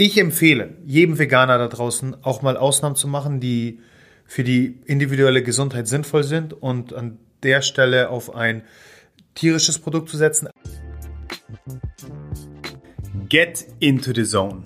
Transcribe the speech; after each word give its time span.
Ich 0.00 0.16
empfehle 0.16 0.76
jedem 0.86 1.18
Veganer 1.18 1.58
da 1.58 1.66
draußen 1.66 2.22
auch 2.22 2.40
mal 2.40 2.56
Ausnahmen 2.56 2.94
zu 2.94 3.08
machen, 3.08 3.40
die 3.40 3.80
für 4.26 4.44
die 4.44 4.78
individuelle 4.84 5.42
Gesundheit 5.42 5.88
sinnvoll 5.88 6.22
sind 6.22 6.52
und 6.52 6.92
an 6.92 7.18
der 7.42 7.62
Stelle 7.62 8.08
auf 8.08 8.32
ein 8.32 8.62
tierisches 9.34 9.80
Produkt 9.80 10.08
zu 10.08 10.16
setzen. 10.16 10.50
Get 13.28 13.66
into 13.80 14.12
the 14.14 14.22
zone. 14.22 14.62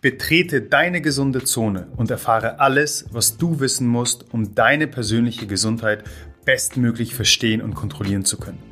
Betrete 0.00 0.62
deine 0.62 1.02
gesunde 1.02 1.44
Zone 1.44 1.88
und 1.98 2.10
erfahre 2.10 2.58
alles, 2.58 3.04
was 3.10 3.36
du 3.36 3.60
wissen 3.60 3.86
musst, 3.86 4.32
um 4.32 4.54
deine 4.54 4.86
persönliche 4.86 5.46
Gesundheit 5.46 6.02
bestmöglich 6.46 7.14
verstehen 7.14 7.60
und 7.60 7.74
kontrollieren 7.74 8.24
zu 8.24 8.38
können. 8.38 8.71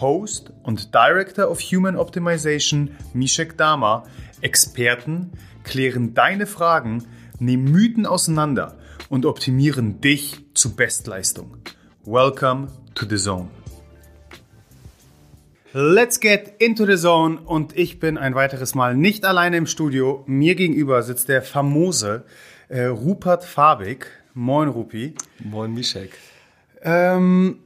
Host 0.00 0.52
und 0.62 0.94
Director 0.94 1.50
of 1.50 1.60
Human 1.60 1.96
Optimization 1.96 2.90
Mishek 3.14 3.56
Dama, 3.56 4.04
Experten, 4.40 5.32
klären 5.64 6.14
deine 6.14 6.46
Fragen, 6.46 7.04
nehmen 7.38 7.70
Mythen 7.70 8.06
auseinander 8.06 8.76
und 9.08 9.26
optimieren 9.26 10.00
dich 10.00 10.44
zu 10.54 10.76
Bestleistung. 10.76 11.56
Welcome 12.04 12.68
to 12.94 13.06
the 13.08 13.16
Zone. 13.16 13.48
Let's 15.72 16.20
get 16.20 16.54
into 16.58 16.86
the 16.86 16.96
Zone 16.96 17.38
und 17.44 17.76
ich 17.76 17.98
bin 17.98 18.16
ein 18.16 18.34
weiteres 18.34 18.74
Mal 18.74 18.96
nicht 18.96 19.24
alleine 19.26 19.58
im 19.58 19.66
Studio. 19.66 20.24
Mir 20.26 20.54
gegenüber 20.54 21.02
sitzt 21.02 21.28
der 21.28 21.42
famose 21.42 22.24
äh, 22.68 22.84
Rupert 22.84 23.44
Fabik. 23.44 24.06
Moin 24.32 24.68
Rupi. 24.68 25.14
Moin 25.44 25.74
Mishek. 25.74 26.12
Ähm, 26.82 27.58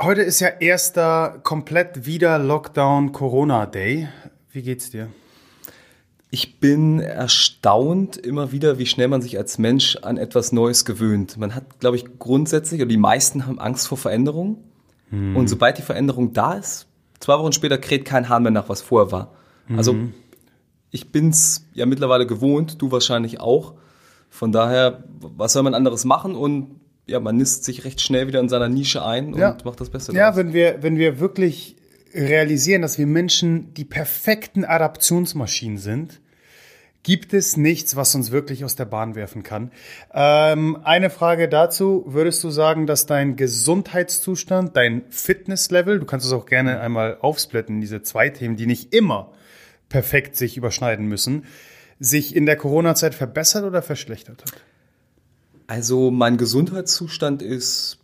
Heute 0.00 0.22
ist 0.22 0.40
ja 0.40 0.48
erster 0.48 1.38
komplett 1.44 2.04
wieder 2.04 2.40
Lockdown 2.40 3.12
Corona 3.12 3.64
Day. 3.64 4.08
Wie 4.50 4.62
geht's 4.62 4.90
dir? 4.90 5.08
Ich 6.30 6.58
bin 6.58 6.98
erstaunt 6.98 8.16
immer 8.16 8.50
wieder, 8.50 8.78
wie 8.78 8.86
schnell 8.86 9.06
man 9.06 9.22
sich 9.22 9.38
als 9.38 9.56
Mensch 9.58 9.96
an 10.02 10.16
etwas 10.16 10.50
Neues 10.50 10.84
gewöhnt. 10.84 11.36
Man 11.36 11.54
hat, 11.54 11.78
glaube 11.78 11.96
ich, 11.96 12.18
grundsätzlich, 12.18 12.80
oder 12.80 12.88
die 12.88 12.96
meisten 12.96 13.46
haben 13.46 13.60
Angst 13.60 13.86
vor 13.86 13.96
Veränderung. 13.96 14.64
Hm. 15.10 15.36
Und 15.36 15.46
sobald 15.46 15.78
die 15.78 15.82
Veränderung 15.82 16.32
da 16.32 16.54
ist, 16.54 16.88
zwei 17.20 17.38
Wochen 17.38 17.52
später 17.52 17.78
kräht 17.78 18.04
kein 18.04 18.28
Hahn 18.28 18.42
mehr 18.42 18.50
nach, 18.50 18.68
was 18.68 18.82
vorher 18.82 19.12
war. 19.12 19.32
Mhm. 19.68 19.78
Also 19.78 19.96
ich 20.90 21.12
bin's 21.12 21.68
ja 21.72 21.86
mittlerweile 21.86 22.26
gewohnt, 22.26 22.82
du 22.82 22.90
wahrscheinlich 22.90 23.38
auch. 23.38 23.74
Von 24.28 24.50
daher, 24.50 25.04
was 25.20 25.52
soll 25.52 25.62
man 25.62 25.74
anderes 25.74 26.04
machen? 26.04 26.34
Und 26.34 26.80
ja, 27.06 27.20
man 27.20 27.36
nisst 27.36 27.64
sich 27.64 27.84
recht 27.84 28.00
schnell 28.00 28.26
wieder 28.26 28.40
in 28.40 28.48
seiner 28.48 28.68
Nische 28.68 29.04
ein 29.04 29.34
und 29.34 29.40
ja. 29.40 29.56
macht 29.64 29.80
das 29.80 29.90
Beste 29.90 30.12
Ja, 30.12 30.36
wenn 30.36 30.52
wir, 30.52 30.82
wenn 30.82 30.96
wir 30.96 31.20
wirklich 31.20 31.76
realisieren, 32.14 32.82
dass 32.82 32.98
wir 32.98 33.06
Menschen 33.06 33.74
die 33.74 33.84
perfekten 33.84 34.64
Adaptionsmaschinen 34.64 35.78
sind, 35.78 36.20
gibt 37.02 37.34
es 37.34 37.58
nichts, 37.58 37.96
was 37.96 38.14
uns 38.14 38.30
wirklich 38.30 38.64
aus 38.64 38.76
der 38.76 38.86
Bahn 38.86 39.14
werfen 39.14 39.42
kann. 39.42 39.70
Ähm, 40.14 40.78
eine 40.84 41.10
Frage 41.10 41.48
dazu, 41.48 42.04
würdest 42.06 42.42
du 42.42 42.50
sagen, 42.50 42.86
dass 42.86 43.04
dein 43.04 43.36
Gesundheitszustand, 43.36 44.74
dein 44.74 45.02
Fitnesslevel, 45.10 46.00
du 46.00 46.06
kannst 46.06 46.24
es 46.24 46.32
auch 46.32 46.46
gerne 46.46 46.80
einmal 46.80 47.18
aufsplitten, 47.20 47.82
diese 47.82 48.02
zwei 48.02 48.30
Themen, 48.30 48.56
die 48.56 48.66
nicht 48.66 48.94
immer 48.94 49.32
perfekt 49.90 50.36
sich 50.36 50.56
überschneiden 50.56 51.06
müssen, 51.06 51.44
sich 52.00 52.34
in 52.34 52.46
der 52.46 52.56
Corona-Zeit 52.56 53.14
verbessert 53.14 53.64
oder 53.64 53.82
verschlechtert 53.82 54.42
hat? 54.42 54.52
Also 55.66 56.10
mein 56.10 56.36
Gesundheitszustand 56.36 57.42
ist 57.42 57.98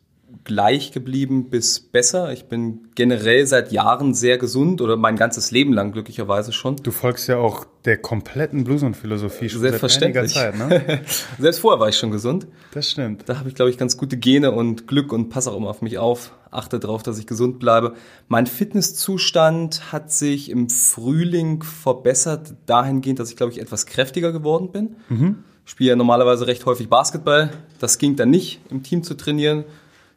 gleich 0.44 0.93
geblieben 0.93 1.50
bis 1.50 1.81
besser. 1.81 2.32
Ich 2.32 2.44
bin 2.44 2.88
generell 2.94 3.47
seit 3.47 3.72
Jahren 3.72 4.15
sehr 4.15 4.38
gesund 4.38 4.81
oder 4.81 4.97
mein 4.97 5.16
ganzes 5.16 5.50
Leben 5.50 5.72
lang 5.72 5.93
glücklicherweise 5.93 6.53
schon. 6.53 6.76
Du 6.76 6.93
folgst 6.93 7.28
ja 7.28 7.37
auch 7.37 7.66
der 7.84 7.98
kompletten 7.98 8.65
Blues-und-Philosophie 8.65 9.48
schon 9.48 9.60
Selbstverständlich. 9.60 10.32
seit 10.32 10.54
einiger 10.54 10.78
Zeit, 10.78 10.88
ne? 10.88 11.00
Selbst 11.38 11.59
vorher 11.60 11.81
war 11.81 11.88
ich 11.88 11.97
schon 11.97 12.10
gesund. 12.10 12.47
Das 12.72 12.91
stimmt. 12.91 13.25
Da 13.26 13.38
habe 13.38 13.48
ich, 13.48 13.54
glaube 13.54 13.71
ich, 13.71 13.78
ganz 13.78 13.97
gute 13.97 14.16
Gene 14.16 14.53
und 14.53 14.87
Glück 14.87 15.12
und 15.12 15.28
passe 15.28 15.50
auch 15.50 15.56
immer 15.56 15.71
auf 15.71 15.82
mich 15.82 15.98
auf. 15.98 16.32
Achte 16.50 16.81
darauf, 16.81 17.03
dass 17.03 17.19
ich 17.19 17.27
gesund 17.27 17.59
bleibe. 17.59 17.94
Mein 18.28 18.47
Fitnesszustand 18.47 19.92
hat 19.92 20.12
sich 20.12 20.50
im 20.50 20.69
Frühling 20.69 21.62
verbessert, 21.62 22.54
dahingehend, 22.66 23.19
dass 23.19 23.31
ich, 23.31 23.37
glaube 23.37 23.53
ich, 23.53 23.60
etwas 23.60 23.87
kräftiger 23.87 24.32
geworden 24.32 24.72
bin. 24.72 24.97
Mhm 25.09 25.44
spiele 25.71 25.91
ja 25.91 25.97
normalerweise 25.97 26.49
recht 26.49 26.67
häufig 26.67 26.89
Basketball. 26.89 27.51
Das 27.79 27.99
ging 27.99 28.17
dann 28.17 28.31
nicht, 28.31 28.61
im 28.71 28.83
Team 28.83 29.05
zu 29.05 29.15
trainieren. 29.15 29.65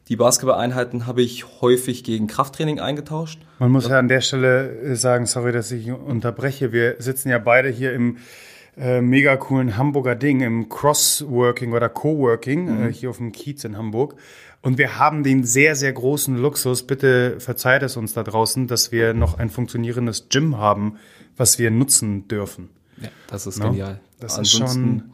Die 0.10 0.16
Basketballeinheiten 0.16 1.06
habe 1.06 1.22
ich 1.22 1.62
häufig 1.62 2.04
gegen 2.04 2.26
Krafttraining 2.28 2.80
eingetauscht. 2.80 3.40
Man 3.60 3.72
muss 3.72 3.88
ja 3.88 4.00
an 4.00 4.08
der 4.08 4.22
Stelle 4.22 4.72
äh, 4.82 4.96
sagen, 4.96 5.28
sorry, 5.28 5.52
dass 5.52 5.72
ich 5.72 5.92
unterbreche. 5.92 6.72
Wir 6.72 6.96
sitzen 6.98 7.30
ja 7.30 7.38
beide 7.38 7.70
hier 7.70 7.94
im 7.94 8.18
äh, 8.76 9.00
mega 9.00 9.38
coolen 9.38 9.78
Hamburger 9.78 10.16
Ding, 10.16 10.42
im 10.42 10.70
Crossworking 10.70 11.72
oder 11.72 11.88
Coworking, 11.88 12.68
äh, 12.68 12.72
mhm. 12.72 12.88
äh, 12.88 12.92
hier 12.92 13.12
auf 13.12 13.18
dem 13.18 13.32
Kiez 13.32 13.64
in 13.64 13.78
Hamburg. 13.78 14.16
Und 14.64 14.80
wir 14.80 14.98
haben 14.98 15.24
den 15.24 15.44
sehr, 15.44 15.76
sehr 15.76 15.94
großen 15.94 16.36
Luxus, 16.36 16.84
bitte 16.84 17.40
verzeiht 17.40 17.84
es 17.84 17.96
uns 17.96 18.14
da 18.14 18.24
draußen, 18.24 18.68
dass 18.68 18.92
wir 18.92 19.14
noch 19.14 19.38
ein 19.38 19.52
funktionierendes 19.52 20.30
Gym 20.30 20.58
haben, 20.58 20.98
was 21.38 21.60
wir 21.60 21.70
nutzen 21.70 22.28
dürfen. 22.28 22.70
Ja, 23.00 23.10
das 23.28 23.46
ist 23.46 23.60
no? 23.60 23.70
genial. 23.70 24.00
Das 24.20 24.40
Ansonsten 24.40 24.96
ist 24.98 25.02
schon 25.02 25.14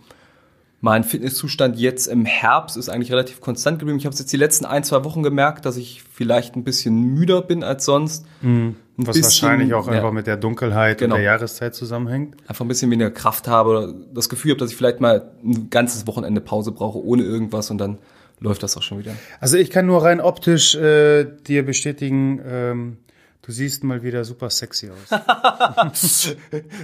mein 0.81 1.03
Fitnesszustand 1.03 1.77
jetzt 1.77 2.07
im 2.07 2.25
Herbst 2.25 2.77
ist 2.77 2.89
eigentlich 2.89 3.11
relativ 3.11 3.41
konstant 3.41 3.79
geblieben. 3.79 3.99
Ich 3.99 4.05
habe 4.05 4.13
es 4.13 4.19
jetzt 4.19 4.31
die 4.31 4.37
letzten 4.37 4.65
ein, 4.65 4.83
zwei 4.83 5.03
Wochen 5.03 5.23
gemerkt, 5.23 5.65
dass 5.65 5.75
ich 5.75 6.03
vielleicht 6.13 6.55
ein 6.55 6.63
bisschen 6.63 7.13
müder 7.13 7.41
bin 7.41 7.63
als 7.63 7.85
sonst. 7.85 8.25
Mhm. 8.41 8.75
Was 8.95 9.15
bisschen, 9.15 9.49
wahrscheinlich 9.49 9.73
auch 9.73 9.87
ja, 9.87 9.93
einfach 9.93 10.11
mit 10.11 10.27
der 10.27 10.37
Dunkelheit 10.37 10.97
genau. 10.97 11.15
und 11.15 11.19
der 11.19 11.25
Jahreszeit 11.25 11.73
zusammenhängt. 11.75 12.35
Einfach 12.47 12.65
ein 12.65 12.67
bisschen 12.67 12.91
weniger 12.91 13.11
Kraft 13.11 13.47
habe 13.47 13.69
oder 13.69 13.93
das 14.13 14.29
Gefühl 14.29 14.51
habe, 14.51 14.59
dass 14.59 14.71
ich 14.71 14.77
vielleicht 14.77 14.99
mal 14.99 15.31
ein 15.43 15.69
ganzes 15.69 16.05
Wochenende 16.07 16.41
Pause 16.41 16.71
brauche 16.71 17.03
ohne 17.03 17.23
irgendwas 17.23 17.71
und 17.71 17.77
dann 17.77 17.97
läuft 18.39 18.63
das 18.63 18.75
auch 18.77 18.83
schon 18.83 18.99
wieder. 18.99 19.11
Also 19.39 19.57
ich 19.57 19.69
kann 19.69 19.85
nur 19.85 20.03
rein 20.03 20.21
optisch 20.21 20.75
äh, 20.75 21.25
dir 21.47 21.65
bestätigen, 21.65 22.41
ähm, 22.45 22.97
Du 23.41 23.51
siehst 23.51 23.83
mal 23.83 24.03
wieder 24.03 24.25
super 24.25 24.49
sexy 24.49 24.89
aus. 24.89 25.09
sehr, 25.93 26.35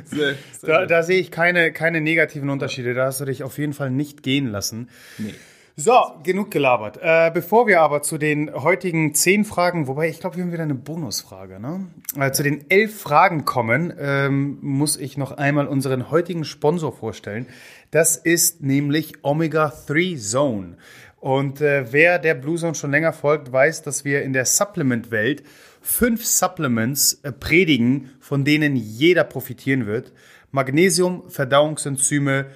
sehr 0.06 0.36
da, 0.62 0.86
da, 0.86 1.04
sehe 1.04 1.20
ich 1.20 1.30
keine, 1.30 1.72
keine 1.72 2.02
negativen 2.02 2.50
Unterschiede. 2.50 2.94
Da 2.94 3.06
hast 3.06 3.20
du 3.20 3.26
dich 3.26 3.44
auf 3.44 3.58
jeden 3.58 3.74
Fall 3.74 3.92
nicht 3.92 4.24
gehen 4.24 4.48
lassen. 4.48 4.90
Nee. 5.18 5.36
So, 5.78 6.00
genug 6.24 6.52
gelabert. 6.52 7.00
Äh, 7.02 7.32
bevor 7.34 7.68
wir 7.68 7.82
aber 7.82 8.02
zu 8.02 8.18
den 8.18 8.50
heutigen 8.54 9.14
zehn 9.14 9.44
Fragen, 9.44 9.88
wobei 9.88 10.08
ich 10.08 10.22
glaube, 10.22 10.38
wir 10.38 10.44
haben 10.46 10.54
wieder 10.54 10.64
eine 10.64 10.74
Bonusfrage, 10.74 11.60
ne? 11.60 11.88
Äh, 12.18 12.32
zu 12.32 12.44
den 12.44 12.72
elf 12.72 12.98
Fragen 12.98 13.44
kommen, 13.44 13.94
ähm, 14.00 14.58
muss 14.62 14.96
ich 14.96 15.18
noch 15.18 15.34
einmal 15.34 15.68
unseren 15.68 16.10
heutigen 16.12 16.46
Sponsor 16.46 16.94
vorstellen. 16.94 17.46
Das 17.92 18.16
ist 18.16 18.62
nämlich 18.62 19.16
Omega 19.24 19.74
3 19.88 20.16
Zone. 20.18 20.78
Und 21.20 21.60
äh, 21.60 21.92
wer 21.92 22.20
der 22.20 22.36
Blue 22.36 22.56
Zone 22.56 22.76
schon 22.76 22.92
länger 22.92 23.12
folgt, 23.12 23.52
weiß, 23.52 23.82
dass 23.82 24.06
wir 24.06 24.24
in 24.24 24.32
der 24.32 24.46
Supplement-Welt 24.46 25.44
fünf 25.86 26.26
Supplements 26.26 27.20
äh, 27.22 27.32
predigen, 27.32 28.10
von 28.20 28.44
denen 28.44 28.76
jeder 28.76 29.24
profitieren 29.24 29.86
wird. 29.86 30.12
Magnesium, 30.52 31.30
Verdauungsenzyme, 31.30 32.48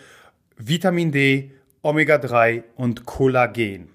Vitamin 0.57 1.11
D, 1.11 1.51
Omega-3 1.83 2.63
und 2.75 3.05
Kollagen. 3.05 3.89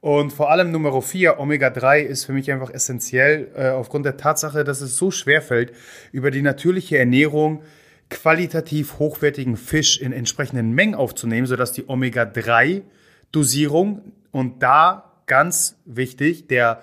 Und 0.00 0.30
vor 0.30 0.50
allem 0.50 0.72
Nummer 0.72 1.00
4, 1.00 1.40
Omega-3, 1.40 2.00
ist 2.00 2.26
für 2.26 2.34
mich 2.34 2.52
einfach 2.52 2.68
essentiell, 2.70 3.50
äh, 3.56 3.70
aufgrund 3.70 4.04
der 4.04 4.18
Tatsache, 4.18 4.62
dass 4.62 4.82
es 4.82 4.94
so 4.96 5.10
schwer 5.10 5.40
fällt, 5.40 5.72
über 6.12 6.30
die 6.30 6.42
natürliche 6.42 6.98
Ernährung 6.98 7.62
qualitativ 8.10 8.98
hochwertigen 8.98 9.56
Fisch 9.56 9.98
in 9.98 10.12
entsprechenden 10.12 10.72
Mengen 10.72 10.94
aufzunehmen, 10.94 11.46
sodass 11.46 11.72
die 11.72 11.88
Omega-3-Dosierung 11.88 14.12
und 14.32 14.62
da 14.62 15.14
ganz 15.26 15.76
wichtig, 15.86 16.46
der 16.46 16.82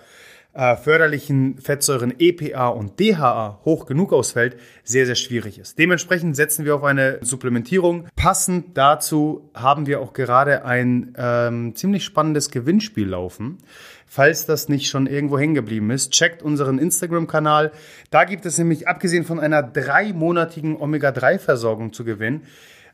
äh, 0.54 0.76
förderlichen 0.76 1.58
Fettsäuren 1.58 2.14
EPA 2.20 2.68
und 2.68 3.00
DHA 3.00 3.60
hoch 3.66 3.86
genug 3.86 4.14
ausfällt, 4.14 4.58
sehr, 4.84 5.06
sehr 5.06 5.16
schwierig 5.16 5.58
ist. 5.58 5.80
Dementsprechend 5.80 6.36
setzen 6.36 6.66
wir 6.66 6.76
auf 6.76 6.84
eine 6.84 7.20
Supplementierung. 7.22 8.08
Passend 8.16 8.78
dazu 8.78 9.50
haben 9.54 9.88
wir 9.88 10.00
auch 10.00 10.14
gerade 10.14 10.66
ein 10.66 11.14
ähm, 11.18 11.76
ziemlich 11.76 12.04
spannendes 12.04 12.52
Gewinnspiel 12.52 13.08
laufen. 13.08 13.58
Falls 14.06 14.46
das 14.46 14.70
nicht 14.70 14.90
schon 14.90 15.08
irgendwo 15.08 15.40
hängen 15.40 15.56
geblieben 15.56 15.90
ist, 15.90 16.12
checkt 16.12 16.44
unseren 16.44 16.78
Instagram-Kanal. 16.78 17.72
Da 18.12 18.26
gibt 18.26 18.46
es 18.46 18.60
nämlich, 18.60 18.88
abgesehen 18.88 19.24
von 19.24 19.40
einer 19.40 19.64
dreimonatigen 19.64 20.78
Omega-3-Versorgung 20.78 21.94
zu 21.94 22.04
gewinnen, 22.04 22.44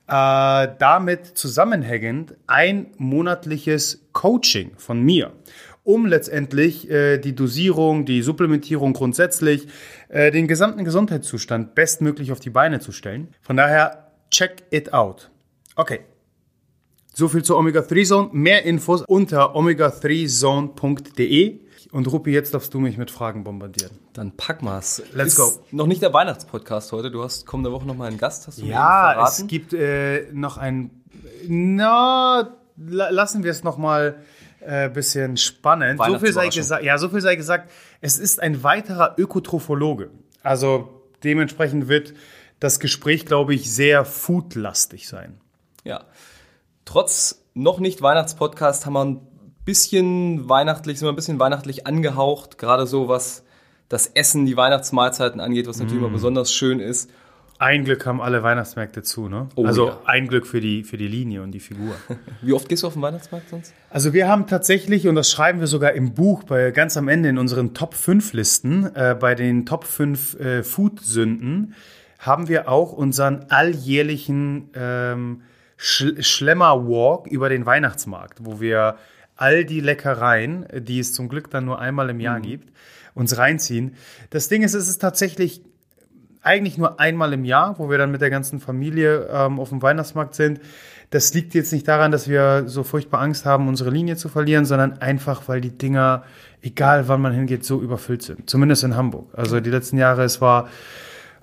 Äh, 0.10 0.70
damit 0.80 1.38
zusammenhängend 1.38 2.36
ein 2.48 2.88
monatliches 2.98 4.08
Coaching 4.12 4.72
von 4.76 5.04
mir, 5.04 5.34
um 5.84 6.06
letztendlich 6.06 6.90
äh, 6.90 7.18
die 7.18 7.36
Dosierung, 7.36 8.06
die 8.06 8.22
Supplementierung 8.22 8.94
grundsätzlich, 8.94 9.68
äh, 10.10 10.32
den 10.32 10.48
gesamten 10.48 10.86
Gesundheitszustand 10.86 11.76
bestmöglich 11.76 12.32
auf 12.32 12.40
die 12.40 12.50
Beine 12.50 12.80
zu 12.80 12.92
stellen. 12.92 13.30
Von 13.42 13.58
daher, 13.58 14.12
check 14.32 14.64
it 14.70 14.94
out. 14.94 15.30
Okay. 15.76 16.00
So 17.14 17.28
viel 17.28 17.44
zur 17.44 17.58
Omega-3 17.58 18.06
Zone. 18.06 18.30
Mehr 18.32 18.64
Infos 18.64 19.04
unter 19.08 19.56
omega3zone.de. 19.56 21.60
Und 21.92 22.12
Ruppi, 22.12 22.32
jetzt 22.32 22.54
darfst 22.54 22.74
du 22.74 22.80
mich 22.80 22.98
mit 22.98 23.10
Fragen 23.10 23.44
bombardieren. 23.44 23.92
Dann 24.14 24.38
pack 24.38 24.62
mal's. 24.62 25.02
Let's 25.14 25.36
go. 25.36 25.52
Noch 25.72 25.88
nicht 25.88 26.04
der 26.04 26.14
Weihnachtspodcast 26.14 26.92
heute. 26.92 27.10
Du 27.10 27.24
hast 27.24 27.48
kommende 27.48 27.72
Woche 27.72 27.88
noch 27.88 27.96
mal 27.96 28.08
einen 28.08 28.18
Gast. 28.18 28.48
Hast 28.48 28.62
du 28.62 28.66
ja, 28.66 29.28
es 29.28 29.48
gibt 29.48 29.74
äh, 29.74 30.28
noch 30.32 30.58
ein. 30.58 30.92
Na, 31.48 32.58
lassen 32.78 33.44
wir 33.44 33.52
es 33.52 33.64
noch 33.64 33.78
mal 33.78 34.20
äh, 34.62 34.90
bisschen 34.90 35.38
spannend. 35.38 36.02
So 36.04 36.20
viel 36.20 36.34
sei 36.34 36.50
gesagt. 36.50 36.84
Ja, 36.84 36.98
so 36.98 37.10
viel 37.10 37.22
sei 37.22 37.36
gesagt. 37.36 37.70
Es 38.02 38.18
ist 38.18 38.42
ein 38.42 38.64
weiterer 38.64 39.16
Ökotrophologe. 39.18 40.10
Also 40.44 41.04
dementsprechend 41.24 41.88
wird 41.88 42.14
das 42.60 42.80
Gespräch, 42.80 43.26
glaube 43.26 43.54
ich, 43.54 43.72
sehr 43.74 44.06
foodlastig 44.06 45.08
sein. 45.08 45.40
Ja. 45.84 46.06
Trotz 46.86 47.46
noch 47.54 47.80
nicht 47.80 48.02
Weihnachtspodcast 48.02 48.86
haben 48.86 48.94
wir 48.94 49.06
ein 49.06 49.22
bisschen 49.66 50.50
weihnachtlich, 50.50 51.00
sind 51.00 51.08
wir 51.08 51.14
ein 51.14 51.16
bisschen 51.16 51.40
weihnachtlich 51.40 51.88
angehaucht, 51.88 52.58
gerade 52.58 52.88
so 52.88 53.08
was 53.08 53.44
das 53.88 54.08
Essen, 54.08 54.46
die 54.46 54.58
Weihnachtsmahlzeiten 54.58 55.40
angeht, 55.40 55.68
was 55.68 55.80
natürlich 55.80 56.02
mm. 56.02 56.06
immer 56.06 56.14
besonders 56.14 56.52
schön 56.54 56.80
ist. 56.80 57.10
Ein 57.60 57.84
Glück 57.84 58.06
haben 58.06 58.22
alle 58.22 58.42
Weihnachtsmärkte 58.42 59.04
zu, 59.04 59.28
ne? 59.28 59.50
Oh, 59.56 59.66
also 59.66 59.90
ja. 59.90 60.00
ein 60.06 60.30
Glück 60.30 60.48
für 60.48 60.62
die, 60.62 60.86
für 60.86 60.96
die 60.96 61.10
Linie 61.10 61.44
und 61.44 61.52
die 61.52 61.60
Figur. 61.60 61.94
Wie 62.42 62.54
oft 62.54 62.70
gehst 62.70 62.84
du 62.84 62.88
auf 62.88 62.94
den 62.94 63.02
Weihnachtsmarkt 63.02 63.50
sonst? 63.50 63.74
Also 63.90 64.14
wir 64.14 64.30
haben 64.30 64.48
tatsächlich, 64.48 65.10
und 65.10 65.16
das 65.16 65.30
schreiben 65.30 65.60
wir 65.60 65.68
sogar 65.68 65.92
im 65.92 66.14
Buch, 66.14 66.44
bei, 66.44 66.72
ganz 66.72 66.96
am 66.96 67.10
Ende 67.10 67.28
in 67.28 67.38
unseren 67.38 67.74
Top 67.74 67.96
5 67.96 68.32
Listen, 68.32 68.96
äh, 68.96 69.14
bei 69.20 69.36
den 69.36 69.66
Top 69.66 69.84
5 69.84 70.40
äh, 70.40 70.64
Food-Sünden, 70.64 71.76
haben 72.18 72.48
wir 72.48 72.70
auch 72.70 72.94
unseren 72.94 73.48
alljährlichen 73.50 74.70
ähm, 74.74 75.42
Sch 75.76 76.14
Schlemmer-Walk 76.18 77.28
über 77.28 77.50
den 77.50 77.66
Weihnachtsmarkt, 77.66 78.40
wo 78.42 78.62
wir 78.62 78.96
all 79.36 79.66
die 79.66 79.82
Leckereien, 79.82 80.66
die 80.74 81.00
es 81.00 81.12
zum 81.12 81.28
Glück 81.28 81.50
dann 81.50 81.66
nur 81.66 81.80
einmal 81.80 82.10
im 82.10 82.22
Jahr 82.22 82.40
mhm. 82.40 82.44
gibt, 82.44 82.74
uns 83.16 83.38
reinziehen. 83.38 83.96
Das 84.30 84.48
Ding 84.48 84.64
ist, 84.64 84.76
es 84.76 84.88
ist 84.88 85.00
tatsächlich 85.00 85.62
eigentlich 86.50 86.80
nur 86.80 87.00
einmal 87.00 87.32
im 87.34 87.46
Jahr, 87.46 87.78
wo 87.78 87.90
wir 87.90 88.00
dann 88.00 88.12
mit 88.12 88.22
der 88.22 88.32
ganzen 88.32 88.60
Familie 88.60 89.30
ähm, 89.32 89.60
auf 89.60 89.70
dem 89.70 89.84
Weihnachtsmarkt 89.84 90.34
sind. 90.34 90.60
Das 91.12 91.34
liegt 91.34 91.54
jetzt 91.54 91.72
nicht 91.72 91.88
daran, 91.88 92.12
dass 92.12 92.28
wir 92.28 92.64
so 92.68 92.84
furchtbar 92.84 93.22
Angst 93.22 93.46
haben, 93.46 93.68
unsere 93.68 93.92
Linie 93.92 94.16
zu 94.16 94.30
verlieren, 94.30 94.66
sondern 94.66 95.00
einfach, 95.00 95.48
weil 95.48 95.62
die 95.62 95.70
Dinger, 95.70 96.24
egal 96.62 97.08
wann 97.08 97.22
man 97.22 97.34
hingeht, 97.34 97.66
so 97.66 97.80
überfüllt 97.82 98.24
sind. 98.24 98.50
Zumindest 98.50 98.84
in 98.84 98.96
Hamburg. 98.96 99.28
Also 99.34 99.60
die 99.60 99.70
letzten 99.70 99.98
Jahre, 99.98 100.24
es 100.24 100.42
war 100.42 100.70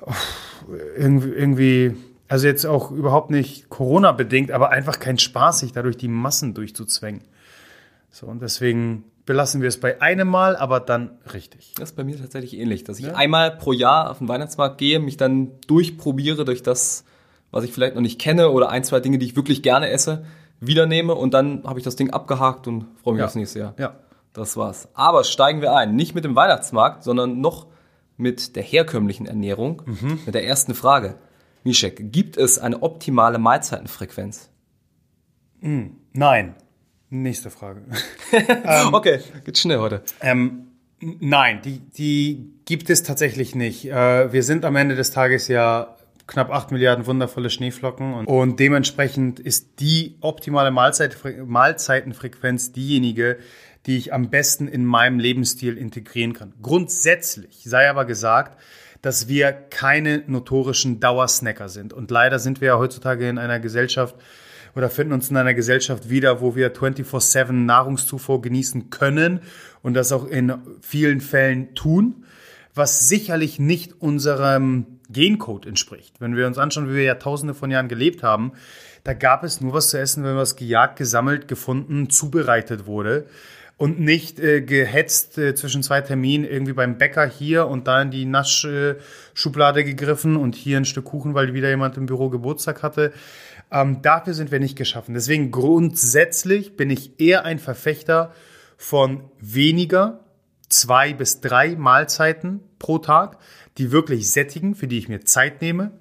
oh, 0.02 0.12
irgendwie, 0.96 1.94
also 2.26 2.48
jetzt 2.48 2.64
auch 2.64 2.90
überhaupt 2.90 3.30
nicht 3.30 3.68
Corona-bedingt, 3.68 4.50
aber 4.50 4.70
einfach 4.70 4.98
kein 4.98 5.18
Spaß, 5.18 5.60
sich 5.60 5.72
dadurch 5.72 5.96
die 5.96 6.08
Massen 6.08 6.52
durchzuzwängen. 6.52 7.22
So, 8.10 8.26
und 8.26 8.42
deswegen 8.42 9.04
belassen 9.26 9.60
wir 9.60 9.68
es 9.68 9.78
bei 9.78 10.00
einem 10.00 10.28
Mal, 10.28 10.56
aber 10.56 10.80
dann 10.80 11.18
richtig. 11.32 11.72
Das 11.76 11.90
ist 11.90 11.96
bei 11.96 12.04
mir 12.04 12.18
tatsächlich 12.18 12.56
ähnlich, 12.56 12.84
dass 12.84 12.98
ich 12.98 13.06
ja? 13.06 13.14
einmal 13.14 13.50
pro 13.50 13.72
Jahr 13.72 14.10
auf 14.10 14.18
den 14.18 14.28
Weihnachtsmarkt 14.28 14.78
gehe, 14.78 15.00
mich 15.00 15.16
dann 15.16 15.60
durchprobiere 15.66 16.44
durch 16.44 16.62
das, 16.62 17.04
was 17.50 17.64
ich 17.64 17.72
vielleicht 17.72 17.96
noch 17.96 18.02
nicht 18.02 18.20
kenne 18.20 18.50
oder 18.50 18.70
ein, 18.70 18.84
zwei 18.84 19.00
Dinge, 19.00 19.18
die 19.18 19.26
ich 19.26 19.36
wirklich 19.36 19.62
gerne 19.62 19.90
esse, 19.90 20.24
wiedernehme 20.60 21.14
und 21.14 21.34
dann 21.34 21.64
habe 21.64 21.78
ich 21.78 21.84
das 21.84 21.96
Ding 21.96 22.10
abgehakt 22.10 22.66
und 22.68 22.86
freue 23.02 23.14
mich 23.14 23.20
ja. 23.20 23.26
aufs 23.26 23.34
nächste 23.34 23.58
Jahr. 23.58 23.74
Ja. 23.78 23.96
Das 24.32 24.56
war's. 24.56 24.88
Aber 24.92 25.24
steigen 25.24 25.62
wir 25.62 25.74
ein. 25.74 25.96
Nicht 25.96 26.14
mit 26.14 26.24
dem 26.24 26.36
Weihnachtsmarkt, 26.36 27.02
sondern 27.02 27.40
noch 27.40 27.68
mit 28.18 28.54
der 28.54 28.62
herkömmlichen 28.62 29.26
Ernährung. 29.26 29.82
Mhm. 29.86 30.20
Mit 30.26 30.34
der 30.34 30.46
ersten 30.46 30.74
Frage. 30.74 31.16
Mischek, 31.64 32.12
gibt 32.12 32.36
es 32.36 32.58
eine 32.58 32.82
optimale 32.82 33.38
Mahlzeitenfrequenz? 33.38 34.50
Mhm. 35.60 35.96
Nein. 36.12 36.54
Nächste 37.08 37.50
Frage. 37.50 37.82
ähm, 38.32 38.92
okay, 38.92 39.20
geht 39.44 39.58
schnell 39.58 39.78
heute. 39.78 40.02
Ähm, 40.20 40.68
nein, 41.00 41.60
die, 41.62 41.78
die 41.78 42.52
gibt 42.64 42.90
es 42.90 43.02
tatsächlich 43.04 43.54
nicht. 43.54 43.86
Äh, 43.86 44.32
wir 44.32 44.42
sind 44.42 44.64
am 44.64 44.74
Ende 44.76 44.96
des 44.96 45.12
Tages 45.12 45.46
ja 45.48 45.96
knapp 46.26 46.50
8 46.50 46.72
Milliarden 46.72 47.06
wundervolle 47.06 47.50
Schneeflocken 47.50 48.14
und, 48.14 48.26
und 48.26 48.58
dementsprechend 48.58 49.38
ist 49.38 49.78
die 49.78 50.16
optimale 50.20 50.72
Mahlzeit, 50.72 51.16
Mahlzeitenfrequenz 51.44 52.72
diejenige, 52.72 53.38
die 53.86 53.96
ich 53.96 54.12
am 54.12 54.30
besten 54.30 54.66
in 54.66 54.84
meinem 54.84 55.20
Lebensstil 55.20 55.78
integrieren 55.78 56.32
kann. 56.32 56.52
Grundsätzlich 56.60 57.62
sei 57.64 57.88
aber 57.88 58.04
gesagt, 58.04 58.58
dass 59.00 59.28
wir 59.28 59.52
keine 59.52 60.24
notorischen 60.26 60.98
Dauersnacker 60.98 61.68
sind. 61.68 61.92
Und 61.92 62.10
leider 62.10 62.40
sind 62.40 62.60
wir 62.60 62.68
ja 62.68 62.78
heutzutage 62.78 63.28
in 63.28 63.38
einer 63.38 63.60
Gesellschaft, 63.60 64.16
oder 64.76 64.90
finden 64.90 65.14
uns 65.14 65.30
in 65.30 65.36
einer 65.38 65.54
Gesellschaft 65.54 66.10
wieder, 66.10 66.40
wo 66.40 66.54
wir 66.54 66.72
24-7 66.72 67.52
Nahrungszufuhr 67.52 68.42
genießen 68.42 68.90
können 68.90 69.40
und 69.82 69.94
das 69.94 70.12
auch 70.12 70.28
in 70.28 70.52
vielen 70.82 71.22
Fällen 71.22 71.74
tun, 71.74 72.26
was 72.74 73.08
sicherlich 73.08 73.58
nicht 73.58 74.00
unserem 74.00 74.84
Gencode 75.08 75.66
entspricht. 75.66 76.20
Wenn 76.20 76.36
wir 76.36 76.46
uns 76.46 76.58
anschauen, 76.58 76.90
wie 76.90 76.96
wir 76.96 77.04
Jahrtausende 77.04 77.54
von 77.54 77.70
Jahren 77.70 77.88
gelebt 77.88 78.22
haben, 78.22 78.52
da 79.02 79.14
gab 79.14 79.44
es 79.44 79.62
nur 79.62 79.72
was 79.72 79.90
zu 79.90 79.98
essen, 79.98 80.24
wenn 80.24 80.36
was 80.36 80.56
gejagt, 80.56 80.96
gesammelt, 80.96 81.48
gefunden, 81.48 82.10
zubereitet 82.10 82.86
wurde 82.86 83.26
und 83.78 84.00
nicht 84.00 84.40
äh, 84.40 84.62
gehetzt 84.62 85.38
äh, 85.38 85.54
zwischen 85.54 85.82
zwei 85.82 86.00
Terminen 86.00 86.44
irgendwie 86.44 86.72
beim 86.72 86.98
Bäcker 86.98 87.26
hier 87.26 87.66
und 87.66 87.86
da 87.86 88.02
in 88.02 88.10
die 88.10 88.24
Naschschublade 88.24 89.84
gegriffen 89.84 90.36
und 90.36 90.54
hier 90.54 90.78
ein 90.78 90.84
Stück 90.84 91.04
Kuchen, 91.04 91.34
weil 91.34 91.54
wieder 91.54 91.68
jemand 91.68 91.96
im 91.96 92.06
Büro 92.06 92.30
Geburtstag 92.30 92.82
hatte. 92.82 93.12
Ähm, 93.70 94.02
dafür 94.02 94.34
sind 94.34 94.50
wir 94.52 94.60
nicht 94.60 94.76
geschaffen. 94.76 95.14
Deswegen 95.14 95.50
grundsätzlich 95.50 96.76
bin 96.76 96.90
ich 96.90 97.18
eher 97.20 97.44
ein 97.44 97.58
Verfechter 97.58 98.32
von 98.76 99.24
weniger, 99.40 100.20
zwei 100.68 101.12
bis 101.12 101.40
drei 101.40 101.76
Mahlzeiten 101.76 102.60
pro 102.78 102.98
Tag, 102.98 103.38
die 103.78 103.92
wirklich 103.92 104.30
sättigen, 104.30 104.74
für 104.74 104.86
die 104.86 104.98
ich 104.98 105.08
mir 105.08 105.24
Zeit 105.24 105.62
nehme, 105.62 105.92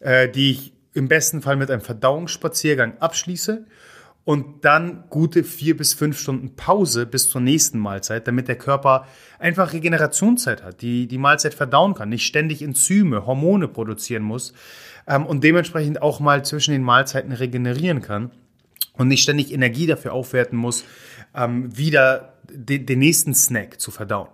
äh, 0.00 0.28
die 0.28 0.50
ich 0.50 0.72
im 0.92 1.08
besten 1.08 1.42
Fall 1.42 1.56
mit 1.56 1.70
einem 1.70 1.80
Verdauungsspaziergang 1.80 2.98
abschließe 2.98 3.66
und 4.24 4.64
dann 4.64 5.04
gute 5.10 5.44
vier 5.44 5.76
bis 5.76 5.92
fünf 5.92 6.18
Stunden 6.18 6.56
Pause 6.56 7.04
bis 7.04 7.28
zur 7.28 7.40
nächsten 7.40 7.78
Mahlzeit, 7.78 8.26
damit 8.26 8.48
der 8.48 8.56
Körper 8.56 9.06
einfach 9.38 9.72
Regenerationszeit 9.72 10.62
hat, 10.62 10.80
die 10.80 11.06
die 11.06 11.18
Mahlzeit 11.18 11.52
verdauen 11.52 11.94
kann, 11.94 12.08
nicht 12.08 12.26
ständig 12.26 12.62
Enzyme, 12.62 13.26
Hormone 13.26 13.68
produzieren 13.68 14.22
muss 14.22 14.54
ähm, 15.06 15.26
und 15.26 15.44
dementsprechend 15.44 16.02
auch 16.02 16.20
mal 16.20 16.44
zwischen 16.44 16.72
den 16.72 16.82
Mahlzeiten 16.82 17.32
regenerieren 17.32 18.02
kann 18.02 18.30
und 18.94 19.08
nicht 19.08 19.22
ständig 19.22 19.52
Energie 19.52 19.86
dafür 19.86 20.12
aufwerten 20.12 20.58
muss, 20.58 20.84
ähm, 21.34 21.76
wieder 21.76 22.34
de 22.50 22.78
den 22.78 22.98
nächsten 22.98 23.34
Snack 23.34 23.80
zu 23.80 23.90
verdauen. 23.90 24.28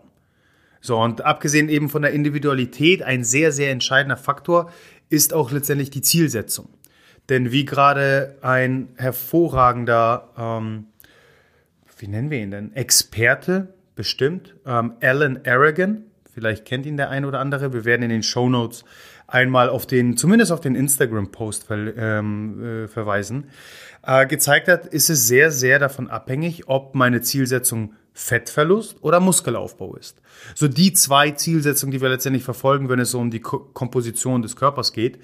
So, 0.80 0.98
und 0.98 1.24
abgesehen 1.24 1.68
eben 1.68 1.88
von 1.88 2.02
der 2.02 2.12
Individualität, 2.12 3.02
ein 3.02 3.22
sehr, 3.22 3.52
sehr 3.52 3.70
entscheidender 3.70 4.16
Faktor 4.16 4.72
ist 5.10 5.34
auch 5.34 5.50
letztendlich 5.50 5.90
die 5.90 6.02
Zielsetzung. 6.02 6.68
Denn 7.28 7.52
wie 7.52 7.64
gerade 7.64 8.36
ein 8.40 8.88
hervorragender, 8.96 10.30
ähm, 10.38 10.86
wie 11.98 12.08
nennen 12.08 12.30
wir 12.30 12.38
ihn 12.38 12.50
denn, 12.50 12.74
Experte 12.74 13.74
bestimmt, 13.94 14.54
ähm, 14.64 14.94
Alan 15.02 15.40
Aragon, 15.46 16.04
vielleicht 16.32 16.64
kennt 16.64 16.86
ihn 16.86 16.96
der 16.96 17.10
ein 17.10 17.24
oder 17.24 17.40
andere, 17.40 17.72
wir 17.72 17.84
werden 17.84 18.02
in 18.02 18.08
den 18.08 18.22
Show 18.22 18.48
Notes 18.48 18.84
einmal 19.30 19.68
auf 19.68 19.86
den, 19.86 20.16
zumindest 20.16 20.52
auf 20.52 20.60
den 20.60 20.74
Instagram-Post 20.74 21.64
ver, 21.64 21.96
ähm, 21.96 22.84
äh, 22.84 22.88
verweisen, 22.88 23.50
äh, 24.02 24.26
gezeigt 24.26 24.68
hat, 24.68 24.86
ist 24.86 25.10
es 25.10 25.26
sehr, 25.26 25.50
sehr 25.50 25.78
davon 25.78 26.10
abhängig, 26.10 26.68
ob 26.68 26.94
meine 26.94 27.20
Zielsetzung 27.20 27.94
Fettverlust 28.12 28.96
oder 29.02 29.20
Muskelaufbau 29.20 29.94
ist. 29.96 30.20
So 30.54 30.68
die 30.68 30.92
zwei 30.92 31.30
Zielsetzungen, 31.30 31.92
die 31.92 32.00
wir 32.00 32.08
letztendlich 32.08 32.44
verfolgen, 32.44 32.88
wenn 32.88 32.98
es 32.98 33.14
um 33.14 33.30
die 33.30 33.40
Ko 33.40 33.60
Komposition 33.72 34.42
des 34.42 34.56
Körpers 34.56 34.92
geht. 34.92 35.20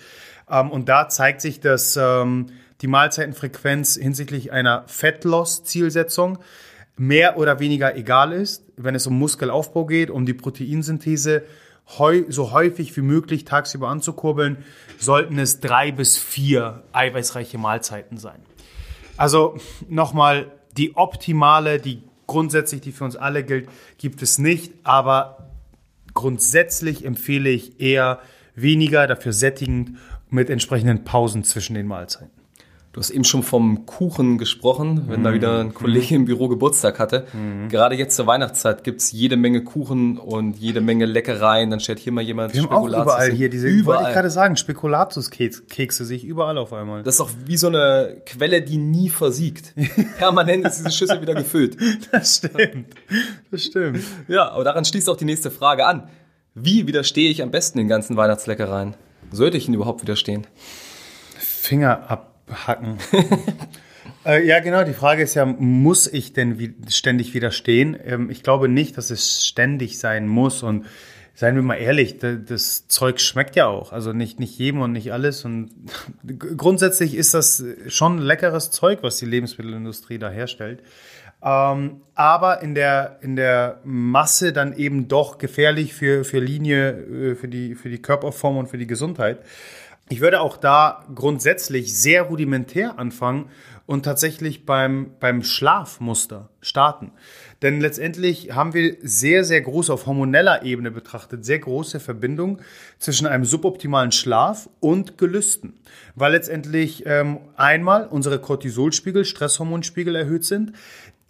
Ähm, 0.49 0.71
und 0.71 0.89
da 0.89 1.09
zeigt 1.09 1.41
sich, 1.41 1.61
dass 1.61 1.99
ähm, 2.01 2.47
die 2.81 2.87
Mahlzeitenfrequenz 2.87 3.97
hinsichtlich 3.97 4.53
einer 4.53 4.85
Fettloss-Zielsetzung 4.87 6.39
mehr 6.97 7.37
oder 7.39 7.61
weniger 7.61 7.97
egal 7.97 8.33
ist, 8.33 8.65
wenn 8.77 8.95
es 8.95 9.07
um 9.07 9.19
Muskelaufbau 9.19 9.87
geht, 9.87 10.11
um 10.11 10.25
die 10.25 10.35
Proteinsynthese 10.35 11.43
so 12.28 12.52
häufig 12.52 12.97
wie 12.97 13.02
möglich 13.02 13.45
tagsüber 13.45 13.88
anzukurbeln, 13.88 14.64
sollten 14.99 15.38
es 15.38 15.61
drei 15.61 15.93
bis 15.93 16.19
vier 16.19 16.83
eiweißreiche 16.93 17.59
Mahlzeiten 17.59 18.19
sein. 18.19 18.40
Also 19.16 19.57
nochmal, 19.88 20.52
die 20.76 20.97
optimale, 20.97 21.78
die 21.81 22.02
grundsätzlich, 22.26 22.81
die 22.81 22.93
für 22.93 23.05
uns 23.05 23.16
alle 23.16 23.45
gilt, 23.45 23.69
gibt 23.99 24.21
es 24.21 24.38
nicht, 24.38 24.73
aber 24.83 25.49
grundsätzlich 26.12 27.05
empfehle 27.05 27.49
ich 27.50 27.81
eher 27.81 28.21
weniger, 28.55 29.07
dafür 29.07 29.33
sättigend 29.33 29.99
mit 30.28 30.50
entsprechenden 30.50 31.05
Pausen 31.05 31.45
zwischen 31.45 31.75
den 31.75 31.87
Mahlzeiten. 31.87 32.36
Du 32.97 33.00
hast 33.00 33.11
eben 33.11 33.25
schon 33.25 33.43
vom 33.43 33.85
Kuchen 33.85 34.38
gesprochen, 34.38 35.03
wenn 35.09 35.21
mhm. 35.21 35.25
da 35.25 35.35
wieder 35.35 35.61
ein 35.61 35.75
Kollege 35.75 36.15
im 36.15 36.25
Büro 36.25 36.49
Geburtstag 36.49 36.99
hatte. 36.99 37.26
Mhm. 37.35 37.69
Gerade 37.69 37.95
jetzt 37.95 38.17
zur 38.17 38.26
Weihnachtszeit 38.26 38.85
gibt's 38.85 39.12
jede 39.12 39.37
Menge 39.37 39.62
Kuchen 39.65 40.17
und 40.17 40.57
jede 40.57 40.81
Menge 40.81 41.05
Leckereien. 41.05 41.69
Dann 41.69 41.81
stellt 41.81 41.99
hier 41.99 42.12
mal 42.12 42.23
jemand 42.23 42.55
Wir 42.55 42.62
haben 42.62 42.71
auch 42.71 42.88
überall 42.88 43.31
hier 43.33 43.50
diese, 43.50 43.69
überall. 43.69 43.99
wollte 43.99 44.09
ich 44.09 44.15
gerade 44.15 44.31
sagen, 44.31 44.57
Spekulatius-Kekse 44.57 46.07
sehe 46.07 46.17
ich 46.17 46.25
überall 46.25 46.57
auf 46.57 46.73
einmal. 46.73 47.03
Das 47.03 47.17
ist 47.17 47.21
auch 47.21 47.29
wie 47.45 47.59
so 47.59 47.67
eine 47.67 48.23
Quelle, 48.25 48.62
die 48.62 48.79
nie 48.79 49.11
versiegt. 49.11 49.75
Permanent 50.17 50.67
ist 50.67 50.79
diese 50.79 50.91
Schüssel 50.91 51.21
wieder 51.21 51.35
gefüllt. 51.35 51.76
Das 52.12 52.37
stimmt. 52.37 52.95
Das 53.50 53.62
stimmt. 53.62 54.05
Ja, 54.26 54.53
aber 54.53 54.65
daran 54.65 54.87
schließt 54.87 55.11
auch 55.11 55.19
die 55.19 55.26
nächste 55.26 55.50
Frage 55.50 55.85
an. 55.85 56.09
Wie 56.55 56.87
widerstehe 56.87 57.29
ich 57.29 57.43
am 57.43 57.50
besten 57.50 57.76
den 57.76 57.88
ganzen 57.88 58.17
Weihnachtsleckereien? 58.17 58.95
Sollte 59.33 59.59
ich 59.59 59.69
ihn 59.69 59.75
überhaupt 59.75 60.00
widerstehen? 60.00 60.47
Finger 61.37 62.11
ab 62.11 62.33
hacken. 62.50 62.99
äh, 64.26 64.47
ja, 64.47 64.61
genau. 64.61 64.85
Die 64.85 64.93
Frage 64.93 65.23
ist 65.23 65.35
ja, 65.35 65.45
muss 65.45 66.07
ich 66.07 66.33
denn 66.33 66.59
wie, 66.59 66.75
ständig 66.88 67.35
widerstehen? 67.35 67.97
Ähm, 68.05 68.31
ich 68.31 68.43
glaube 68.43 68.69
nicht, 68.69 68.97
dass 68.97 69.11
es 69.11 69.47
ständig 69.47 69.99
sein 69.99 70.29
muss. 70.29 70.62
Und 70.62 70.87
seien 71.35 71.55
wir 71.55 71.62
mal 71.62 71.76
ehrlich, 71.76 72.19
das 72.19 72.88
Zeug 72.88 73.21
schmeckt 73.21 73.57
ja 73.57 73.67
auch. 73.67 73.93
Also 73.93 74.12
nicht, 74.12 74.41
nicht 74.41 74.59
jedem 74.59 74.81
und 74.81 74.93
nicht 74.93 75.12
alles. 75.12 75.45
Und 75.45 75.71
grundsätzlich 76.57 77.15
ist 77.15 77.35
das 77.35 77.62
schon 77.88 78.19
leckeres 78.19 78.71
Zeug, 78.71 79.00
was 79.03 79.19
die 79.19 79.26
Lebensmittelindustrie 79.26 80.19
da 80.19 80.31
herstellt. 80.31 80.83
Ähm, 81.43 82.00
aber 82.15 82.62
in 82.62 82.75
der, 82.75 83.19
in 83.21 83.37
der 83.37 83.81
Masse 83.85 84.53
dann 84.53 84.75
eben 84.75 85.07
doch 85.07 85.38
gefährlich 85.38 85.93
für, 85.95 86.25
für 86.25 86.41
Linie, 86.41 86.93
äh, 86.93 87.35
für 87.35 87.49
die, 87.49 87.75
für 87.75 87.91
die 87.91 88.00
Körperform 88.00 88.57
und 88.57 88.69
für 88.69 88.79
die 88.79 88.87
Gesundheit. 88.87 89.41
Ich 90.09 90.21
würde 90.21 90.41
auch 90.41 90.57
da 90.57 91.05
grundsätzlich 91.15 91.99
sehr 91.99 92.23
rudimentär 92.23 92.97
anfangen 92.97 93.51
und 93.87 94.05
tatsächlich 94.05 94.65
beim, 94.65 95.11
beim 95.19 95.43
Schlafmuster 95.43 96.49
starten. 96.61 97.11
Denn 97.63 97.81
letztendlich 97.81 98.55
haben 98.55 98.73
wir 98.73 98.97
sehr, 99.03 99.43
sehr 99.43 99.61
große, 99.61 99.93
auf 99.93 100.07
hormoneller 100.07 100.63
Ebene 100.63 100.93
betrachtet, 100.93 101.45
sehr 101.45 101.59
große 101.59 101.99
Verbindung 101.99 102.61
zwischen 102.99 103.27
einem 103.27 103.45
suboptimalen 103.45 104.13
Schlaf 104.13 104.69
und 104.79 105.19
Gelüsten. 105.19 105.75
Weil 106.15 106.33
letztendlich 106.33 107.05
ähm, 107.07 107.41
einmal 107.57 108.07
unsere 108.07 108.39
Cortisolspiegel, 108.39 109.25
Stresshormonspiegel 109.25 110.15
erhöht 110.15 110.45
sind, 110.45 110.73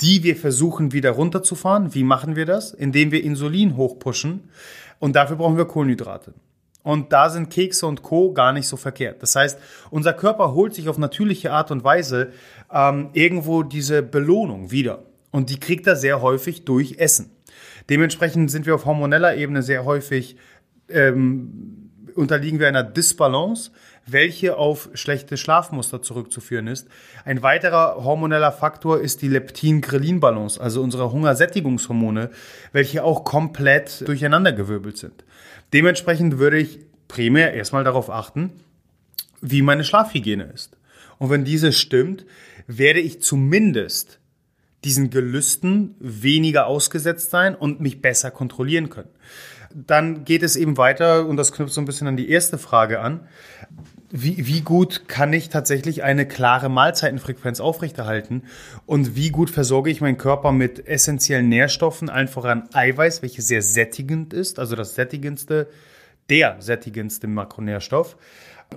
die 0.02 0.22
wir 0.22 0.36
versuchen 0.36 0.92
wieder 0.92 1.12
runterzufahren. 1.12 1.94
Wie 1.94 2.04
machen 2.04 2.36
wir 2.36 2.44
das? 2.44 2.74
Indem 2.74 3.10
wir 3.10 3.24
Insulin 3.24 3.76
hochpushen. 3.76 4.50
Und 4.98 5.16
dafür 5.16 5.36
brauchen 5.36 5.56
wir 5.56 5.64
Kohlenhydrate. 5.64 6.34
Und 6.86 7.12
da 7.12 7.30
sind 7.30 7.50
Kekse 7.50 7.84
und 7.84 8.04
Co. 8.04 8.32
gar 8.32 8.52
nicht 8.52 8.68
so 8.68 8.76
verkehrt. 8.76 9.20
Das 9.20 9.34
heißt, 9.34 9.58
unser 9.90 10.12
Körper 10.12 10.54
holt 10.54 10.72
sich 10.72 10.88
auf 10.88 10.98
natürliche 10.98 11.50
Art 11.50 11.72
und 11.72 11.82
Weise 11.82 12.30
ähm, 12.72 13.10
irgendwo 13.12 13.64
diese 13.64 14.04
Belohnung 14.04 14.70
wieder. 14.70 15.02
Und 15.32 15.50
die 15.50 15.58
kriegt 15.58 15.88
er 15.88 15.96
sehr 15.96 16.22
häufig 16.22 16.64
durch 16.64 16.98
Essen. 16.98 17.32
Dementsprechend 17.90 18.52
sind 18.52 18.66
wir 18.66 18.76
auf 18.76 18.84
hormoneller 18.84 19.34
Ebene 19.34 19.64
sehr 19.64 19.84
häufig, 19.84 20.36
ähm, 20.88 21.90
unterliegen 22.14 22.60
wir 22.60 22.68
einer 22.68 22.84
Disbalance, 22.84 23.72
welche 24.06 24.56
auf 24.56 24.88
schlechte 24.94 25.36
Schlafmuster 25.36 26.02
zurückzuführen 26.02 26.68
ist. 26.68 26.86
Ein 27.24 27.42
weiterer 27.42 28.04
hormoneller 28.04 28.52
Faktor 28.52 29.00
ist 29.00 29.22
die 29.22 29.28
Leptin-Grelin-Balance, 29.28 30.60
also 30.60 30.82
unsere 30.82 31.10
Hungersättigungshormone, 31.10 32.30
welche 32.70 33.02
auch 33.02 33.24
komplett 33.24 34.06
durcheinandergewirbelt 34.06 34.96
sind. 34.96 35.24
Dementsprechend 35.72 36.38
würde 36.38 36.58
ich 36.58 36.80
primär 37.08 37.54
erstmal 37.54 37.84
darauf 37.84 38.10
achten, 38.10 38.52
wie 39.40 39.62
meine 39.62 39.84
Schlafhygiene 39.84 40.44
ist. 40.44 40.76
Und 41.18 41.30
wenn 41.30 41.44
diese 41.44 41.72
stimmt, 41.72 42.26
werde 42.66 43.00
ich 43.00 43.22
zumindest 43.22 44.18
diesen 44.84 45.10
Gelüsten 45.10 45.94
weniger 45.98 46.66
ausgesetzt 46.66 47.30
sein 47.30 47.54
und 47.54 47.80
mich 47.80 48.02
besser 48.02 48.30
kontrollieren 48.30 48.90
können. 48.90 49.08
Dann 49.74 50.24
geht 50.24 50.42
es 50.42 50.56
eben 50.56 50.76
weiter, 50.76 51.26
und 51.26 51.36
das 51.36 51.52
knüpft 51.52 51.74
so 51.74 51.80
ein 51.80 51.86
bisschen 51.86 52.06
an 52.06 52.16
die 52.16 52.30
erste 52.30 52.56
Frage 52.56 53.00
an. 53.00 53.26
Wie, 54.18 54.46
wie 54.46 54.62
gut 54.62 55.08
kann 55.08 55.34
ich 55.34 55.50
tatsächlich 55.50 56.02
eine 56.02 56.26
klare 56.26 56.70
Mahlzeitenfrequenz 56.70 57.60
aufrechterhalten? 57.60 58.44
Und 58.86 59.14
wie 59.14 59.28
gut 59.28 59.50
versorge 59.50 59.90
ich 59.90 60.00
meinen 60.00 60.16
Körper 60.16 60.52
mit 60.52 60.88
essentiellen 60.88 61.50
Nährstoffen, 61.50 62.08
allen 62.08 62.26
voran 62.26 62.66
Eiweiß, 62.72 63.20
welches 63.20 63.46
sehr 63.46 63.60
sättigend 63.60 64.32
ist, 64.32 64.58
also 64.58 64.74
das 64.74 64.94
sättigendste, 64.94 65.68
der 66.30 66.56
sättigendste 66.60 67.26
Makronährstoff 67.26 68.16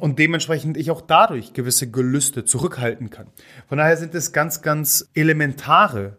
und 0.02 0.20
dementsprechend 0.20 0.76
ich 0.76 0.92
auch 0.92 1.00
dadurch 1.00 1.54
gewisse 1.54 1.90
Gelüste 1.90 2.44
zurückhalten 2.44 3.10
kann. 3.10 3.28
Von 3.70 3.78
daher 3.78 3.96
sind 3.96 4.14
es 4.16 4.34
ganz, 4.34 4.62
ganz 4.62 5.10
elementare 5.14 6.18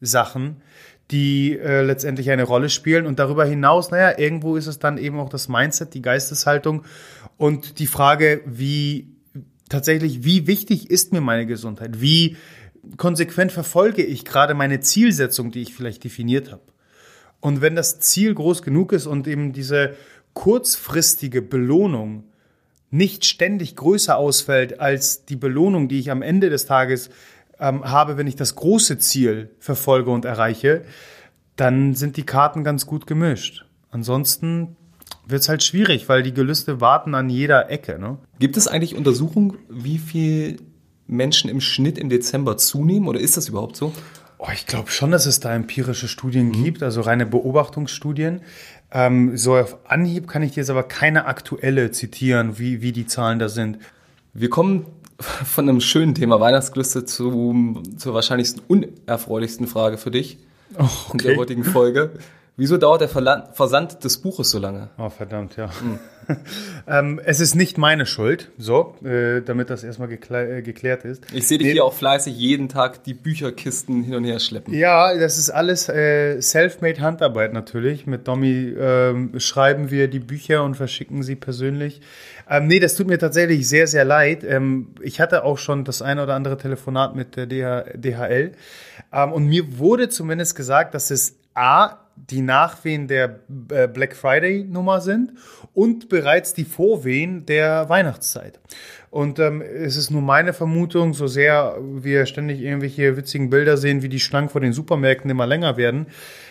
Sachen, 0.00 0.62
die 1.10 1.58
äh, 1.58 1.82
letztendlich 1.82 2.30
eine 2.30 2.44
Rolle 2.44 2.70
spielen. 2.70 3.06
Und 3.06 3.18
darüber 3.18 3.44
hinaus, 3.44 3.90
naja, 3.90 4.18
irgendwo 4.18 4.56
ist 4.56 4.66
es 4.66 4.78
dann 4.78 4.96
eben 4.98 5.20
auch 5.20 5.28
das 5.28 5.48
Mindset, 5.48 5.94
die 5.94 6.02
Geisteshaltung 6.02 6.84
und 7.36 7.78
die 7.78 7.86
Frage, 7.86 8.42
wie 8.46 9.08
tatsächlich, 9.68 10.24
wie 10.24 10.46
wichtig 10.46 10.90
ist 10.90 11.12
mir 11.12 11.20
meine 11.20 11.46
Gesundheit? 11.46 12.00
Wie 12.00 12.36
konsequent 12.96 13.52
verfolge 13.52 14.02
ich 14.02 14.24
gerade 14.24 14.54
meine 14.54 14.80
Zielsetzung, 14.80 15.50
die 15.50 15.62
ich 15.62 15.74
vielleicht 15.74 16.04
definiert 16.04 16.52
habe? 16.52 16.62
Und 17.40 17.60
wenn 17.60 17.74
das 17.74 17.98
Ziel 17.98 18.34
groß 18.34 18.62
genug 18.62 18.92
ist 18.92 19.06
und 19.06 19.26
eben 19.26 19.52
diese 19.52 19.96
kurzfristige 20.34 21.42
Belohnung 21.42 22.24
nicht 22.90 23.24
ständig 23.24 23.74
größer 23.74 24.16
ausfällt 24.16 24.78
als 24.78 25.24
die 25.24 25.36
Belohnung, 25.36 25.88
die 25.88 25.98
ich 25.98 26.10
am 26.10 26.22
Ende 26.22 26.50
des 26.50 26.66
Tages 26.66 27.10
ähm, 27.58 27.84
habe, 27.84 28.16
wenn 28.16 28.26
ich 28.26 28.36
das 28.36 28.54
große 28.54 28.98
Ziel 28.98 29.50
verfolge 29.58 30.10
und 30.10 30.24
erreiche, 30.24 30.84
dann 31.56 31.94
sind 31.94 32.16
die 32.16 32.26
Karten 32.26 32.64
ganz 32.64 32.86
gut 32.86 33.06
gemischt. 33.06 33.64
Ansonsten 33.90 34.76
wird 35.32 35.42
es 35.42 35.48
halt 35.48 35.62
schwierig, 35.62 36.08
weil 36.08 36.22
die 36.22 36.32
Gelüste 36.32 36.80
warten 36.80 37.14
an 37.14 37.28
jeder 37.28 37.70
Ecke. 37.70 37.98
Ne? 37.98 38.18
Gibt 38.38 38.56
es 38.56 38.68
eigentlich 38.68 38.94
Untersuchungen, 38.94 39.58
wie 39.68 39.98
viel 39.98 40.58
Menschen 41.06 41.50
im 41.50 41.60
Schnitt 41.60 41.98
im 41.98 42.08
Dezember 42.08 42.56
zunehmen 42.56 43.08
oder 43.08 43.20
ist 43.20 43.36
das 43.36 43.48
überhaupt 43.48 43.76
so? 43.76 43.92
Oh, 44.38 44.48
ich 44.52 44.66
glaube 44.66 44.90
schon, 44.90 45.10
dass 45.10 45.26
es 45.26 45.40
da 45.40 45.54
empirische 45.54 46.08
Studien 46.08 46.48
mhm. 46.48 46.64
gibt, 46.64 46.82
also 46.82 47.00
reine 47.00 47.26
Beobachtungsstudien. 47.26 48.40
Ähm, 48.90 49.36
so 49.36 49.56
auf 49.56 49.78
Anhieb 49.88 50.28
kann 50.28 50.42
ich 50.42 50.52
dir 50.52 50.60
jetzt 50.60 50.70
aber 50.70 50.82
keine 50.82 51.26
aktuelle 51.26 51.90
zitieren, 51.92 52.58
wie, 52.58 52.82
wie 52.82 52.92
die 52.92 53.06
Zahlen 53.06 53.38
da 53.38 53.48
sind. 53.48 53.78
Wir 54.34 54.50
kommen 54.50 54.86
von 55.18 55.68
einem 55.68 55.80
schönen 55.80 56.14
Thema 56.14 56.40
Weihnachtsgelüste 56.40 57.04
zu, 57.04 57.82
zur 57.96 58.14
wahrscheinlich 58.14 58.54
unerfreulichsten 58.66 59.66
Frage 59.66 59.96
für 59.96 60.10
dich 60.10 60.38
oh, 60.76 60.82
okay. 60.82 61.12
in 61.12 61.18
der 61.18 61.36
heutigen 61.36 61.64
Folge. 61.64 62.12
Wieso 62.62 62.76
dauert 62.76 63.00
der 63.00 63.08
Versand 63.08 64.04
des 64.04 64.18
Buches 64.18 64.50
so 64.50 64.60
lange? 64.60 64.88
Oh, 64.96 65.08
verdammt, 65.08 65.56
ja. 65.56 65.68
Hm. 65.80 65.98
ähm, 66.86 67.20
es 67.24 67.40
ist 67.40 67.56
nicht 67.56 67.76
meine 67.76 68.06
Schuld, 68.06 68.52
so, 68.56 68.94
äh, 69.04 69.40
damit 69.42 69.68
das 69.68 69.82
erstmal 69.82 70.06
geklär, 70.06 70.58
äh, 70.58 70.62
geklärt 70.62 71.04
ist. 71.04 71.24
Ich 71.32 71.48
sehe 71.48 71.58
dich 71.58 71.66
nee. 71.66 71.72
hier 71.72 71.84
auch 71.84 71.92
fleißig 71.92 72.36
jeden 72.36 72.68
Tag 72.68 73.02
die 73.02 73.14
Bücherkisten 73.14 74.04
hin 74.04 74.14
und 74.14 74.22
her 74.22 74.38
schleppen. 74.38 74.72
Ja, 74.72 75.12
das 75.18 75.38
ist 75.38 75.50
alles 75.50 75.88
äh, 75.88 76.40
self-made 76.40 77.00
Handarbeit 77.00 77.52
natürlich. 77.52 78.06
Mit 78.06 78.28
Domi 78.28 78.72
ähm, 78.78 79.40
schreiben 79.40 79.90
wir 79.90 80.06
die 80.06 80.20
Bücher 80.20 80.62
und 80.62 80.76
verschicken 80.76 81.24
sie 81.24 81.34
persönlich. 81.34 82.00
Ähm, 82.48 82.68
nee, 82.68 82.78
das 82.78 82.94
tut 82.94 83.08
mir 83.08 83.18
tatsächlich 83.18 83.68
sehr, 83.68 83.88
sehr 83.88 84.04
leid. 84.04 84.44
Ähm, 84.44 84.94
ich 85.00 85.20
hatte 85.20 85.42
auch 85.42 85.58
schon 85.58 85.84
das 85.84 86.00
eine 86.00 86.22
oder 86.22 86.34
andere 86.34 86.58
Telefonat 86.58 87.16
mit 87.16 87.34
der 87.34 87.46
DH, 87.46 87.96
DHL. 87.96 88.52
Ähm, 89.12 89.32
und 89.32 89.46
mir 89.46 89.80
wurde 89.80 90.08
zumindest 90.08 90.54
gesagt, 90.54 90.94
dass 90.94 91.10
es 91.10 91.34
A, 91.54 91.98
die 92.16 92.42
Nachwehen 92.42 93.08
der 93.08 93.40
äh, 93.70 93.88
Black 93.88 94.14
Friday 94.14 94.64
Nummer 94.64 95.00
sind 95.00 95.32
und 95.74 96.08
bereits 96.08 96.54
die 96.54 96.64
Vorwehen 96.64 97.46
der 97.46 97.88
Weihnachtszeit. 97.88 98.60
Und 99.10 99.38
ähm, 99.38 99.60
es 99.60 99.96
ist 99.96 100.10
nur 100.10 100.22
meine 100.22 100.54
Vermutung, 100.54 101.12
so 101.12 101.26
sehr 101.26 101.76
wir 101.82 102.24
ständig 102.24 102.60
irgendwelche 102.60 103.16
witzigen 103.16 103.50
Bilder 103.50 103.76
sehen, 103.76 104.02
wie 104.02 104.08
die 104.08 104.20
Schlangen 104.20 104.48
vor 104.48 104.62
den 104.62 104.72
Supermärkten 104.72 105.30
immer 105.30 105.46
länger 105.46 105.76
werden, 105.76 106.06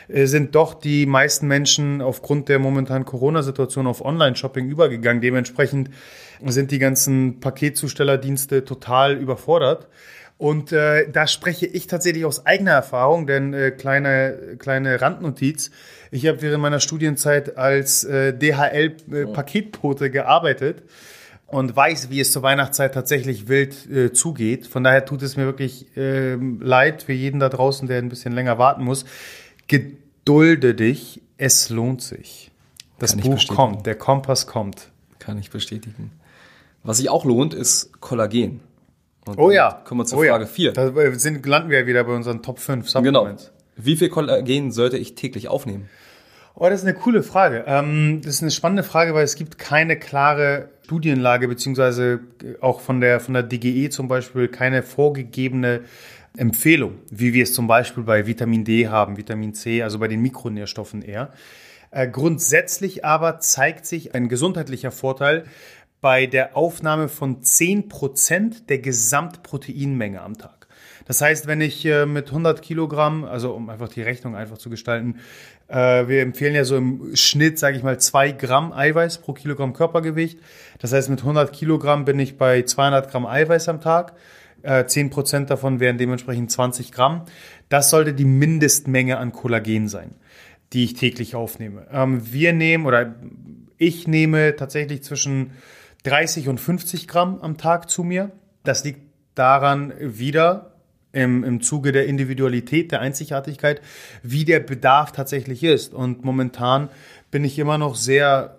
äh, 0.07 0.25
sind 0.25 0.53
doch 0.53 0.75
die 0.75 1.07
meisten 1.07 1.47
Menschen 1.47 2.01
aufgrund 2.01 2.49
der 2.49 2.59
momentanen 2.59 3.05
Corona-Situation 3.05 3.87
auf 3.87 4.05
Online-Shopping 4.05 4.67
übergegangen. 4.67 5.21
Dementsprechend 5.21 5.89
sind 6.45 6.71
die 6.71 6.79
ganzen 6.79 7.39
Paketzustellerdienste 7.39 8.63
total 8.65 9.17
überfordert. 9.17 9.87
Und 10.41 10.71
äh, 10.71 11.07
da 11.07 11.27
spreche 11.27 11.67
ich 11.67 11.85
tatsächlich 11.85 12.25
aus 12.25 12.47
eigener 12.47 12.71
Erfahrung, 12.71 13.27
denn 13.27 13.53
äh, 13.53 13.69
kleine, 13.69 14.55
kleine 14.57 14.99
Randnotiz. 14.99 15.69
Ich 16.09 16.25
habe 16.25 16.41
während 16.41 16.63
meiner 16.63 16.79
Studienzeit 16.79 17.57
als 17.57 18.03
äh, 18.05 18.33
DHL-Paketbote 18.33 20.05
äh, 20.05 20.09
gearbeitet 20.09 20.81
und 21.45 21.75
weiß, 21.75 22.09
wie 22.09 22.19
es 22.19 22.31
zur 22.31 22.41
Weihnachtszeit 22.41 22.91
tatsächlich 22.91 23.49
wild 23.49 23.87
äh, 23.91 24.13
zugeht. 24.13 24.65
Von 24.65 24.83
daher 24.83 25.05
tut 25.05 25.21
es 25.21 25.37
mir 25.37 25.45
wirklich 25.45 25.95
äh, 25.95 26.37
leid 26.37 27.03
für 27.03 27.13
jeden 27.13 27.39
da 27.39 27.47
draußen, 27.47 27.87
der 27.87 27.99
ein 27.99 28.09
bisschen 28.09 28.33
länger 28.33 28.57
warten 28.57 28.83
muss. 28.83 29.05
Gedulde 29.67 30.73
dich, 30.73 31.21
es 31.37 31.69
lohnt 31.69 32.01
sich. 32.01 32.49
Das 32.97 33.15
Buch 33.15 33.45
kommt, 33.47 33.85
der 33.85 33.93
Kompass 33.93 34.47
kommt. 34.47 34.89
Kann 35.19 35.37
ich 35.37 35.51
bestätigen. 35.51 36.09
Was 36.81 36.97
sich 36.97 37.11
auch 37.11 37.25
lohnt, 37.25 37.53
ist 37.53 38.01
Kollagen. 38.01 38.61
Und 39.25 39.37
oh 39.37 39.51
ja. 39.51 39.81
Kommen 39.85 40.01
wir 40.01 40.05
zur 40.05 40.19
oh 40.19 40.23
Frage 40.23 40.47
4. 40.47 40.73
Ja. 40.73 40.89
Da 40.89 41.11
sind, 41.13 41.45
landen 41.45 41.69
wir 41.69 41.85
wieder 41.87 42.03
bei 42.03 42.13
unseren 42.13 42.41
Top 42.41 42.59
5 42.59 42.89
Supplements. 42.89 43.45
Genau. 43.45 43.85
Wie 43.85 43.95
viel 43.95 44.09
Kollagen 44.09 44.71
sollte 44.71 44.97
ich 44.97 45.15
täglich 45.15 45.47
aufnehmen? 45.47 45.89
Oh, 46.55 46.69
das 46.69 46.81
ist 46.81 46.87
eine 46.87 46.95
coole 46.95 47.23
Frage. 47.23 47.63
Ähm, 47.65 48.21
das 48.23 48.35
ist 48.35 48.41
eine 48.41 48.51
spannende 48.51 48.83
Frage, 48.83 49.13
weil 49.13 49.23
es 49.23 49.35
gibt 49.35 49.57
keine 49.57 49.97
klare 49.97 50.69
Studienlage, 50.83 51.47
beziehungsweise 51.47 52.19
auch 52.59 52.81
von 52.81 52.99
der, 52.99 53.21
von 53.21 53.33
der 53.33 53.43
DGE 53.43 53.89
zum 53.89 54.09
Beispiel 54.09 54.49
keine 54.49 54.83
vorgegebene 54.83 55.81
Empfehlung, 56.35 56.95
wie 57.09 57.33
wir 57.33 57.43
es 57.43 57.53
zum 57.53 57.67
Beispiel 57.67 58.03
bei 58.03 58.27
Vitamin 58.27 58.65
D 58.65 58.89
haben, 58.89 59.15
Vitamin 59.15 59.53
C, 59.53 59.83
also 59.83 59.99
bei 59.99 60.09
den 60.09 60.21
Mikronährstoffen 60.21 61.01
eher. 61.01 61.31
Äh, 61.91 62.07
grundsätzlich 62.07 63.05
aber 63.05 63.39
zeigt 63.39 63.85
sich 63.85 64.15
ein 64.15 64.27
gesundheitlicher 64.27 64.91
Vorteil 64.91 65.45
bei 66.01 66.25
der 66.25 66.57
Aufnahme 66.57 67.07
von 67.07 67.41
10% 67.41 68.65
der 68.67 68.79
Gesamtproteinmenge 68.79 70.21
am 70.21 70.37
Tag. 70.37 70.67
Das 71.05 71.21
heißt, 71.21 71.47
wenn 71.47 71.61
ich 71.61 71.85
äh, 71.85 72.05
mit 72.05 72.27
100 72.27 72.61
Kilogramm, 72.61 73.23
also 73.23 73.53
um 73.53 73.69
einfach 73.69 73.89
die 73.89 74.01
Rechnung 74.01 74.35
einfach 74.35 74.57
zu 74.57 74.69
gestalten, 74.69 75.19
äh, 75.67 76.07
wir 76.07 76.21
empfehlen 76.21 76.55
ja 76.55 76.63
so 76.63 76.77
im 76.77 77.15
Schnitt, 77.15 77.59
sage 77.59 77.77
ich 77.77 77.83
mal, 77.83 77.99
zwei 77.99 78.31
Gramm 78.31 78.71
Eiweiß 78.73 79.19
pro 79.19 79.33
Kilogramm 79.33 79.73
Körpergewicht. 79.73 80.39
Das 80.79 80.93
heißt, 80.93 81.09
mit 81.09 81.19
100 81.19 81.53
Kilogramm 81.53 82.05
bin 82.05 82.19
ich 82.19 82.37
bei 82.37 82.63
200 82.63 83.11
Gramm 83.11 83.25
Eiweiß 83.25 83.69
am 83.69 83.81
Tag. 83.81 84.13
Äh, 84.63 84.83
10% 84.83 85.45
davon 85.45 85.79
wären 85.79 85.97
dementsprechend 85.97 86.51
20 86.51 86.91
Gramm. 86.91 87.25
Das 87.69 87.89
sollte 87.89 88.13
die 88.13 88.25
Mindestmenge 88.25 89.17
an 89.17 89.31
Kollagen 89.31 89.87
sein, 89.87 90.15
die 90.73 90.83
ich 90.83 90.93
täglich 90.93 91.35
aufnehme. 91.35 91.87
Ähm, 91.91 92.31
wir 92.31 92.53
nehmen 92.53 92.85
oder 92.85 93.15
ich 93.77 94.07
nehme 94.07 94.55
tatsächlich 94.55 95.03
zwischen 95.03 95.51
30 96.03 96.47
und 96.49 96.59
50 96.59 97.07
Gramm 97.07 97.39
am 97.41 97.57
Tag 97.57 97.89
zu 97.89 98.03
mir. 98.03 98.31
Das 98.63 98.83
liegt 98.83 99.01
daran 99.35 99.93
wieder, 99.99 100.71
im, 101.13 101.43
im 101.43 101.61
Zuge 101.61 101.91
der 101.91 102.05
Individualität, 102.05 102.91
der 102.91 103.01
Einzigartigkeit, 103.01 103.81
wie 104.23 104.45
der 104.45 104.59
Bedarf 104.59 105.11
tatsächlich 105.11 105.63
ist. 105.63 105.93
Und 105.93 106.23
momentan 106.23 106.89
bin 107.31 107.43
ich 107.43 107.59
immer 107.59 107.77
noch 107.77 107.95
sehr 107.95 108.57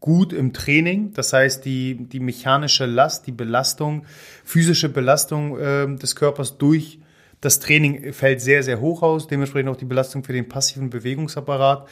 gut 0.00 0.32
im 0.32 0.52
Training. 0.52 1.12
Das 1.14 1.32
heißt, 1.32 1.64
die, 1.64 1.96
die 1.96 2.20
mechanische 2.20 2.86
Last, 2.86 3.26
die 3.26 3.32
Belastung, 3.32 4.04
physische 4.44 4.88
Belastung 4.88 5.58
äh, 5.58 5.96
des 5.96 6.14
Körpers 6.14 6.58
durch 6.58 7.00
das 7.40 7.58
Training 7.58 8.12
fällt 8.12 8.40
sehr, 8.40 8.62
sehr 8.62 8.80
hoch 8.80 9.02
aus. 9.02 9.26
Dementsprechend 9.26 9.70
auch 9.70 9.76
die 9.76 9.84
Belastung 9.84 10.24
für 10.24 10.32
den 10.32 10.48
passiven 10.48 10.90
Bewegungsapparat. 10.90 11.88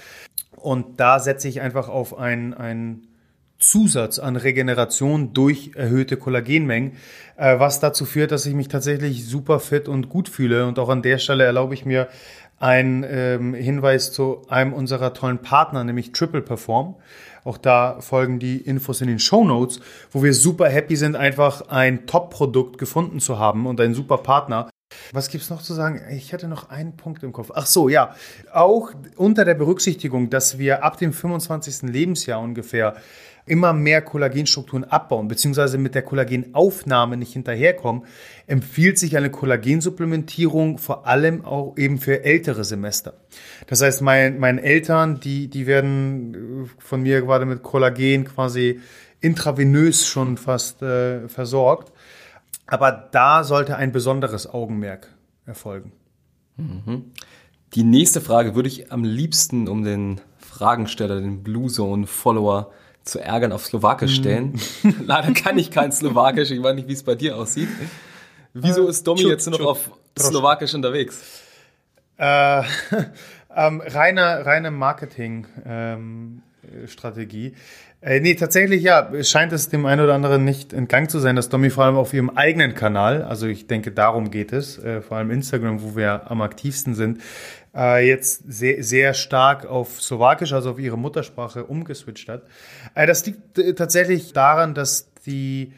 Und 0.57 1.00
da 1.00 1.19
setze 1.19 1.49
ich 1.49 1.61
einfach 1.61 1.88
auf 1.88 2.17
ein, 2.17 2.55
ein 2.55 3.07
Zusatz 3.62 4.19
an 4.19 4.37
Regeneration 4.37 5.33
durch 5.33 5.73
erhöhte 5.75 6.16
Kollagenmengen, 6.16 6.92
äh, 7.37 7.59
was 7.59 7.81
dazu 7.81 8.04
führt, 8.04 8.33
dass 8.33 8.47
ich 8.47 8.54
mich 8.54 8.69
tatsächlich 8.69 9.26
super 9.26 9.61
fit 9.61 9.88
und 9.88 10.09
gut 10.09 10.28
fühle. 10.28 10.66
Und 10.66 10.78
auch 10.78 10.88
an 10.88 11.02
der 11.02 11.19
Stelle 11.19 11.45
erlaube 11.45 11.75
ich 11.75 11.87
mir 11.87 12.09
einen 12.59 13.04
ähm, 13.09 13.54
Hinweis 13.54 14.12
zu 14.12 14.42
einem 14.49 14.73
unserer 14.73 15.14
tollen 15.14 15.38
Partner, 15.38 15.83
nämlich 15.83 16.12
Triple 16.12 16.42
Perform. 16.42 16.97
Auch 17.45 17.59
da 17.59 18.00
folgen 18.00 18.38
die 18.38 18.59
Infos 18.59 19.00
in 19.00 19.09
den 19.09 19.19
Show 19.19 19.45
Notes, 19.45 19.81
wo 20.12 20.23
wir 20.23 20.33
super 20.33 20.69
happy 20.69 20.95
sind, 20.95 21.16
einfach 21.16 21.69
ein 21.69 22.07
Top-Produkt 22.07 22.78
gefunden 22.78 23.19
zu 23.19 23.38
haben 23.38 23.66
und 23.66 23.81
einen 23.81 23.95
super 23.95 24.19
Partner. 24.19 24.71
Was 25.12 25.28
gibt's 25.28 25.50
noch 25.50 25.62
zu 25.62 25.75
sagen? 25.75 26.00
Ich 26.11 26.33
hatte 26.33 26.49
noch 26.49 26.71
einen 26.71 26.97
Punkt 26.97 27.23
im 27.23 27.33
Kopf. 27.33 27.50
Ach 27.54 27.66
so, 27.66 27.88
ja. 27.88 28.14
Auch 28.52 28.92
unter 29.16 29.45
der 29.45 29.54
Berücksichtigung, 29.54 30.31
dass 30.31 30.59
wir 30.59 30.85
ab 30.85 30.99
dem 30.99 31.12
25. 31.12 31.90
Lebensjahr 31.90 32.40
ungefähr 32.40 32.95
immer 33.47 33.73
mehr 33.73 34.03
Kollagenstrukturen 34.03 34.85
abbauen, 34.85 35.29
beziehungsweise 35.29 35.79
mit 35.79 35.95
der 35.95 36.03
Kollagenaufnahme 36.03 37.17
nicht 37.17 37.33
hinterherkommen, 37.33 38.05
empfiehlt 38.47 38.99
sich 38.99 39.17
eine 39.17 39.31
Kollagensupplementierung 39.31 40.79
vor 40.79 41.07
allem 41.07 41.45
auch 41.45 41.77
eben 41.77 41.99
für 41.99 42.25
ältere 42.25 42.65
Semester. 42.65 43.15
Das 43.67 43.83
heißt, 43.83 44.03
mein, 44.03 44.39
meine 44.39 44.63
Eltern, 44.63 45.21
die, 45.21 45.49
die 45.49 45.67
werden 45.67 46.64
äh, 46.64 46.69
von 46.79 47.03
mir 47.03 47.23
gerade 47.23 47.47
mit 47.47 47.62
Kollagen 47.62 48.25
quasi 48.25 48.81
intravenös 49.21 50.07
schon 50.07 50.37
fast 50.37 50.83
äh, 50.83 51.29
versorgt. 51.29 51.93
Aber 52.66 52.90
da 52.90 53.45
sollte 53.45 53.77
ein 53.77 53.93
besonderes 53.93 54.47
Augenmerk 54.47 55.09
erfolgen. 55.47 55.93
Mhm. 56.57 57.12
Die 57.75 57.85
nächste 57.85 58.21
Frage 58.21 58.55
würde 58.55 58.69
ich 58.69 58.93
am 58.93 59.05
liebsten 59.05 59.66
um 59.66 59.83
den 59.83 60.21
Fragensteller, 60.38 61.21
den 61.21 61.43
Blue 61.43 61.69
Zone 61.69 62.07
Follower 62.07 62.71
zu 63.05 63.21
ärgern 63.21 63.53
auf 63.53 63.65
Slowakisch 63.65 64.15
stellen. 64.15 64.61
Mm. 64.83 65.05
Leider 65.07 65.33
kann 65.33 65.59
ich 65.59 65.71
kein 65.71 65.93
Slowakisch, 65.93 66.51
ich 66.51 66.61
weiß 66.62 66.75
nicht, 66.75 66.88
wie 66.88 66.93
es 66.93 67.05
bei 67.05 67.15
dir 67.15 67.37
aussieht. 67.37 67.69
Wieso 68.53 68.88
ist 68.88 69.07
Domi 69.07 69.23
jetzt 69.23 69.49
nur 69.49 69.59
noch 69.59 69.67
auf 69.67 69.91
Slowakisch 70.19 70.75
unterwegs? 70.75 71.23
Äh, 72.17 72.62
ähm, 73.57 73.81
reine, 73.85 74.45
reine 74.45 74.71
Marketing-Strategie. 74.71 75.62
Ähm, 75.67 76.43
äh, 78.03 78.19
nee, 78.19 78.35
tatsächlich 78.35 78.83
ja, 78.83 79.11
scheint 79.23 79.53
es 79.53 79.69
dem 79.69 79.87
einen 79.87 80.01
oder 80.01 80.15
anderen 80.15 80.45
nicht 80.45 80.73
entgangen 80.73 81.09
zu 81.09 81.21
sein, 81.21 81.37
dass 81.37 81.49
Domi 81.49 81.71
vor 81.71 81.85
allem 81.85 81.97
auf 81.97 82.13
ihrem 82.13 82.31
eigenen 82.31 82.75
Kanal, 82.75 83.23
also 83.23 83.47
ich 83.47 83.69
denke, 83.69 83.93
darum 83.93 84.33
geht 84.33 84.53
es, 84.53 84.77
äh, 84.79 85.03
vor 85.03 85.19
allem 85.19 85.31
Instagram, 85.31 85.83
wo 85.83 85.97
wir 85.97 86.29
am 86.29 86.43
aktivsten 86.43 86.97
sind, 86.97 87.21
äh, 87.75 88.07
jetzt 88.07 88.43
sehr, 88.53 88.83
sehr 88.83 89.15
stark 89.15 89.67
auf 89.67 90.03
Slowakisch, 90.03 90.53
also 90.53 90.73
auf 90.73 90.79
ihre 90.81 90.99
Muttersprache, 90.99 91.65
umgeswitcht 91.65 92.29
hat. 92.29 92.43
Äh, 92.97 93.07
das 93.07 93.25
liegt 93.25 93.59
äh, 93.59 93.75
tatsächlich 93.75 94.33
daran, 94.33 94.75
dass 94.75 95.13
die 95.25 95.73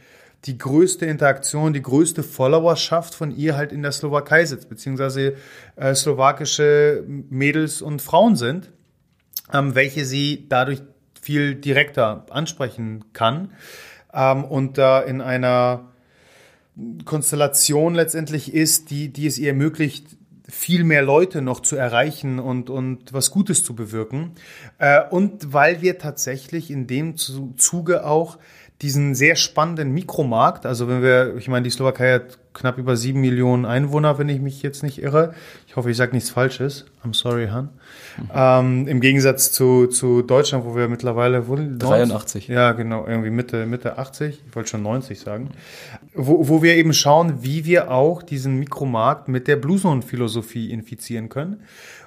die 0.47 0.59
größte 0.59 1.07
Interaktion, 1.07 1.73
die 1.73 1.81
größte 1.81 2.23
Followerschaft 2.23 3.15
von 3.15 3.31
ihr 3.35 3.57
halt 3.57 3.73
in 3.73 3.83
der 3.83 3.93
Slowakei 3.93 4.45
sitzt, 4.45 4.69
beziehungsweise 4.69 5.37
äh, 5.77 5.95
slowakische 5.95 7.03
Mädels 7.07 7.81
und 7.81 8.03
Frauen 8.03 8.37
sind, 8.37 8.71
ähm, 9.53 9.75
welche 9.75 10.05
sie 10.05 10.47
dadurch 10.49 10.83
viel 11.21 11.55
direkter 11.55 12.27
ansprechen 12.31 13.05
kann 13.13 13.53
ähm, 14.13 14.45
und 14.45 14.79
da 14.79 15.01
in 15.01 15.21
einer 15.21 15.91
Konstellation 17.05 17.95
letztendlich 17.95 18.53
ist, 18.53 18.91
die, 18.91 19.13
die 19.13 19.27
es 19.27 19.39
ihr 19.39 19.49
ermöglicht, 19.49 20.17
viel 20.49 20.85
mehr 20.85 21.03
Leute 21.03 21.41
noch 21.41 21.61
zu 21.61 21.77
erreichen 21.77 22.39
und, 22.39 22.69
und 22.69 23.13
was 23.13 23.31
Gutes 23.31 23.65
zu 23.65 23.75
bewirken. 23.75 24.33
Äh, 24.79 25.03
und 25.09 25.53
weil 25.53 25.81
wir 25.81 25.99
tatsächlich 25.99 26.71
in 26.71 26.87
dem 26.87 27.17
Zuge 27.17 28.05
auch 28.05 28.39
diesen 28.83 29.15
sehr 29.15 29.37
spannenden 29.37 29.93
Mikromarkt, 29.93 30.67
also 30.67 30.89
wenn 30.89 31.01
wir, 31.01 31.37
ich 31.37 31.49
meine, 31.49 31.63
die 31.63 31.71
Slowakei 31.71 32.15
hat 32.15 32.39
knapp 32.55 32.79
über 32.79 32.97
sieben 32.97 33.21
Millionen 33.21 33.65
Einwohner, 33.65 34.19
wenn 34.19 34.29
ich 34.29 34.41
mich 34.41 34.63
jetzt 34.63 34.83
nicht 34.83 35.03
irre. 35.03 35.35
Ich 35.67 35.77
hoffe, 35.77 35.91
ich 35.91 35.97
sage 35.97 36.13
nichts 36.13 36.31
Falsches. 36.31 36.85
I'm 37.05 37.15
sorry, 37.15 37.49
Han. 37.49 37.71
Mhm. 38.17 38.31
Ähm, 38.33 38.89
Im 38.89 39.01
Gegensatz 39.01 39.51
zu, 39.51 39.87
zu 39.89 40.23
Deutschland, 40.23 40.65
wo 40.65 40.77
wir 40.77 40.89
mittlerweile 40.89 41.49
wo, 41.49 41.57
83. 41.57 42.49
Ja, 42.49 42.73
genau, 42.73 43.07
irgendwie 43.07 43.31
Mitte, 43.31 43.67
Mitte 43.67 43.99
80. 43.99 44.43
Ich 44.47 44.57
wollte 44.57 44.71
schon 44.71 44.83
90 44.83 45.19
sagen. 45.19 45.51
Wo, 46.15 46.49
wo 46.49 46.63
wir 46.63 46.77
eben 46.77 46.95
schauen, 46.95 47.43
wie 47.43 47.65
wir 47.65 47.91
auch 47.91 48.23
diesen 48.23 48.59
Mikromarkt 48.59 49.29
mit 49.29 49.49
der 49.49 49.57
Blue 49.57 49.79
Zone 49.79 50.03
Philosophie 50.03 50.71
infizieren 50.71 51.29
können 51.29 51.63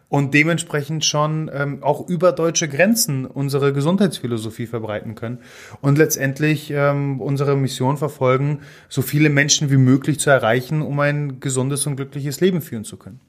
und 0.10 0.34
dementsprechend 0.34 1.04
schon 1.04 1.50
ähm, 1.54 1.84
auch 1.84 2.08
über 2.08 2.32
deutsche 2.32 2.68
Grenzen 2.68 3.26
unsere 3.26 3.74
Gesundheitsphilosophie 3.74 4.68
verbreiten 4.68 5.16
können 5.16 5.40
und 5.82 5.98
letztendlich 5.98 6.72
ähm, 6.72 7.20
unsere 7.20 7.56
Mission 7.58 7.98
verfolgen, 7.98 8.62
so 8.90 9.02
viele 9.02 9.30
Menschen 9.30 9.70
wie 9.70 9.78
möglich 9.78 10.20
zu 10.20 10.30
erreichen, 10.30 10.82
um 10.82 11.00
ein 11.00 11.40
gesundes 11.40 11.86
und 11.88 11.98
glückliches 11.98 12.40
Leben 12.40 12.62
führen 12.62 12.86
zu 12.86 12.98
können. 12.98 13.20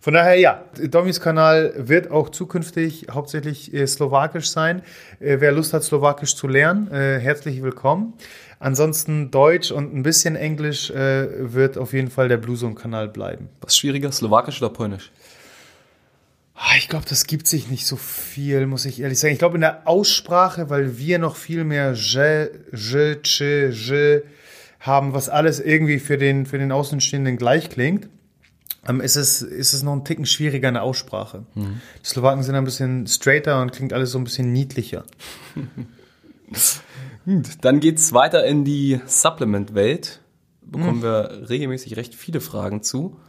Von 0.00 0.14
daher, 0.14 0.38
ja, 0.38 0.64
Domis 0.88 1.20
Kanal 1.20 1.74
wird 1.76 2.10
auch 2.10 2.28
zukünftig 2.28 3.08
hauptsächlich 3.10 3.74
äh, 3.74 3.86
slowakisch 3.86 4.50
sein. 4.50 4.82
Äh, 5.18 5.38
wer 5.40 5.52
Lust 5.52 5.72
hat, 5.72 5.82
slowakisch 5.82 6.36
zu 6.36 6.46
lernen, 6.46 6.88
äh, 6.92 7.18
herzlich 7.18 7.62
willkommen. 7.62 8.12
Ansonsten 8.58 9.30
Deutsch 9.30 9.70
und 9.70 9.94
ein 9.94 10.02
bisschen 10.02 10.36
Englisch 10.36 10.90
äh, 10.90 11.52
wird 11.52 11.76
auf 11.76 11.92
jeden 11.92 12.10
Fall 12.10 12.28
der 12.28 12.36
Bluesong-Kanal 12.36 13.08
bleiben. 13.08 13.48
Was 13.60 13.76
schwieriger, 13.76 14.12
slowakisch 14.12 14.62
oder 14.62 14.72
polnisch? 14.72 15.10
Ah, 16.58 16.76
ich 16.78 16.88
glaube, 16.88 17.04
das 17.06 17.26
gibt 17.26 17.46
sich 17.46 17.68
nicht 17.68 17.86
so 17.86 17.96
viel, 17.96 18.66
muss 18.66 18.86
ich 18.86 19.00
ehrlich 19.00 19.18
sagen. 19.18 19.34
Ich 19.34 19.38
glaube, 19.38 19.56
in 19.56 19.60
der 19.60 19.86
Aussprache, 19.86 20.70
weil 20.70 20.96
wir 20.96 21.18
noch 21.18 21.36
viel 21.36 21.64
mehr 21.64 21.92
je, 21.92 22.48
je, 22.72 23.16
che, 23.22 23.68
je 23.68 24.22
haben, 24.80 25.12
was 25.12 25.28
alles 25.28 25.60
irgendwie 25.60 25.98
für 25.98 26.16
den, 26.16 26.46
für 26.46 26.56
den 26.56 26.72
Außenstehenden 26.72 27.36
gleich 27.36 27.68
klingt, 27.68 28.08
ähm, 28.88 29.02
ist, 29.02 29.16
es, 29.16 29.42
ist 29.42 29.74
es 29.74 29.82
noch 29.82 29.92
ein 29.92 30.04
Ticken 30.04 30.24
schwieriger 30.24 30.68
in 30.68 30.74
der 30.74 30.82
Aussprache. 30.82 31.44
Mhm. 31.54 31.80
Die 32.02 32.08
Slowaken 32.08 32.42
sind 32.42 32.54
ein 32.54 32.64
bisschen 32.64 33.06
straighter 33.06 33.60
und 33.60 33.72
klingt 33.72 33.92
alles 33.92 34.12
so 34.12 34.18
ein 34.18 34.24
bisschen 34.24 34.52
niedlicher. 34.52 35.04
Gut, 37.26 37.48
dann 37.60 37.80
geht's 37.80 38.12
weiter 38.14 38.46
in 38.46 38.64
die 38.64 39.00
Supplement-Welt. 39.04 40.20
Bekommen 40.62 40.98
mhm. 40.98 41.02
wir 41.02 41.48
regelmäßig 41.50 41.96
recht 41.96 42.14
viele 42.14 42.40
Fragen 42.40 42.82
zu. 42.82 43.20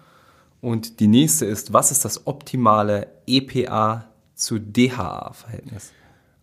Und 0.61 0.99
die 0.99 1.07
nächste 1.07 1.45
ist, 1.45 1.73
was 1.73 1.91
ist 1.91 2.05
das 2.05 2.25
optimale 2.27 3.07
EPA 3.27 4.05
zu 4.35 4.59
DHA-Verhältnis? 4.59 5.91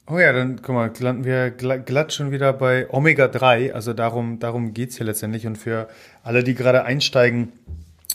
Oh 0.06 0.18
ja, 0.18 0.32
dann 0.32 0.60
guck 0.60 0.74
mal, 0.74 0.92
landen 0.98 1.24
wir 1.24 1.50
glatt 1.50 2.12
schon 2.12 2.30
wieder 2.30 2.52
bei 2.52 2.90
Omega-3. 2.90 3.72
Also 3.72 3.94
darum, 3.94 4.38
darum 4.38 4.74
geht's 4.74 4.98
hier 4.98 5.06
letztendlich. 5.06 5.46
Und 5.46 5.56
für 5.56 5.88
alle, 6.22 6.44
die 6.44 6.54
gerade 6.54 6.84
einsteigen, 6.84 7.52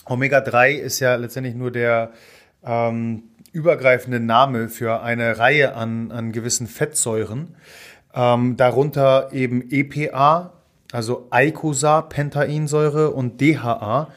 Omega-3 0.06 0.74
ist 0.74 1.00
ja 1.00 1.16
letztendlich 1.16 1.56
nur 1.56 1.72
der 1.72 2.12
ähm, 2.64 3.24
übergreifende 3.52 4.20
Name 4.20 4.70
für 4.70 5.02
eine 5.02 5.40
Reihe 5.40 5.76
an, 5.76 6.12
an 6.12 6.32
gewissen 6.32 6.68
Fettsäuren. 6.68 7.56
Ähm, 8.14 8.56
darunter 8.56 9.30
eben 9.34 9.70
EPA, 9.72 10.54
also 10.92 11.28
Eicosapentainsäure 11.32 13.12
und 13.12 13.42
DHA, 13.42 14.10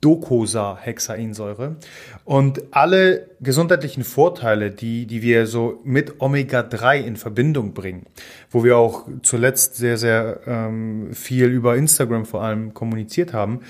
Docosahexainsäure. 0.00 1.76
Und 2.24 2.62
alle 2.70 3.30
gesundheitlichen 3.40 4.04
Vorteile, 4.04 4.70
die, 4.70 5.06
die 5.06 5.22
wir 5.22 5.46
so 5.46 5.80
mit 5.84 6.20
Omega-3 6.20 7.00
in 7.00 7.16
Verbindung 7.16 7.74
bringen, 7.74 8.06
wo 8.50 8.64
wir 8.64 8.78
auch 8.78 9.08
zuletzt 9.22 9.76
sehr, 9.76 9.98
sehr 9.98 10.40
ähm, 10.46 11.12
viel 11.12 11.46
über 11.46 11.76
Instagram 11.76 12.24
vor 12.24 12.42
allem 12.42 12.74
kommuniziert 12.74 13.32
haben, 13.32 13.60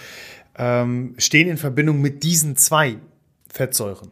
ähm, 0.59 1.15
stehen 1.19 1.49
in 1.49 1.57
Verbindung 1.57 2.01
mit 2.01 2.23
diesen 2.23 2.57
zwei 2.57 2.97
Fettsäuren. 3.49 4.11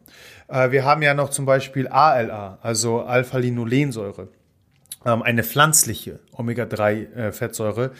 Äh, 0.48 0.70
wir 0.70 0.84
haben 0.84 1.02
ja 1.02 1.14
noch 1.14 1.30
zum 1.30 1.46
Beispiel 1.46 1.88
ALA, 1.88 2.58
also 2.62 3.02
Alpha-Linolensäure, 3.02 4.28
ähm, 5.04 5.22
eine 5.22 5.42
pflanzliche 5.42 6.20
Omega-3-Fettsäure, 6.32 7.86
äh, 7.86 7.90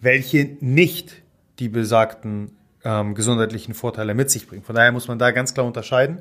welche 0.00 0.56
nicht 0.60 1.22
die 1.58 1.68
besagten 1.68 2.56
ähm, 2.86 3.14
gesundheitlichen 3.14 3.74
Vorteile 3.74 4.14
mit 4.14 4.30
sich 4.30 4.46
bringt. 4.46 4.64
Von 4.64 4.76
daher 4.76 4.92
muss 4.92 5.08
man 5.08 5.18
da 5.18 5.32
ganz 5.32 5.54
klar 5.54 5.66
unterscheiden. 5.66 6.18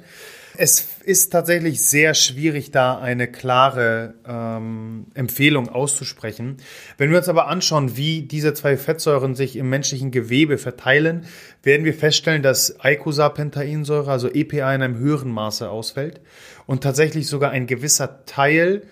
Es 0.58 0.88
ist 1.04 1.30
tatsächlich 1.32 1.84
sehr 1.84 2.14
schwierig, 2.14 2.72
da 2.72 2.98
eine 2.98 3.28
klare 3.28 4.16
ähm, 4.28 5.06
Empfehlung 5.14 5.70
auszusprechen. 5.70 6.58
Wenn 6.98 7.12
wir 7.12 7.18
uns 7.18 7.30
aber 7.30 7.48
anschauen, 7.48 7.98
wie 7.98 8.24
diese 8.24 8.54
zwei 8.54 8.78
Fettsäuren 8.78 9.36
sich 9.36 9.58
im 9.58 9.70
menschlichen 9.70 10.12
Gewebe 10.12 10.58
verteilen, 10.58 11.26
werden 11.62 11.86
wir 11.86 11.94
feststellen, 11.94 12.42
dass 12.42 12.80
Eicosapentainsäure, 12.80 14.10
also 14.10 14.30
EPA, 14.30 14.74
in 14.74 14.82
einem 14.82 14.98
höheren 14.98 15.32
Maße 15.32 15.70
ausfällt 15.70 16.22
und 16.66 16.82
tatsächlich 16.82 17.28
sogar 17.28 17.52
ein 17.52 17.68
gewisser 17.68 18.26
Teil 18.26 18.84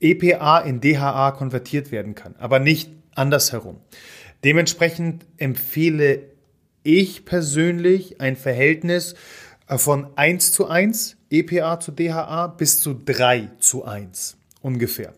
EPA 0.00 0.60
in 0.60 0.80
DHA 0.80 1.32
konvertiert 1.32 1.90
werden 1.90 2.14
kann, 2.14 2.36
aber 2.38 2.58
nicht 2.58 2.90
andersherum. 3.14 3.78
Dementsprechend 4.44 5.24
empfehle 5.38 6.35
ich 6.86 7.24
persönlich 7.24 8.20
ein 8.20 8.36
Verhältnis 8.36 9.14
äh, 9.68 9.76
von 9.76 10.06
1 10.16 10.52
zu 10.52 10.68
1 10.68 11.16
EPA 11.30 11.80
zu 11.80 11.90
DHA 11.90 12.46
bis 12.46 12.80
zu 12.80 12.94
3 12.94 13.50
zu 13.58 13.84
1 13.84 14.36
ungefähr. 14.62 15.12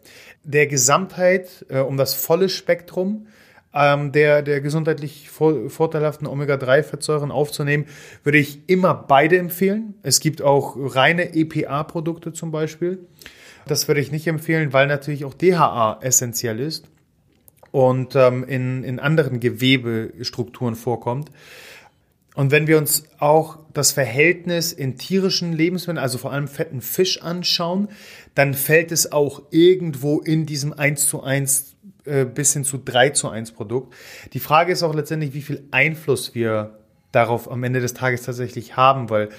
Der 0.45 0.67
Gesamtheit, 0.67 1.67
äh, 1.69 1.81
um 1.81 1.97
das 1.97 2.15
volle 2.15 2.49
Spektrum 2.49 3.27
ähm, 3.75 4.13
der, 4.13 4.41
der 4.41 4.63
gesundheitlich 4.63 5.29
vor, 5.29 5.69
vorteilhaften 5.69 6.27
Omega-3-Fettsäuren 6.27 7.31
aufzunehmen, 7.31 7.85
würde 8.25 8.39
ich 8.39 8.67
immer 8.67 8.95
beide 8.95 9.37
empfehlen. 9.37 9.95
Es 10.03 10.21
gibt 10.21 10.41
auch 10.41 10.75
reine 10.79 11.35
EPA-Produkte 11.35 12.33
zum 12.33 12.51
Beispiel. 12.51 13.07
Das 13.67 13.87
würde 13.87 14.01
ich 14.01 14.11
nicht 14.11 14.27
empfehlen, 14.27 14.73
weil 14.73 14.87
natürlich 14.87 15.27
auch 15.27 15.35
DHA 15.35 15.99
essentiell 16.01 16.61
ist 16.61 16.89
und 17.73 18.17
ähm, 18.17 18.45
in, 18.45 18.85
in 18.85 18.99
anderen 18.99 19.41
Gewebestrukturen 19.41 20.75
vorkommt. 20.75 21.31
Und 22.35 22.53
wenn 22.53 22.69
wir 22.69 22.79
uns 22.79 23.03
auch 23.19 23.59
das 23.75 23.91
Verhältnis 23.91 24.73
in 24.73 24.97
tierischen 24.97 25.53
Lebensmitteln, 25.53 25.99
also 25.99 26.19
vor 26.19 26.33
allem 26.33 26.47
fetten 26.47 26.81
Fisch 26.81 27.21
anschauen, 27.21 27.89
dann 28.37 28.55
fällt 28.55 28.93
es 28.93 29.11
auch 29.11 29.43
irgendwo 29.51 30.21
in 30.21 30.47
diesem 30.47 30.73
1 30.73 31.09
zu 31.09 31.23
1 31.23 31.75
äh, 32.05 32.25
bis 32.25 32.53
hin 32.53 32.63
zu 32.63 32.79
3 32.79 33.11
zu 33.11 33.29
1 33.29 33.53
Produkt. 33.53 33.95
Die 34.35 34.39
Frage 34.39 34.73
ist 34.73 34.85
auch 34.85 34.95
letztendlich, 34.95 35.35
wie 35.35 35.43
viel 35.43 35.65
Einfluss 35.73 36.35
wir 36.35 36.79
darauf 37.11 37.51
am 37.51 37.65
Ende 37.65 37.81
des 37.81 37.95
Tages 37.95 38.23
tatsächlich 38.23 38.77
haben, 38.77 39.11
weil 39.11 39.31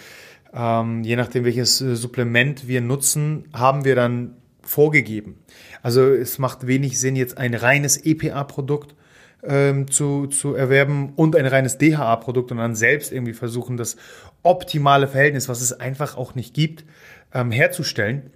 ähm, 0.53 1.03
je 1.03 1.15
nachdem, 1.15 1.45
welches 1.45 1.79
äh, 1.81 1.95
Supplement 1.95 2.67
wir 2.67 2.81
nutzen, 2.81 3.45
haben 3.53 3.85
wir 3.85 3.95
dann 3.95 4.35
vorgegeben. 4.69 5.39
Also 5.82 6.13
es 6.13 6.38
macht 6.38 6.67
wenig 6.67 6.99
Sinn, 6.99 7.15
jetzt 7.15 7.38
ein 7.38 7.55
reines 7.55 7.97
EPA-Produkt 8.05 8.95
ähm, 9.43 9.89
zu, 9.89 10.27
zu 10.27 10.53
erwerben 10.53 11.13
und 11.15 11.36
ein 11.36 11.47
reines 11.47 11.79
DHA-Produkt 11.79 12.51
und 12.51 12.58
dann 12.58 12.75
selbst 12.75 13.12
irgendwie 13.12 13.34
versuchen, 13.34 13.77
das 13.77 13.97
optimale 14.43 15.08
Verhältnis, 15.08 15.49
was 15.49 15.62
es 15.62 15.73
einfach 15.73 16.17
auch 16.17 16.36
nicht 16.36 16.53
gibt, 16.53 16.86
ähm, 17.34 17.51
herzustellen. 17.51 18.32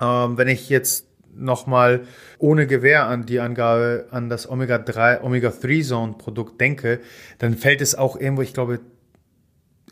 Ähm, 0.00 0.38
wenn 0.38 0.48
ich 0.48 0.68
jetzt 0.68 1.08
nochmal 1.34 2.06
ohne 2.38 2.68
Gewähr 2.68 3.06
an 3.06 3.26
die 3.26 3.40
Angabe 3.40 4.06
an 4.10 4.28
das 4.28 4.48
Omega-3, 4.48 5.22
Omega-3-Zone-Produkt 5.22 6.60
denke, 6.60 7.00
dann 7.38 7.54
fällt 7.54 7.80
es 7.80 7.96
auch 7.96 8.16
irgendwo, 8.16 8.42
ich 8.42 8.54
glaube, 8.54 8.80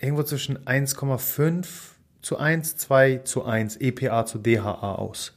irgendwo 0.00 0.22
zwischen 0.22 0.58
1,5 0.58 1.66
zu 2.22 2.38
1, 2.38 2.76
2 2.76 3.18
zu 3.24 3.44
1 3.44 3.76
EPA 3.76 4.24
zu 4.24 4.38
DHA 4.38 4.94
aus. 4.94 5.32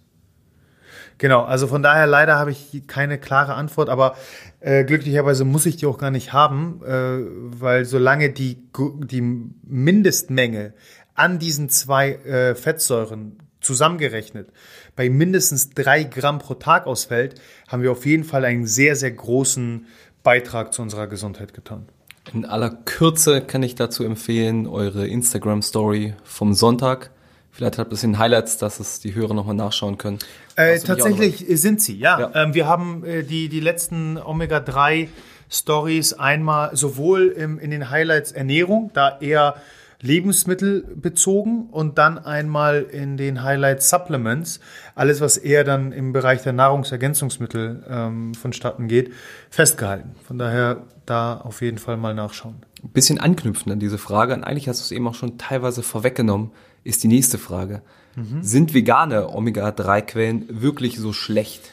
Genau, 1.17 1.43
also 1.43 1.67
von 1.67 1.81
daher 1.81 2.05
leider 2.05 2.37
habe 2.37 2.51
ich 2.51 2.83
keine 2.85 3.17
klare 3.17 3.55
Antwort, 3.55 3.89
aber 3.89 4.15
äh, 4.59 4.83
glücklicherweise 4.83 5.45
muss 5.45 5.65
ich 5.65 5.77
die 5.77 5.87
auch 5.87 5.97
gar 5.97 6.11
nicht 6.11 6.31
haben, 6.31 6.81
äh, 6.85 7.59
weil 7.59 7.85
solange 7.85 8.29
die, 8.29 8.63
die 8.77 9.21
Mindestmenge 9.21 10.73
an 11.15 11.39
diesen 11.39 11.69
zwei 11.69 12.13
äh, 12.13 12.53
Fettsäuren 12.53 13.39
zusammengerechnet 13.61 14.49
bei 14.95 15.09
mindestens 15.09 15.71
drei 15.71 16.03
Gramm 16.03 16.37
pro 16.37 16.53
Tag 16.53 16.85
ausfällt, 16.85 17.41
haben 17.67 17.81
wir 17.81 17.91
auf 17.91 18.05
jeden 18.05 18.23
Fall 18.23 18.45
einen 18.45 18.67
sehr, 18.67 18.95
sehr 18.95 19.11
großen 19.11 19.87
Beitrag 20.21 20.71
zu 20.73 20.83
unserer 20.83 21.07
Gesundheit 21.07 21.53
getan. 21.55 21.87
In 22.31 22.45
aller 22.45 22.69
Kürze 22.69 23.41
kann 23.41 23.63
ich 23.63 23.73
dazu 23.73 24.03
empfehlen, 24.03 24.67
eure 24.67 25.07
Instagram-Story 25.07 26.13
vom 26.23 26.53
Sonntag 26.53 27.09
Vielleicht 27.57 27.79
hat 27.79 27.87
ein 27.87 27.89
bisschen 27.89 28.19
Highlights, 28.19 28.59
dass 28.59 28.79
es 28.79 28.99
die 28.99 29.15
Hörer 29.15 29.33
nochmal 29.33 29.55
nachschauen 29.55 29.97
können. 29.97 30.19
Äh, 30.57 30.79
tatsächlich 30.79 31.45
sind 31.61 31.81
sie, 31.81 31.97
ja. 31.97 32.19
ja. 32.19 32.31
Ähm, 32.33 32.55
wir 32.55 32.67
haben 32.67 33.05
äh, 33.05 33.23
die, 33.23 33.47
die 33.47 33.59
letzten 33.59 34.17
Omega-3 34.17 35.07
Stories 35.49 36.13
einmal 36.13 36.75
sowohl 36.75 37.27
im, 37.27 37.59
in 37.59 37.69
den 37.69 37.91
Highlights 37.91 38.31
Ernährung, 38.31 38.89
da 38.93 39.19
eher 39.19 39.55
Lebensmittel 40.01 40.83
bezogen 40.95 41.67
und 41.71 41.99
dann 41.99 42.17
einmal 42.17 42.81
in 42.81 43.17
den 43.17 43.43
Highlights 43.43 43.89
Supplements, 43.89 44.59
alles 44.95 45.21
was 45.21 45.37
eher 45.37 45.63
dann 45.63 45.91
im 45.91 46.11
Bereich 46.11 46.41
der 46.41 46.53
Nahrungsergänzungsmittel 46.53 47.83
ähm, 47.87 48.33
vonstatten 48.33 48.87
geht, 48.87 49.13
festgehalten. 49.51 50.15
Von 50.23 50.39
daher 50.39 50.83
da 51.05 51.37
auf 51.37 51.61
jeden 51.61 51.77
Fall 51.77 51.97
mal 51.97 52.15
nachschauen. 52.15 52.57
Ein 52.83 52.89
bisschen 52.89 53.19
anknüpfen 53.19 53.71
an 53.71 53.79
diese 53.79 53.99
Frage, 53.99 54.33
und 54.33 54.43
eigentlich 54.43 54.67
hast 54.67 54.81
du 54.81 54.83
es 54.83 54.91
eben 54.91 55.07
auch 55.07 55.15
schon 55.15 55.37
teilweise 55.37 55.83
vorweggenommen 55.83 56.51
ist 56.83 57.03
die 57.03 57.07
nächste 57.07 57.37
Frage. 57.37 57.81
Mhm. 58.17 58.41
Sind 58.41 58.73
vegane 58.73 59.29
Omega-3-Quellen 59.29 60.61
wirklich 60.61 60.97
so 60.97 61.13
schlecht? 61.13 61.71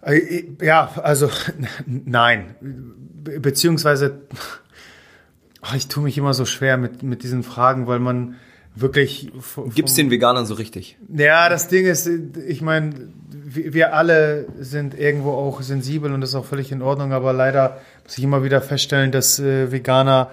Äh, 0.00 0.44
ja, 0.62 0.90
also 1.02 1.30
nein. 1.86 2.54
Beziehungsweise, 2.60 4.22
oh, 5.62 5.74
ich 5.76 5.88
tue 5.88 6.02
mich 6.02 6.16
immer 6.16 6.32
so 6.32 6.46
schwer 6.46 6.78
mit, 6.78 7.02
mit 7.02 7.22
diesen 7.22 7.42
Fragen, 7.42 7.86
weil 7.86 7.98
man 7.98 8.36
wirklich. 8.74 9.30
Gibt 9.74 9.90
es 9.90 9.94
den 9.94 10.10
Veganern 10.10 10.46
so 10.46 10.54
richtig? 10.54 10.96
Ja, 11.14 11.50
das 11.50 11.68
Ding 11.68 11.84
ist, 11.84 12.08
ich 12.46 12.62
meine, 12.62 12.94
wir 13.44 13.94
alle 13.94 14.46
sind 14.58 14.98
irgendwo 14.98 15.32
auch 15.32 15.60
sensibel 15.60 16.14
und 16.14 16.22
das 16.22 16.30
ist 16.30 16.36
auch 16.36 16.46
völlig 16.46 16.72
in 16.72 16.80
Ordnung, 16.80 17.12
aber 17.12 17.34
leider 17.34 17.78
muss 18.04 18.16
ich 18.16 18.24
immer 18.24 18.42
wieder 18.42 18.62
feststellen, 18.62 19.12
dass 19.12 19.38
äh, 19.38 19.70
Veganer 19.70 20.30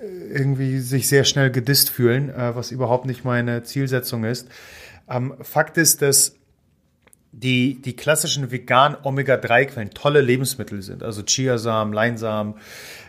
irgendwie 0.00 0.78
sich 0.78 1.08
sehr 1.08 1.24
schnell 1.24 1.50
gedisst 1.50 1.90
fühlen, 1.90 2.30
äh, 2.30 2.54
was 2.54 2.70
überhaupt 2.70 3.06
nicht 3.06 3.24
meine 3.24 3.62
Zielsetzung 3.62 4.24
ist. 4.24 4.48
Ähm, 5.08 5.34
Fakt 5.40 5.76
ist, 5.76 6.02
dass 6.02 6.36
die, 7.32 7.80
die 7.80 7.94
klassischen 7.94 8.50
veganen 8.50 8.96
Omega-3-Quellen 9.02 9.90
tolle 9.90 10.20
Lebensmittel 10.20 10.82
sind. 10.82 11.02
Also 11.02 11.22
Chiasamen, 11.22 11.92
Leinsamen. 11.92 12.54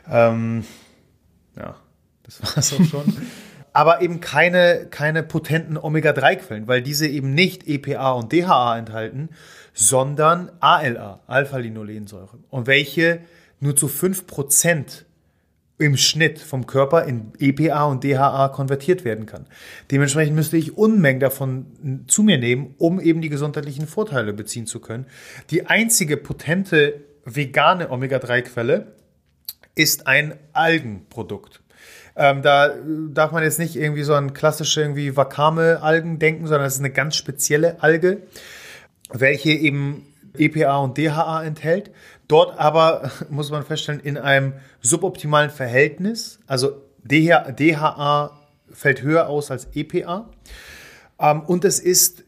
Ähm, 0.09 0.63
ja, 1.57 1.75
das 2.23 2.41
war 2.43 2.57
es 2.57 2.73
auch 2.73 2.85
schon. 2.85 3.17
Aber 3.73 4.01
eben 4.01 4.19
keine, 4.19 4.87
keine 4.89 5.23
potenten 5.23 5.77
Omega-3-Quellen, 5.77 6.67
weil 6.67 6.81
diese 6.81 7.07
eben 7.07 7.33
nicht 7.33 7.67
EPA 7.67 8.11
und 8.11 8.33
DHA 8.33 8.77
enthalten, 8.77 9.29
sondern 9.73 10.51
ALA, 10.59 11.21
Alpha-Linolensäure. 11.27 12.37
Und 12.49 12.67
welche 12.67 13.21
nur 13.61 13.75
zu 13.75 13.87
5% 13.87 15.05
im 15.81 15.97
Schnitt 15.97 16.39
vom 16.39 16.67
Körper 16.67 17.05
in 17.05 17.33
EPA 17.39 17.85
und 17.85 18.03
DHA 18.03 18.49
konvertiert 18.49 19.03
werden 19.03 19.25
kann. 19.25 19.47
Dementsprechend 19.89 20.35
müsste 20.35 20.57
ich 20.57 20.77
Unmengen 20.77 21.19
davon 21.19 22.05
zu 22.07 22.23
mir 22.23 22.37
nehmen, 22.37 22.75
um 22.77 22.99
eben 22.99 23.21
die 23.21 23.29
gesundheitlichen 23.29 23.87
Vorteile 23.87 24.33
beziehen 24.33 24.67
zu 24.67 24.79
können. 24.79 25.07
Die 25.49 25.65
einzige 25.65 26.17
potente 26.17 27.01
vegane 27.25 27.89
Omega-3-Quelle 27.89 28.93
ist 29.75 30.07
ein 30.07 30.35
Algenprodukt. 30.53 31.61
Ähm, 32.15 32.41
da 32.41 32.73
darf 33.09 33.31
man 33.31 33.41
jetzt 33.41 33.57
nicht 33.57 33.75
irgendwie 33.75 34.03
so 34.03 34.13
an 34.13 34.33
klassische 34.33 34.81
irgendwie 34.81 35.15
Wakame-Algen 35.15 36.19
denken, 36.19 36.45
sondern 36.45 36.67
es 36.67 36.75
ist 36.75 36.79
eine 36.79 36.91
ganz 36.91 37.15
spezielle 37.15 37.81
Alge. 37.81 38.21
welche 39.13 39.49
eben 39.49 40.05
EPA 40.37 40.77
und 40.77 40.97
DHA 40.97 41.43
enthält. 41.43 41.91
Dort 42.31 42.57
aber, 42.57 43.11
muss 43.29 43.51
man 43.51 43.65
feststellen, 43.65 43.99
in 43.99 44.17
einem 44.17 44.53
suboptimalen 44.79 45.49
Verhältnis. 45.49 46.39
Also 46.47 46.81
DHA 47.03 48.39
fällt 48.71 49.01
höher 49.01 49.27
aus 49.27 49.51
als 49.51 49.67
EPA. 49.73 50.29
Ähm, 51.19 51.41
und 51.41 51.65
es 51.65 51.79
ist 51.79 52.23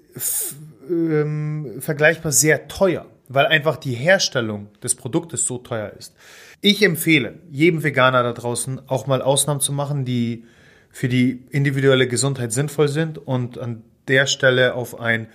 ähm, 0.90 1.78
vergleichbar 1.80 2.34
sehr 2.34 2.68
teuer, 2.68 3.06
weil 3.30 3.46
einfach 3.46 3.78
die 3.78 3.94
Herstellung 3.94 4.68
des 4.84 4.96
Produktes 4.96 5.48
so 5.48 5.58
teuer 5.58 5.94
ist. 5.98 6.14
Ich 6.60 6.84
empfehle 6.84 7.36
jedem 7.50 7.82
Veganer 7.82 8.24
da 8.24 8.34
draußen 8.34 8.82
auch 8.90 9.08
mal 9.08 9.22
Ausnahmen 9.22 9.62
zu 9.62 9.72
machen, 9.72 10.04
die 10.04 10.44
für 10.92 11.08
die 11.08 11.46
individuelle 11.50 12.10
Gesundheit 12.10 12.52
sinnvoll 12.52 12.90
sind 12.90 13.18
und 13.18 13.58
an 13.58 13.84
der 14.10 14.26
Stelle 14.28 14.76
auf 14.76 15.00
ein 15.00 15.28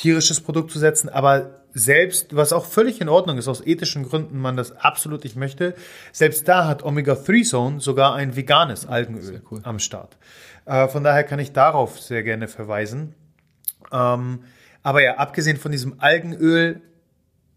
tierisches 0.00 0.40
Produkt 0.40 0.70
zu 0.70 0.78
setzen, 0.78 1.10
aber 1.10 1.60
selbst, 1.74 2.34
was 2.34 2.54
auch 2.54 2.64
völlig 2.64 3.02
in 3.02 3.08
Ordnung 3.10 3.36
ist, 3.36 3.48
aus 3.48 3.64
ethischen 3.64 4.04
Gründen 4.08 4.38
man 4.38 4.56
das 4.56 4.72
absolut 4.72 5.24
nicht 5.24 5.36
möchte, 5.36 5.74
selbst 6.10 6.48
da 6.48 6.66
hat 6.66 6.82
Omega-3 6.82 7.44
Zone 7.46 7.80
sogar 7.80 8.14
ein 8.14 8.34
veganes 8.34 8.86
Algenöl 8.86 9.42
cool. 9.50 9.60
am 9.62 9.78
Start. 9.78 10.16
Äh, 10.64 10.88
von 10.88 11.04
daher 11.04 11.24
kann 11.24 11.38
ich 11.38 11.52
darauf 11.52 12.00
sehr 12.00 12.22
gerne 12.22 12.48
verweisen. 12.48 13.14
Ähm, 13.92 14.44
aber 14.82 15.02
ja, 15.02 15.16
abgesehen 15.18 15.58
von 15.58 15.70
diesem 15.70 16.00
Algenöl 16.00 16.80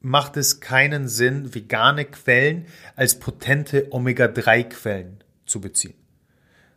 macht 0.02 0.36
es 0.36 0.60
keinen 0.60 1.08
Sinn, 1.08 1.56
vegane 1.56 2.04
Quellen 2.04 2.66
als 2.98 3.20
potente 3.20 3.88
Omega-3-Quellen 3.92 5.24
zu 5.46 5.62
beziehen. 5.62 5.96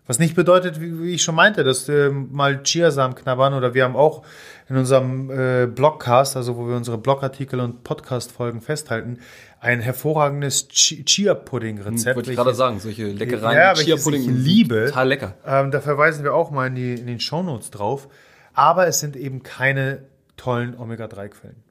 Was 0.07 0.21
nicht 0.21 0.37
bedeutet, 0.37 0.81
wie, 0.81 1.15
ich 1.15 1.23
schon 1.23 1.35
meinte, 1.35 1.65
dass 1.65 1.89
wir 1.89 2.13
mal 2.13 2.63
Chiasamen 2.63 3.17
knabbern 3.17 3.55
oder 3.55 3.75
wir 3.75 3.83
haben 3.83 3.97
auch 3.97 4.25
in 4.69 4.77
unserem 4.77 5.31
äh, 5.31 5.67
Blogcast, 5.67 6.37
also 6.37 6.57
wo 6.57 6.69
wir 6.69 6.77
unsere 6.77 6.97
Blogartikel 6.97 7.59
und 7.59 7.83
Podcast-Folgen 7.83 8.61
festhalten, 8.61 9.19
ein 9.59 9.81
hervorragendes 9.81 10.69
Chia-Pudding-Rezept. 10.69 12.11
Hm, 12.11 12.17
wollte 12.17 12.31
ich 12.31 12.37
gerade 12.37 12.55
sagen, 12.55 12.79
solche 12.79 13.07
leckereien 13.09 13.59
ja, 13.59 13.75
Chia-Pudding. 13.75 14.23
Ich 14.23 14.29
liebe. 14.29 14.87
Total 14.87 15.09
lecker. 15.09 15.35
Ähm, 15.45 15.73
da 15.73 15.81
verweisen 15.81 16.23
wir 16.23 16.35
auch 16.35 16.53
mal 16.53 16.69
in, 16.69 16.77
die, 16.77 16.95
in 16.95 17.07
den 17.07 17.19
Shownotes 17.19 17.73
drauf. 17.73 18.09
Aber 18.55 18.87
es 18.87 19.01
sind 19.01 19.17
eben 19.17 19.43
keine 19.43 20.05
tollen 20.37 20.79
Omega-3-Quellen. 20.79 21.63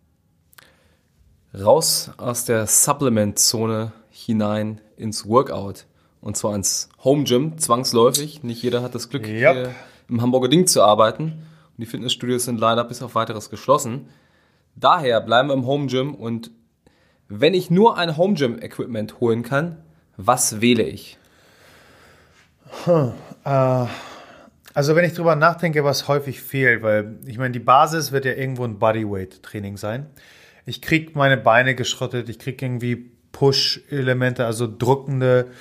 Raus 1.57 2.11
aus 2.17 2.43
der 2.43 2.67
Supplement-Zone 2.67 3.93
hinein 4.09 4.81
ins 4.97 5.25
Workout. 5.25 5.85
Und 6.25 6.35
zwar 6.35 6.55
ins 6.55 6.89
Home 7.03 7.23
Gym, 7.23 7.59
zwangsläufig. 7.59 8.41
Nicht 8.41 8.63
jeder 8.63 8.81
hat 8.81 8.95
das 8.95 9.11
Glück, 9.11 9.27
yep. 9.27 9.53
hier 9.53 9.75
im 10.09 10.23
Hamburger 10.23 10.47
Ding 10.47 10.65
zu 10.65 10.81
arbeiten. 10.81 11.23
Und 11.23 11.77
die 11.77 11.85
Fitnessstudios 11.85 12.45
sind 12.45 12.59
leider 12.59 12.83
bis 12.83 13.03
auf 13.03 13.13
weiteres 13.13 13.51
geschlossen. 13.51 14.09
Daher 14.75 15.21
bleiben 15.21 15.49
wir 15.49 15.53
im 15.53 15.67
Home 15.67 15.85
Gym 15.85 16.15
und 16.15 16.49
wenn 17.27 17.53
ich 17.53 17.69
nur 17.69 17.99
ein 17.99 18.17
Home 18.17 18.33
Gym 18.33 18.59
Equipment 18.59 19.19
holen 19.19 19.43
kann, 19.43 19.83
was 20.17 20.61
wähle 20.61 20.81
ich? 20.81 21.19
Hm, 22.85 23.13
äh, 23.43 23.85
also 24.73 24.95
wenn 24.95 25.05
ich 25.05 25.13
drüber 25.13 25.35
nachdenke, 25.35 25.83
was 25.83 26.07
häufig 26.07 26.41
fehlt, 26.41 26.81
weil 26.81 27.19
ich 27.27 27.37
meine, 27.37 27.51
die 27.51 27.59
Basis 27.59 28.11
wird 28.11 28.25
ja 28.25 28.33
irgendwo 28.33 28.63
ein 28.63 28.79
Bodyweight 28.79 29.43
Training 29.43 29.77
sein. 29.77 30.07
Ich 30.65 30.81
kriege 30.81 31.11
meine 31.13 31.37
Beine 31.37 31.75
geschrottet, 31.75 32.29
ich 32.29 32.39
kriege 32.39 32.65
irgendwie 32.65 33.11
Push-Elemente, 33.35 34.45
also 34.45 34.65
drückende 34.65 35.51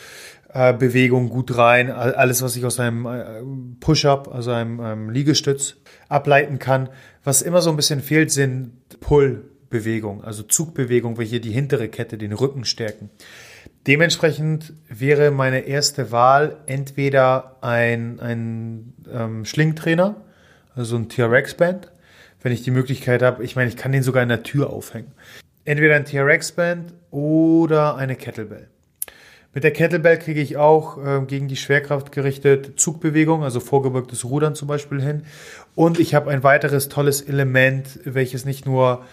Bewegung 0.55 1.31
gut 1.31 1.57
rein. 1.57 1.91
Alles, 1.91 2.41
was 2.41 2.55
ich 2.55 2.65
aus 2.65 2.79
einem 2.79 3.07
äh, 3.07 3.43
Push-Up, 3.81 4.33
also 4.33 4.53
einem, 4.53 4.79
einem 4.79 5.11
Liegestütz 5.11 5.77
ableiten 6.09 6.61
kann. 6.61 6.89
Was 7.25 7.43
immer 7.43 7.61
so 7.61 7.71
ein 7.71 7.77
bisschen 7.77 8.01
fehlt, 8.01 8.31
sind 8.31 8.73
Pull-Bewegungen, 9.01 10.23
also 10.23 10.45
Zugbewegung, 10.45 11.19
welche 11.19 11.41
die 11.41 11.51
hintere 11.51 11.89
Kette, 11.89 12.19
den 12.19 12.33
Rücken 12.33 12.65
stärken. 12.65 13.11
Dementsprechend 13.89 14.75
wäre 14.89 15.33
meine 15.33 15.61
erste 15.61 16.13
Wahl 16.13 16.59
entweder 16.67 17.57
ein, 17.61 18.21
ein 18.21 18.95
ähm, 19.13 19.45
Schlingtrainer, 19.45 20.23
also 20.77 20.97
ein 20.97 21.09
TRX-Band, 21.09 21.91
wenn 22.43 22.53
ich 22.53 22.63
die 22.63 22.71
Möglichkeit 22.71 23.23
habe. 23.23 23.43
Ich 23.43 23.57
meine, 23.57 23.69
ich 23.69 23.77
kann 23.77 23.93
den 23.93 24.03
sogar 24.03 24.23
in 24.23 24.29
der 24.29 24.45
Tür 24.45 24.71
aufhängen. 24.71 25.13
Entweder 25.65 25.97
ein 25.97 26.05
TRX-Band 26.05 26.95
oder 27.11 27.97
eine 27.97 28.17
Kettlebell. 28.17 28.69
Mit 29.55 29.63
der 29.63 29.73
Kettlebell 29.73 30.19
kriege 30.19 30.41
ich 30.41 30.57
auch 30.57 30.99
äh, 30.99 31.25
gegen 31.27 31.47
die 31.47 31.57
Schwerkraft 31.57 32.11
gerichtet 32.11 32.79
Zugbewegung, 32.79 33.45
also 33.45 33.61
vorgebeugtes 33.61 34.25
Rudern 34.25 34.57
zum 34.57 34.67
Beispiel 34.67 35.01
hin. 35.01 35.23
Und 35.77 36.01
ich 36.01 36.15
habe 36.15 36.31
ein 36.33 36.43
weiteres 36.43 36.89
tolles 36.89 37.23
Element, 37.23 38.01
welches 38.05 38.45
nicht 38.45 38.67
nur 38.67 39.05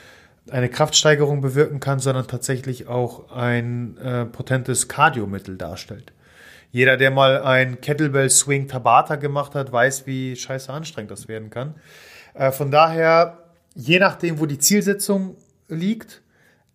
eine 0.49 0.67
Kraftsteigerung 0.67 1.41
bewirken 1.41 1.79
kann, 1.79 1.99
sondern 1.99 2.27
tatsächlich 2.27 2.87
auch 2.87 3.31
ein 3.31 3.97
äh, 3.97 4.25
potentes 4.25 4.87
Kardiomittel 4.87 5.57
darstellt. 5.57 6.11
Jeder, 6.71 6.97
der 6.97 7.11
mal 7.11 7.43
ein 7.43 7.79
Kettlebell 7.79 8.29
Swing 8.31 8.67
Tabata 8.67 9.17
gemacht 9.17 9.53
hat, 9.53 9.71
weiß, 9.71 10.07
wie 10.07 10.35
scheiße 10.35 10.73
anstrengend 10.73 11.11
das 11.11 11.27
werden 11.27 11.51
kann. 11.51 11.75
Äh, 12.33 12.51
von 12.51 12.71
daher, 12.71 13.37
je 13.75 13.99
nachdem, 13.99 14.39
wo 14.39 14.47
die 14.47 14.57
Zielsetzung 14.57 15.35
liegt, 15.67 16.21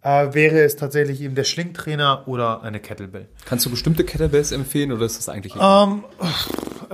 äh, 0.07 0.35
wäre 0.35 0.61
es 0.61 0.77
tatsächlich 0.77 1.21
eben 1.21 1.35
der 1.35 1.43
Schlingtrainer 1.43 2.29
oder 2.29 2.63
eine 2.63 2.79
Kettlebell. 2.79 3.27
Kannst 3.45 3.67
du 3.67 3.71
bestimmte 3.71 4.05
Kettlebells 4.05 4.53
empfehlen 4.53 4.93
oder 4.93 5.05
ist 5.05 5.19
das 5.19 5.29
eigentlich? 5.29 5.55
Ähm, 5.61 6.05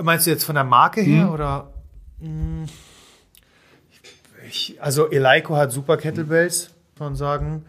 meinst 0.01 0.25
du 0.25 0.31
jetzt 0.31 0.43
von 0.43 0.55
der 0.55 0.63
Marke 0.63 1.01
her 1.01 1.25
hm. 1.25 1.31
oder? 1.31 1.73
Hm, 2.19 2.65
ich, 4.49 4.77
also 4.81 5.11
Eleiko 5.11 5.55
hat 5.55 5.71
super 5.71 5.97
Kettlebells, 5.97 6.71
kann 6.97 7.07
man 7.07 7.15
sagen. 7.15 7.65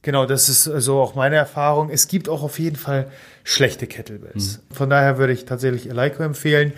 Genau, 0.00 0.24
das 0.24 0.48
ist 0.48 0.64
so 0.64 1.00
auch 1.00 1.14
meine 1.14 1.36
Erfahrung. 1.36 1.90
Es 1.90 2.08
gibt 2.08 2.28
auch 2.28 2.42
auf 2.42 2.58
jeden 2.58 2.76
Fall 2.76 3.10
schlechte 3.44 3.86
Kettlebells. 3.86 4.58
Mhm. 4.58 4.74
Von 4.74 4.90
daher 4.90 5.18
würde 5.18 5.32
ich 5.32 5.44
tatsächlich 5.44 5.90
Eleiko 5.90 6.22
empfehlen. 6.22 6.72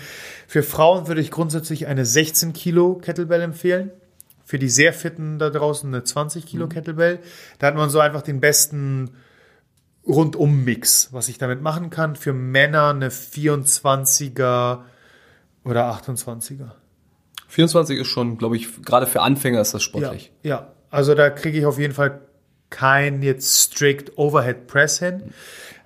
Für 0.49 0.63
Frauen 0.65 1.07
würde 1.07 1.21
ich 1.21 1.31
grundsätzlich 1.31 1.87
eine 1.87 2.05
16 2.05 2.55
Kilo 2.55 2.95
Kettlebell 2.95 3.43
empfehlen 3.43 3.93
für 4.51 4.59
die 4.59 4.69
sehr 4.69 4.93
fitten 4.93 5.39
da 5.39 5.49
draußen 5.49 5.95
eine 5.95 6.03
20 6.03 6.45
Kilo 6.45 6.65
mhm. 6.65 6.71
Kettlebell. 6.71 7.21
Da 7.61 7.69
hat 7.69 7.77
man 7.77 7.89
so 7.89 8.01
einfach 8.01 8.23
den 8.23 8.41
besten 8.41 9.11
Rundum-Mix, 10.09 11.13
was 11.13 11.29
ich 11.29 11.39
damit 11.39 11.63
machen 11.63 11.89
kann. 11.91 12.17
Für 12.17 12.33
Männer 12.33 12.89
eine 12.89 13.11
24er 13.11 14.81
oder 15.65 15.93
28er. 15.93 16.73
24 17.47 18.01
ist 18.01 18.09
schon, 18.09 18.39
glaube 18.39 18.57
ich, 18.57 18.83
gerade 18.83 19.07
für 19.07 19.23
Anfänger 19.23 19.61
ist 19.61 19.73
das 19.73 19.85
sportlich. 19.85 20.33
Ja, 20.43 20.51
ja. 20.51 20.73
also 20.91 21.15
da 21.15 21.31
kriege 21.31 21.57
ich 21.57 21.65
auf 21.65 21.79
jeden 21.79 21.95
Fall 21.95 22.21
kein 22.71 23.23
jetzt 23.23 23.57
strict 23.57 24.19
Overhead 24.19 24.67
Press 24.67 24.99
hin. 24.99 25.33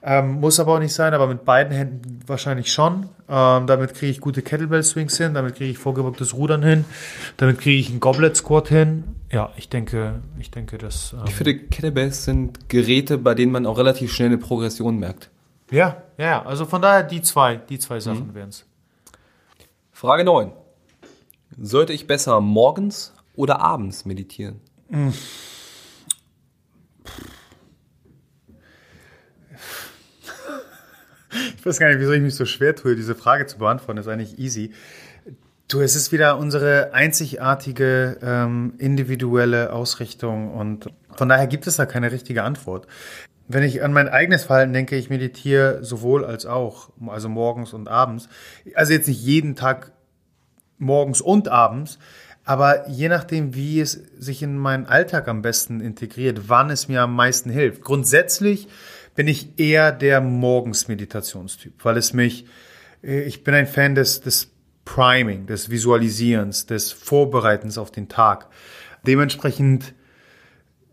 Mhm. 0.04 0.10
Ähm, 0.10 0.32
muss 0.40 0.60
aber 0.60 0.74
auch 0.74 0.78
nicht 0.78 0.92
sein, 0.92 1.14
aber 1.14 1.26
mit 1.26 1.44
beiden 1.44 1.72
Händen 1.72 2.20
wahrscheinlich 2.26 2.72
schon. 2.72 3.08
Ähm, 3.28 3.66
damit 3.66 3.94
kriege 3.94 4.10
ich 4.10 4.20
gute 4.20 4.42
Kettlebell 4.42 4.82
Swings 4.82 5.16
hin, 5.16 5.32
damit 5.34 5.56
kriege 5.56 5.70
ich 5.70 5.78
vorgebeugtes 5.78 6.34
Rudern 6.34 6.62
hin, 6.62 6.84
damit 7.38 7.58
kriege 7.58 7.78
ich 7.78 7.88
einen 7.88 8.00
Goblet 8.00 8.36
Squat 8.36 8.68
hin. 8.68 9.04
Ja, 9.32 9.50
ich 9.56 9.68
denke, 9.68 10.20
ich 10.38 10.50
denke, 10.50 10.76
dass. 10.78 11.14
Ähm 11.14 11.20
ich 11.26 11.34
finde, 11.34 11.58
Kettlebells 11.58 12.24
sind 12.24 12.68
Geräte, 12.68 13.16
bei 13.18 13.34
denen 13.34 13.50
man 13.50 13.66
auch 13.66 13.78
relativ 13.78 14.12
schnell 14.12 14.28
eine 14.28 14.38
Progression 14.38 14.98
merkt. 14.98 15.30
Ja, 15.70 16.02
ja, 16.18 16.44
also 16.44 16.66
von 16.66 16.82
daher 16.82 17.02
die 17.02 17.22
zwei, 17.22 17.56
die 17.56 17.78
zwei 17.78 17.98
Sachen 17.98 18.28
mhm. 18.28 18.34
wären 18.34 18.48
es. 18.50 18.66
Frage 19.90 20.24
9. 20.24 20.52
Sollte 21.58 21.92
ich 21.92 22.06
besser 22.06 22.40
morgens 22.40 23.14
oder 23.34 23.60
abends 23.60 24.04
meditieren? 24.04 24.60
Mhm. 24.90 25.14
Ich 31.64 31.66
weiß 31.66 31.78
gar 31.78 31.88
nicht, 31.88 31.98
wieso 31.98 32.12
ich 32.12 32.20
mich 32.20 32.34
so 32.34 32.44
schwer 32.44 32.76
tue, 32.76 32.94
diese 32.94 33.14
Frage 33.14 33.46
zu 33.46 33.56
beantworten. 33.56 33.96
Das 33.96 34.04
ist 34.04 34.12
eigentlich 34.12 34.38
easy. 34.38 34.72
Du, 35.66 35.80
es 35.80 35.96
ist 35.96 36.12
wieder 36.12 36.36
unsere 36.36 36.92
einzigartige 36.92 38.18
ähm, 38.20 38.74
individuelle 38.76 39.72
Ausrichtung 39.72 40.52
und 40.52 40.90
von 41.16 41.30
daher 41.30 41.46
gibt 41.46 41.66
es 41.66 41.76
da 41.76 41.86
keine 41.86 42.12
richtige 42.12 42.42
Antwort. 42.42 42.86
Wenn 43.48 43.62
ich 43.62 43.82
an 43.82 43.94
mein 43.94 44.10
eigenes 44.10 44.44
Verhalten 44.44 44.74
denke, 44.74 44.96
ich 44.96 45.08
meditiere 45.08 45.82
sowohl 45.82 46.26
als 46.26 46.44
auch, 46.44 46.90
also 47.06 47.30
morgens 47.30 47.72
und 47.72 47.88
abends. 47.88 48.28
Also 48.74 48.92
jetzt 48.92 49.08
nicht 49.08 49.22
jeden 49.22 49.56
Tag 49.56 49.92
morgens 50.76 51.22
und 51.22 51.48
abends, 51.48 51.98
aber 52.44 52.90
je 52.90 53.08
nachdem, 53.08 53.54
wie 53.54 53.80
es 53.80 54.02
sich 54.18 54.42
in 54.42 54.58
meinen 54.58 54.84
Alltag 54.84 55.28
am 55.28 55.40
besten 55.40 55.80
integriert, 55.80 56.50
wann 56.50 56.68
es 56.68 56.88
mir 56.88 57.00
am 57.00 57.16
meisten 57.16 57.48
hilft. 57.48 57.80
Grundsätzlich 57.80 58.68
bin 59.14 59.28
ich 59.28 59.58
eher 59.58 59.92
der 59.92 60.20
Morgens-Meditationstyp, 60.20 61.72
weil 61.84 61.96
es 61.96 62.12
mich, 62.12 62.46
äh, 63.02 63.22
ich 63.22 63.44
bin 63.44 63.54
ein 63.54 63.66
Fan 63.66 63.94
des, 63.94 64.20
des 64.20 64.50
Priming, 64.84 65.46
des 65.46 65.70
Visualisierens, 65.70 66.66
des 66.66 66.92
Vorbereitens 66.92 67.78
auf 67.78 67.90
den 67.90 68.08
Tag. 68.08 68.48
Dementsprechend 69.06 69.94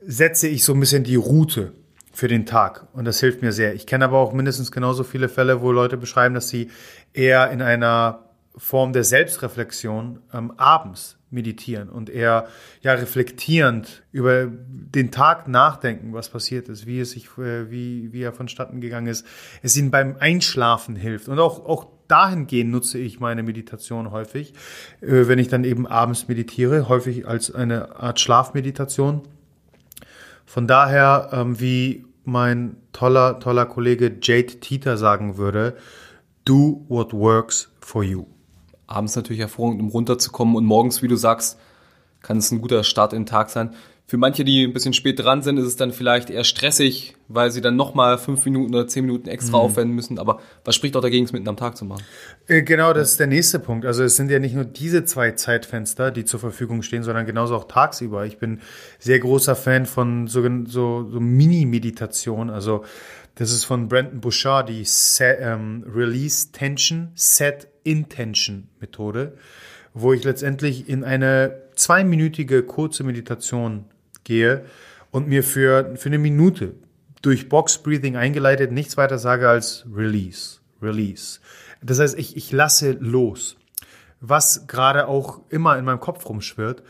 setze 0.02 0.48
ich 0.48 0.64
so 0.64 0.74
ein 0.74 0.80
bisschen 0.80 1.04
die 1.04 1.16
Route 1.16 1.74
für 2.14 2.28
den 2.28 2.46
Tag 2.46 2.88
und 2.94 3.06
das 3.06 3.20
hilft 3.20 3.42
mir 3.42 3.52
sehr. 3.52 3.74
Ich 3.74 3.88
kenne 3.88 4.06
aber 4.06 4.18
auch 4.18 4.34
mindestens 4.34 4.72
genauso 4.72 5.04
viele 5.04 5.30
Fälle, 5.30 5.62
wo 5.62 5.72
Leute 5.72 5.98
beschreiben, 5.98 6.36
dass 6.36 6.50
sie 6.50 6.70
eher 7.14 7.52
in 7.52 7.62
einer 7.62 8.31
Form 8.58 8.92
der 8.92 9.04
Selbstreflexion 9.04 10.20
ähm, 10.34 10.52
abends 10.58 11.18
meditieren 11.30 11.90
und 11.90 12.10
eher 12.10 12.48
ja 12.82 12.94
reflektierend 12.94 14.04
über 14.12 14.48
den 14.48 15.12
Tag 15.12 15.48
nachdenken, 15.48 16.14
was 16.14 16.30
passiert 16.30 16.68
ist, 16.68 16.86
wie 16.86 17.00
es 17.00 17.12
sich, 17.12 17.30
äh, 17.38 17.72
wie, 17.72 18.12
wie 18.12 18.22
er 18.22 18.34
vonstatten 18.34 18.82
gegangen 18.82 19.08
ist, 19.08 19.26
es 19.62 19.78
ihnen 19.78 19.92
beim 19.92 20.18
Einschlafen 20.20 20.98
hilft 20.98 21.30
und 21.30 21.40
auch, 21.40 21.66
auch 21.66 21.88
dahingehend 22.10 22.72
nutze 22.72 22.98
ich 22.98 23.22
meine 23.22 23.42
Meditation 23.44 24.12
häufig, 24.12 24.54
äh, 25.00 25.28
wenn 25.28 25.40
ich 25.40 25.48
dann 25.48 25.64
eben 25.64 25.88
abends 25.88 26.28
meditiere, 26.28 26.90
häufig 26.90 27.26
als 27.26 27.54
eine 27.56 27.96
Art 27.96 28.20
Schlafmeditation. 28.20 29.22
Von 30.46 30.68
daher, 30.68 31.30
ähm, 31.32 31.62
wie 31.62 32.06
mein 32.26 32.76
toller, 32.92 33.40
toller 33.40 33.66
Kollege 33.66 34.12
Jade 34.22 34.60
Tita 34.60 34.98
sagen 34.98 35.38
würde, 35.38 35.78
do 36.44 36.86
what 36.90 37.14
works 37.14 37.72
for 37.80 38.04
you 38.04 38.31
abends 38.92 39.16
natürlich 39.16 39.40
hervorragend, 39.40 39.82
um 39.82 39.90
runterzukommen 39.90 40.56
und 40.56 40.66
morgens, 40.66 41.02
wie 41.02 41.08
du 41.08 41.16
sagst, 41.16 41.58
kann 42.22 42.38
es 42.38 42.52
ein 42.52 42.62
guter 42.62 42.84
Start 42.84 43.14
in 43.14 43.22
den 43.22 43.26
Tag 43.26 43.50
sein. 43.50 43.72
Für 44.12 44.18
manche, 44.18 44.44
die 44.44 44.66
ein 44.66 44.74
bisschen 44.74 44.92
spät 44.92 45.18
dran 45.20 45.42
sind, 45.42 45.58
ist 45.58 45.66
es 45.66 45.78
dann 45.78 45.94
vielleicht 45.94 46.30
eher 46.30 46.44
stressig, 46.44 47.16
weil 47.30 47.50
sie 47.50 47.62
dann 47.62 47.78
nochmal 47.78 48.18
fünf 48.18 48.44
Minuten 48.44 48.76
oder 48.76 48.86
zehn 48.86 49.06
Minuten 49.06 49.30
extra 49.30 49.58
mhm. 49.58 49.64
aufwenden 49.64 49.96
müssen. 49.96 50.20
Aber 50.20 50.42
was 50.66 50.76
spricht 50.76 50.98
auch 50.98 51.02
dagegen, 51.02 51.24
es 51.24 51.32
mitten 51.32 51.48
am 51.48 51.56
Tag 51.56 51.78
zu 51.78 51.86
machen? 51.86 52.04
Äh, 52.48 52.64
genau, 52.64 52.92
das 52.92 53.12
ist 53.12 53.22
der 53.22 53.28
nächste 53.28 53.58
Punkt. 53.58 53.86
Also 53.86 54.04
es 54.04 54.18
sind 54.18 54.30
ja 54.30 54.40
nicht 54.40 54.54
nur 54.54 54.66
diese 54.66 55.06
zwei 55.06 55.32
Zeitfenster, 55.32 56.12
die 56.12 56.26
zur 56.26 56.42
Verfügung 56.42 56.82
stehen, 56.82 57.04
sondern 57.04 57.26
genauso 57.26 57.56
auch 57.56 57.70
tagsüber. 57.70 58.26
Ich 58.26 58.38
bin 58.38 58.60
sehr 59.00 59.20
großer 59.20 59.56
Fan 59.56 59.86
von 59.86 60.28
so, 60.28 60.44
so, 60.66 61.10
so 61.10 61.20
Mini-Meditation. 61.22 62.50
Also 62.50 62.84
das 63.36 63.54
ist 63.54 63.64
von 63.64 63.88
Brandon 63.88 64.20
Bouchard, 64.20 64.68
die 64.68 64.84
Set, 64.84 65.38
ähm, 65.40 65.86
Release 65.88 66.52
Tension 66.52 67.12
Set 67.16 67.71
Intention 67.84 68.68
Methode, 68.80 69.38
wo 69.94 70.14
ich 70.14 70.24
letztendlich 70.24 70.88
in 70.90 71.04
eine 71.04 71.62
zweiminütige 71.76 72.64
kurze 72.64 73.04
Meditation 73.04 73.86
gehe 74.24 74.66
und 75.12 75.28
mir 75.28 75.44
für, 75.44 75.96
für 75.96 76.10
eine 76.10 76.18
Minute 76.18 76.74
durch 77.22 77.50
Box 77.50 77.78
Breathing 77.78 78.16
eingeleitet 78.16 78.72
nichts 78.72 78.98
weiter 78.98 79.18
sage 79.18 79.48
als 79.48 79.86
Release, 79.94 80.60
Release. 80.82 81.40
Das 81.82 82.00
heißt, 82.00 82.18
ich, 82.18 82.36
ich 82.38 82.52
lasse 82.52 82.92
los, 82.92 83.58
was 84.20 84.68
gerade 84.68 85.08
auch 85.08 85.42
immer 85.50 85.78
in 85.78 85.86
meinem 85.86 86.00
Kopf 86.00 86.28
rumschwirrt. 86.28 86.84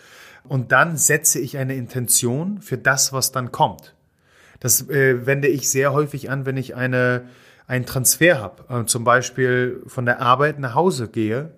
Und 0.44 0.72
dann 0.72 0.98
setze 0.98 1.40
ich 1.40 1.58
eine 1.58 1.76
Intention 1.76 2.62
für 2.62 2.78
das, 2.78 3.14
was 3.14 3.32
dann 3.32 3.52
kommt. 3.52 3.96
Das 4.60 4.90
äh, 4.90 5.26
wende 5.26 5.48
ich 5.48 5.70
sehr 5.70 5.94
häufig 5.94 6.30
an, 6.30 6.46
wenn 6.46 6.58
ich 6.58 6.76
eine, 6.76 7.30
einen 7.68 7.86
Transfer 7.86 8.40
habe. 8.40 8.82
Äh, 8.82 8.86
zum 8.86 9.04
Beispiel 9.04 9.84
von 9.88 10.06
der 10.06 10.22
Arbeit 10.22 10.60
nach 10.60 10.76
Hause 10.76 11.08
gehe 11.08 11.54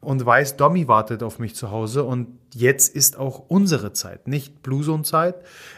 und 0.00 0.26
weiß, 0.26 0.56
Domi 0.56 0.88
wartet 0.88 1.22
auf 1.22 1.38
mich 1.38 1.54
zu 1.54 1.70
Hause 1.70 2.02
und 2.02 2.26
jetzt 2.52 2.94
ist 2.94 3.16
auch 3.16 3.44
unsere 3.48 3.92
Zeit, 3.92 4.26
nicht 4.26 4.62
Blue 4.62 4.82
Zone 4.82 5.04
Zeit, 5.04 5.36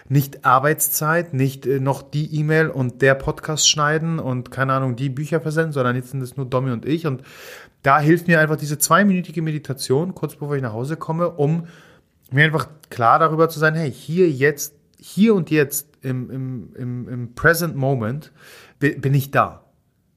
nicht 0.08 0.46
Arbeitszeit, 0.46 1.34
nicht 1.34 1.66
äh, 1.66 1.78
noch 1.78 2.02
die 2.02 2.34
E-Mail 2.34 2.70
und 2.70 3.02
der 3.02 3.14
Podcast 3.14 3.68
schneiden 3.68 4.18
und 4.18 4.50
keine 4.50 4.72
Ahnung, 4.72 4.96
die 4.96 5.10
Bücher 5.10 5.40
versenden, 5.40 5.72
sondern 5.72 5.94
jetzt 5.94 6.10
sind 6.10 6.22
es 6.22 6.36
nur 6.36 6.46
Domi 6.46 6.70
und 6.70 6.86
ich 6.86 7.06
und 7.06 7.22
da 7.82 8.00
hilft 8.00 8.26
mir 8.26 8.40
einfach 8.40 8.56
diese 8.56 8.78
zweiminütige 8.78 9.42
Meditation, 9.42 10.14
kurz 10.14 10.36
bevor 10.36 10.56
ich 10.56 10.62
nach 10.62 10.72
Hause 10.72 10.96
komme, 10.96 11.28
um 11.28 11.66
mir 12.30 12.44
einfach 12.44 12.68
klar 12.88 13.18
darüber 13.18 13.50
zu 13.50 13.58
sein, 13.58 13.74
hey, 13.74 13.92
hier 13.92 14.30
jetzt, 14.30 14.74
hier 14.98 15.34
und 15.34 15.50
jetzt 15.50 15.88
im, 16.00 16.30
im, 16.30 16.74
im, 16.76 17.08
im 17.08 17.34
Present 17.34 17.76
Moment 17.76 18.32
bin 18.78 19.12
ich 19.12 19.30
da. 19.30 19.63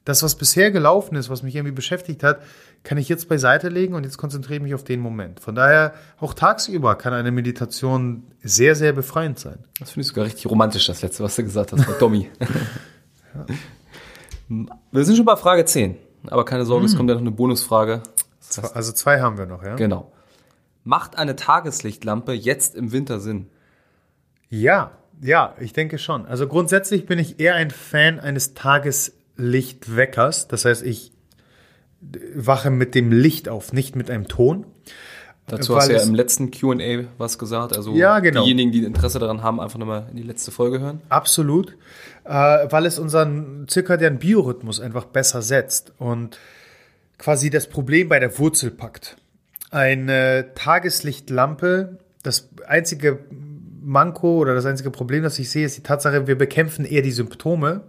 Das, 0.08 0.24
was 0.24 0.36
bisher 0.36 0.72
gelaufen 0.72 1.18
ist, 1.18 1.30
was 1.30 1.44
mich 1.44 1.54
irgendwie 1.54 1.76
beschäftigt 1.76 2.24
hat, 2.24 2.42
kann 2.84 2.98
ich 2.98 3.10
jetzt 3.10 3.28
beiseite 3.28 3.68
legen 3.68 3.94
und 3.94 4.06
jetzt 4.06 4.18
konzentriere 4.18 4.56
ich 4.56 4.62
mich 4.62 4.74
auf 4.74 4.86
den 4.86 5.02
Moment. 5.02 5.42
Von 5.42 5.54
daher, 5.54 5.96
auch 6.22 6.34
tagsüber 6.34 6.96
kann 6.96 7.12
eine 7.12 7.30
Meditation 7.30 8.24
sehr, 8.42 8.76
sehr 8.76 8.94
befreiend 8.94 9.38
sein. 9.38 9.66
Das 9.82 9.92
finde 9.92 10.04
ich 10.04 10.08
sogar 10.08 10.24
richtig 10.24 10.50
romantisch, 10.50 10.88
das 10.88 11.02
letzte, 11.02 11.26
was 11.26 11.36
du 11.36 11.44
gesagt 11.44 11.74
hast, 11.74 11.86
Domi. 12.00 12.30
ja. 13.36 14.66
Wir 14.94 15.04
sind 15.04 15.18
schon 15.18 15.26
bei 15.26 15.36
Frage 15.36 15.66
10, 15.66 15.98
aber 16.28 16.46
keine 16.46 16.64
Sorge, 16.64 16.86
hm. 16.86 16.90
es 16.90 16.96
kommt 16.96 17.10
ja 17.10 17.16
noch 17.16 17.22
eine 17.22 17.32
Bonusfrage. 17.32 18.02
Das 18.48 18.64
heißt, 18.64 18.78
also 18.78 18.94
zwei 18.94 19.20
haben 19.20 19.38
wir 19.38 19.46
noch, 19.46 19.62
ja? 19.62 19.76
Genau. 19.76 20.14
Macht 20.86 21.18
eine 21.18 21.36
Tageslichtlampe 21.36 22.32
jetzt 22.32 22.76
im 22.76 22.94
Winter 22.94 23.20
Sinn? 23.20 23.50
Ja, 24.48 24.92
ja, 25.20 25.54
ich 25.60 25.74
denke 25.74 25.98
schon. 25.98 26.26
Also 26.26 26.48
grundsätzlich 26.48 27.06
bin 27.06 27.20
ich 27.20 27.42
eher 27.42 27.56
ein 27.56 27.72
Fan 27.72 28.22
eines 28.22 28.54
Tageslichtweckers. 29.38 30.48
Das 30.48 30.66
heißt, 30.66 30.84
ich 30.84 31.12
wache 32.36 32.70
mit 32.70 32.96
dem 32.96 33.12
Licht 33.12 33.50
auf, 33.50 33.74
nicht 33.74 33.96
mit 33.96 34.10
einem 34.10 34.28
Ton. 34.28 34.66
Dazu 35.48 35.78
hast 35.78 35.88
du 35.88 35.94
ja 35.94 36.02
im 36.02 36.14
letzten 36.14 36.52
QA 36.52 37.06
was 37.18 37.40
gesagt. 37.40 37.76
Also 37.76 37.96
ja, 37.96 38.20
genau. 38.20 38.44
diejenigen, 38.44 38.72
die 38.72 38.84
Interesse 38.84 39.18
daran 39.18 39.44
haben, 39.44 39.62
einfach 39.62 39.80
nochmal 39.80 40.08
in 40.12 40.18
die 40.18 40.24
letzte 40.24 40.52
Folge 40.52 40.82
hören. 40.82 41.02
Absolut. 41.08 41.78
Äh, 42.26 42.32
weil 42.70 42.86
es 42.86 43.00
unseren 43.00 43.66
zirkadianen 43.70 44.20
Biorhythmus 44.20 44.82
einfach 44.82 45.06
besser 45.06 45.42
setzt 45.42 45.94
und 46.00 46.38
quasi 47.18 47.50
das 47.50 47.68
Problem 47.68 48.10
bei 48.10 48.20
der 48.20 48.38
Wurzel 48.38 48.72
packt. 48.72 49.16
Eine 49.72 50.50
Tageslichtlampe, 50.54 52.00
das 52.24 52.50
einzige 52.68 53.20
Manko 53.82 54.40
oder 54.40 54.54
das 54.54 54.66
einzige 54.66 54.92
Problem, 54.92 55.24
das 55.24 55.40
ich 55.40 55.50
sehe, 55.50 55.66
ist 55.66 55.78
die 55.78 55.84
Tatsache, 55.84 56.28
wir 56.28 56.38
bekämpfen 56.38 56.84
eher 56.84 57.02
die 57.02 57.12
Symptome, 57.12 57.84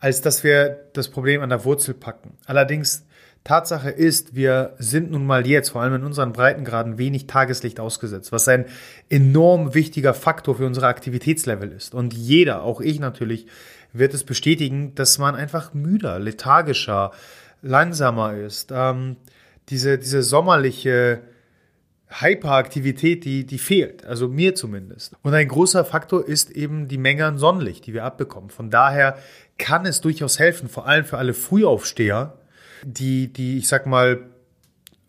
als 0.00 0.22
dass 0.22 0.42
wir 0.42 0.88
das 0.94 1.08
Problem 1.08 1.42
an 1.42 1.50
der 1.50 1.64
Wurzel 1.64 1.94
packen. 1.94 2.36
Allerdings, 2.46 3.06
Tatsache 3.44 3.90
ist, 3.90 4.34
wir 4.34 4.74
sind 4.78 5.10
nun 5.10 5.24
mal 5.24 5.46
jetzt, 5.46 5.70
vor 5.70 5.80
allem 5.80 5.94
in 5.94 6.04
unseren 6.04 6.32
Breitengraden, 6.32 6.98
wenig 6.98 7.26
Tageslicht 7.26 7.80
ausgesetzt, 7.80 8.32
was 8.32 8.48
ein 8.48 8.66
enorm 9.08 9.74
wichtiger 9.74 10.12
Faktor 10.12 10.56
für 10.56 10.66
unsere 10.66 10.88
Aktivitätslevel 10.88 11.72
ist. 11.72 11.94
Und 11.94 12.12
jeder, 12.12 12.62
auch 12.62 12.80
ich 12.80 13.00
natürlich, 13.00 13.46
wird 13.92 14.12
es 14.14 14.24
bestätigen, 14.24 14.94
dass 14.94 15.18
man 15.18 15.34
einfach 15.34 15.72
müder, 15.72 16.18
lethargischer, 16.18 17.12
langsamer 17.62 18.34
ist. 18.34 18.72
Ähm, 18.72 19.16
diese, 19.68 19.98
diese 19.98 20.22
sommerliche 20.22 21.22
Hyperaktivität, 22.08 23.24
die, 23.24 23.46
die 23.46 23.58
fehlt, 23.58 24.04
also 24.04 24.28
mir 24.28 24.54
zumindest. 24.54 25.14
Und 25.22 25.32
ein 25.32 25.46
großer 25.46 25.84
Faktor 25.84 26.26
ist 26.26 26.50
eben 26.50 26.88
die 26.88 26.98
Menge 26.98 27.24
an 27.24 27.38
Sonnenlicht, 27.38 27.86
die 27.86 27.94
wir 27.94 28.04
abbekommen. 28.04 28.50
Von 28.50 28.68
daher 28.68 29.16
kann 29.60 29.86
es 29.86 30.00
durchaus 30.00 30.38
helfen, 30.38 30.68
vor 30.68 30.86
allem 30.88 31.04
für 31.04 31.18
alle 31.18 31.34
Frühaufsteher, 31.34 32.38
die, 32.82 33.32
die, 33.32 33.58
ich 33.58 33.68
sag 33.68 33.86
mal, 33.86 34.20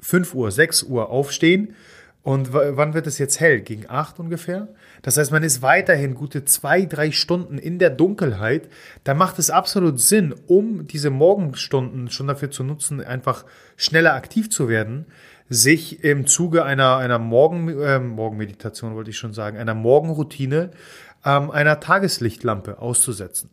5 0.01 0.35
Uhr, 0.35 0.51
6 0.51 0.83
Uhr 0.83 1.09
aufstehen. 1.09 1.75
Und 2.23 2.53
wann 2.53 2.93
wird 2.93 3.07
es 3.07 3.17
jetzt 3.17 3.39
hell? 3.39 3.61
Gegen 3.61 3.89
8 3.89 4.19
ungefähr? 4.19 4.67
Das 5.01 5.17
heißt, 5.17 5.31
man 5.31 5.41
ist 5.41 5.63
weiterhin 5.63 6.13
gute 6.13 6.45
zwei, 6.45 6.85
drei 6.85 7.11
Stunden 7.11 7.57
in 7.57 7.79
der 7.79 7.89
Dunkelheit. 7.89 8.69
Da 9.03 9.15
macht 9.15 9.39
es 9.39 9.49
absolut 9.49 9.99
Sinn, 9.99 10.35
um 10.45 10.85
diese 10.85 11.09
Morgenstunden 11.09 12.11
schon 12.11 12.27
dafür 12.27 12.51
zu 12.51 12.63
nutzen, 12.63 13.03
einfach 13.03 13.45
schneller 13.75 14.13
aktiv 14.13 14.51
zu 14.51 14.69
werden, 14.69 15.07
sich 15.49 16.03
im 16.03 16.27
Zuge 16.27 16.63
einer, 16.63 16.97
einer 16.97 17.17
Morgen, 17.17 17.67
äh, 17.79 17.99
Morgenmeditation, 17.99 18.93
wollte 18.93 19.09
ich 19.09 19.17
schon 19.17 19.33
sagen, 19.33 19.57
einer 19.57 19.73
Morgenroutine, 19.73 20.69
ähm, 21.25 21.49
einer 21.49 21.79
Tageslichtlampe 21.79 22.79
auszusetzen, 22.79 23.49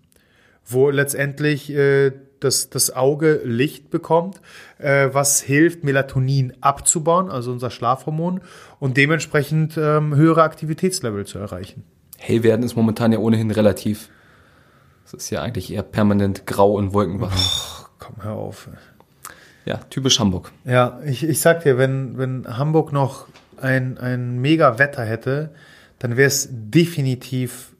wo 0.68 0.90
letztendlich 0.90 1.70
äh, 1.70 2.12
das, 2.40 2.70
das 2.70 2.94
Auge 2.94 3.40
Licht 3.44 3.90
bekommt, 3.90 4.40
äh, 4.78 5.08
was 5.12 5.40
hilft, 5.40 5.82
Melatonin 5.84 6.52
abzubauen, 6.60 7.30
also 7.30 7.50
unser 7.50 7.70
Schlafhormon, 7.70 8.40
und 8.78 8.96
dementsprechend 8.96 9.76
ähm, 9.76 10.14
höhere 10.14 10.42
Aktivitätslevel 10.42 11.26
zu 11.26 11.38
erreichen. 11.38 11.84
Hell 12.18 12.42
werden 12.42 12.62
ist 12.64 12.76
momentan 12.76 13.12
ja 13.12 13.18
ohnehin 13.18 13.50
relativ. 13.50 14.08
Es 15.04 15.14
ist 15.14 15.30
ja 15.30 15.42
eigentlich 15.42 15.72
eher 15.72 15.82
permanent 15.82 16.46
grau 16.46 16.74
und 16.74 16.92
wolkenbach. 16.92 17.88
komm, 17.98 18.16
hör 18.22 18.34
auf. 18.34 18.68
Ja, 19.64 19.78
typisch 19.90 20.18
Hamburg. 20.18 20.52
Ja, 20.64 21.00
ich, 21.04 21.24
ich 21.24 21.40
sag 21.40 21.62
dir, 21.62 21.78
wenn, 21.78 22.18
wenn 22.18 22.58
Hamburg 22.58 22.92
noch 22.92 23.26
ein, 23.60 23.98
ein 23.98 24.38
mega 24.40 24.78
Wetter 24.78 25.04
hätte, 25.04 25.50
dann 25.98 26.16
wäre 26.16 26.28
es 26.28 26.48
definitiv, 26.50 27.72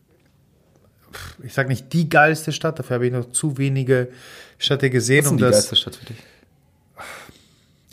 ich 1.43 1.55
sag 1.55 1.69
nicht 1.69 1.93
die 1.93 2.09
geilste 2.09 2.53
Stadt, 2.53 2.79
dafür 2.79 2.95
habe 2.95 3.07
ich 3.07 3.13
noch 3.13 3.31
zu 3.31 3.59
wenige 3.59 4.09
Städte 4.59 4.91
gesehen. 4.91 5.21
Was 5.21 5.27
ist 5.27 5.31
um 5.31 5.37
die 5.39 5.43
das, 5.43 5.53
geilste 5.53 5.77
Stadt 5.77 5.97
für 5.97 6.07
dich? 6.07 6.17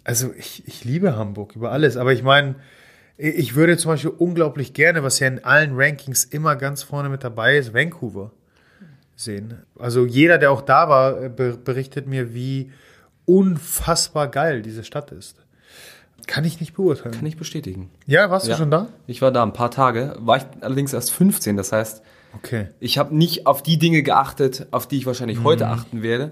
Also 0.03 0.34
ich, 0.38 0.63
ich 0.67 0.84
liebe 0.84 1.15
Hamburg 1.15 1.55
über 1.55 1.71
alles, 1.71 1.97
aber 1.97 2.13
ich 2.13 2.23
meine, 2.23 2.55
ich 3.17 3.55
würde 3.55 3.78
zum 3.78 3.91
Beispiel 3.91 4.11
unglaublich 4.11 4.73
gerne, 4.73 5.01
was 5.03 5.19
ja 5.19 5.28
in 5.28 5.43
allen 5.43 5.71
Rankings 5.73 6.26
immer 6.26 6.55
ganz 6.55 6.84
vorne 6.84 7.09
mit 7.09 7.23
dabei 7.23 7.57
ist, 7.57 7.73
Vancouver 7.73 8.32
sehen. 9.15 9.63
Also 9.80 10.05
jeder, 10.05 10.38
der 10.38 10.51
auch 10.51 10.61
da 10.61 10.89
war, 10.89 11.30
berichtet 11.30 12.07
mir, 12.07 12.34
wie 12.34 12.71
unfassbar 13.26 14.28
geil 14.28 14.61
diese 14.61 14.84
Stadt 14.84 15.11
ist. 15.11 15.38
Kann 16.28 16.43
ich 16.43 16.59
nicht 16.59 16.73
beurteilen. 16.73 17.13
Kann 17.13 17.26
ich 17.26 17.38
bestätigen. 17.38 17.89
Ja, 18.05 18.30
warst 18.30 18.47
du 18.47 18.51
ja. 18.51 18.57
schon 18.57 18.71
da? 18.71 18.88
Ich 19.07 19.21
war 19.21 19.32
da 19.32 19.43
ein 19.43 19.53
paar 19.53 19.71
Tage, 19.71 20.15
war 20.19 20.38
ich 20.38 20.43
allerdings 20.61 20.93
erst 20.93 21.11
15, 21.11 21.55
das 21.55 21.71
heißt, 21.71 22.01
okay. 22.36 22.69
ich 22.79 22.97
habe 22.97 23.15
nicht 23.15 23.47
auf 23.47 23.63
die 23.63 23.77
Dinge 23.77 24.03
geachtet, 24.03 24.67
auf 24.71 24.88
die 24.88 24.97
ich 24.97 25.05
wahrscheinlich 25.05 25.39
mhm. 25.39 25.43
heute 25.43 25.67
achten 25.67 26.01
werde, 26.01 26.31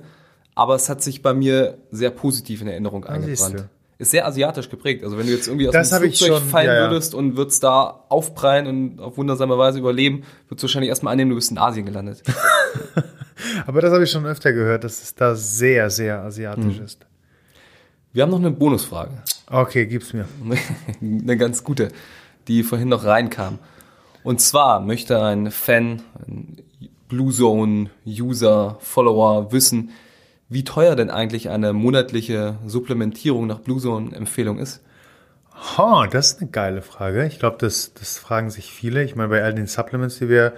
aber 0.56 0.76
es 0.76 0.90
hat 0.90 1.02
sich 1.02 1.22
bei 1.22 1.34
mir 1.34 1.78
sehr 1.92 2.12
positiv 2.12 2.62
in 2.62 2.68
Erinnerung 2.68 3.06
ah, 3.06 3.10
eingebrannt. 3.10 3.70
ist 3.98 4.12
sehr 4.12 4.26
asiatisch 4.28 4.70
geprägt. 4.70 5.04
Also 5.04 5.18
wenn 5.18 5.26
du 5.26 5.32
jetzt 5.32 5.48
irgendwie 5.48 5.68
aus 5.68 5.74
das 5.74 5.90
dem 5.90 6.00
Flugzeug 6.00 6.28
schon, 6.40 6.48
fallen 6.50 6.68
ja, 6.68 6.76
ja. 6.76 6.92
würdest 6.92 7.16
und 7.16 7.38
würdest 7.38 7.64
da 7.64 8.06
aufprallen 8.10 8.68
und 8.68 9.00
auf 9.00 9.18
wundersame 9.18 9.58
Weise 9.58 9.80
überleben, 9.80 10.24
würdest 10.48 10.64
du 10.64 10.68
wahrscheinlich 10.68 10.90
erstmal 10.90 11.14
annehmen, 11.14 11.30
du 11.30 11.36
bist 11.36 11.52
in 11.52 11.58
Asien 11.58 11.86
gelandet. 11.86 12.22
Aber 13.66 13.82
das 13.82 13.92
habe 13.92 14.04
ich 14.04 14.12
schon 14.12 14.26
öfter 14.26 14.54
gehört, 14.54 14.84
dass 14.84 15.02
es 15.04 15.16
da 15.16 15.36
sehr, 15.36 15.90
sehr 15.90 16.22
asiatisch 16.22 16.78
hm. 16.78 16.86
ist. 16.86 17.06
Wir 18.12 18.24
haben 18.24 18.30
noch 18.30 18.40
eine 18.40 18.52
Bonusfrage. 18.52 19.12
Okay, 19.50 19.86
gib's 19.86 20.14
mir. 20.14 20.28
eine 21.02 21.38
ganz 21.38 21.64
gute, 21.64 21.90
die 22.48 22.64
vorhin 22.64 22.90
noch 22.90 23.06
reinkam. 23.06 23.60
Und 24.24 24.40
zwar 24.40 24.80
möchte 24.80 25.22
ein 25.22 25.52
Fan, 25.52 26.02
ein 26.28 26.58
Blue 27.08 27.32
Zone 27.32 27.90
User, 28.06 28.78
Follower 28.80 29.52
wissen, 29.52 29.92
wie 30.50 30.64
teuer 30.64 30.96
denn 30.96 31.10
eigentlich 31.10 31.50
eine 31.50 31.74
monatliche 31.74 32.58
Supplementierung 32.66 33.48
nach 33.48 33.60
Blue 33.60 33.80
Zone 33.80 34.16
Empfehlung 34.16 34.60
ist. 34.60 34.82
Ha, 35.78 36.08
das 36.08 36.34
ist 36.34 36.42
eine 36.42 36.50
geile 36.50 36.82
Frage. 36.82 37.26
Ich 37.26 37.40
glaube, 37.40 37.58
das, 37.60 37.94
das 37.94 38.18
fragen 38.18 38.50
sich 38.50 38.72
viele. 38.72 39.04
Ich 39.04 39.16
meine, 39.16 39.30
bei 39.30 39.44
all 39.44 39.54
den 39.54 39.68
Supplements, 39.68 40.20
die 40.20 40.30
wir 40.30 40.54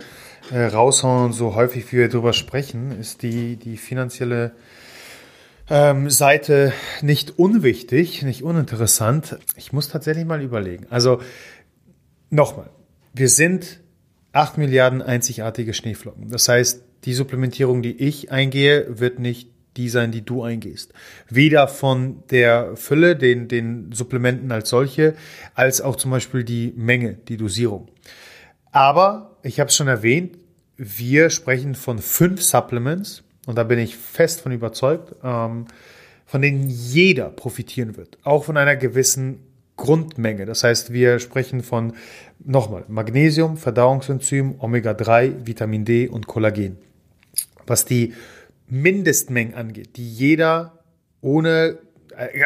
äh, 0.51 0.65
raushauen 0.65 1.33
so 1.33 1.55
häufig, 1.55 1.91
wie 1.91 1.97
wir 1.97 2.09
darüber 2.09 2.33
sprechen, 2.33 2.91
ist 2.91 3.21
die, 3.21 3.57
die 3.57 3.77
finanzielle 3.77 4.53
ähm, 5.69 6.09
Seite 6.09 6.73
nicht 7.01 7.37
unwichtig, 7.37 8.23
nicht 8.23 8.43
uninteressant. 8.43 9.37
Ich 9.55 9.73
muss 9.73 9.89
tatsächlich 9.89 10.25
mal 10.25 10.41
überlegen. 10.41 10.87
Also 10.89 11.19
nochmal, 12.29 12.69
wir 13.15 13.29
sind 13.29 13.79
8 14.33 14.57
Milliarden 14.57 15.01
einzigartige 15.01 15.73
Schneeflocken. 15.73 16.29
Das 16.29 16.49
heißt, 16.49 16.83
die 17.05 17.13
Supplementierung, 17.13 17.81
die 17.81 17.95
ich 17.95 18.31
eingehe, 18.31 18.99
wird 18.99 19.19
nicht 19.19 19.49
die 19.77 19.89
sein, 19.89 20.11
die 20.11 20.23
du 20.23 20.43
eingehst. 20.43 20.93
Weder 21.29 21.67
von 21.67 22.23
der 22.29 22.75
Fülle, 22.75 23.15
den, 23.15 23.47
den 23.47 23.91
Supplementen 23.91 24.51
als 24.51 24.69
solche, 24.69 25.15
als 25.53 25.81
auch 25.81 25.95
zum 25.95 26.11
Beispiel 26.11 26.43
die 26.43 26.73
Menge, 26.75 27.13
die 27.13 27.37
Dosierung. 27.37 27.87
Aber, 28.71 29.37
ich 29.43 29.59
habe 29.59 29.69
es 29.69 29.75
schon 29.75 29.87
erwähnt, 29.87 30.37
wir 30.77 31.29
sprechen 31.29 31.75
von 31.75 31.99
fünf 31.99 32.41
Supplements 32.41 33.23
und 33.45 33.57
da 33.57 33.63
bin 33.63 33.79
ich 33.79 33.95
fest 33.95 34.41
von 34.41 34.51
überzeugt, 34.51 35.15
ähm, 35.23 35.65
von 36.25 36.41
denen 36.41 36.69
jeder 36.69 37.29
profitieren 37.29 37.95
wird. 37.95 38.17
Auch 38.23 38.43
von 38.43 38.57
einer 38.57 38.75
gewissen 38.75 39.39
Grundmenge. 39.77 40.45
Das 40.45 40.63
heißt, 40.63 40.93
wir 40.93 41.19
sprechen 41.19 41.61
von 41.61 41.93
nochmal 42.39 42.85
Magnesium, 42.87 43.57
Verdauungsenzym, 43.57 44.55
Omega-3, 44.59 45.45
Vitamin 45.45 45.85
D 45.85 46.07
und 46.07 46.27
Kollagen. 46.27 46.77
Was 47.67 47.85
die 47.85 48.13
Mindestmengen 48.67 49.53
angeht, 49.53 49.97
die 49.97 50.09
jeder 50.09 50.79
ohne, 51.21 51.77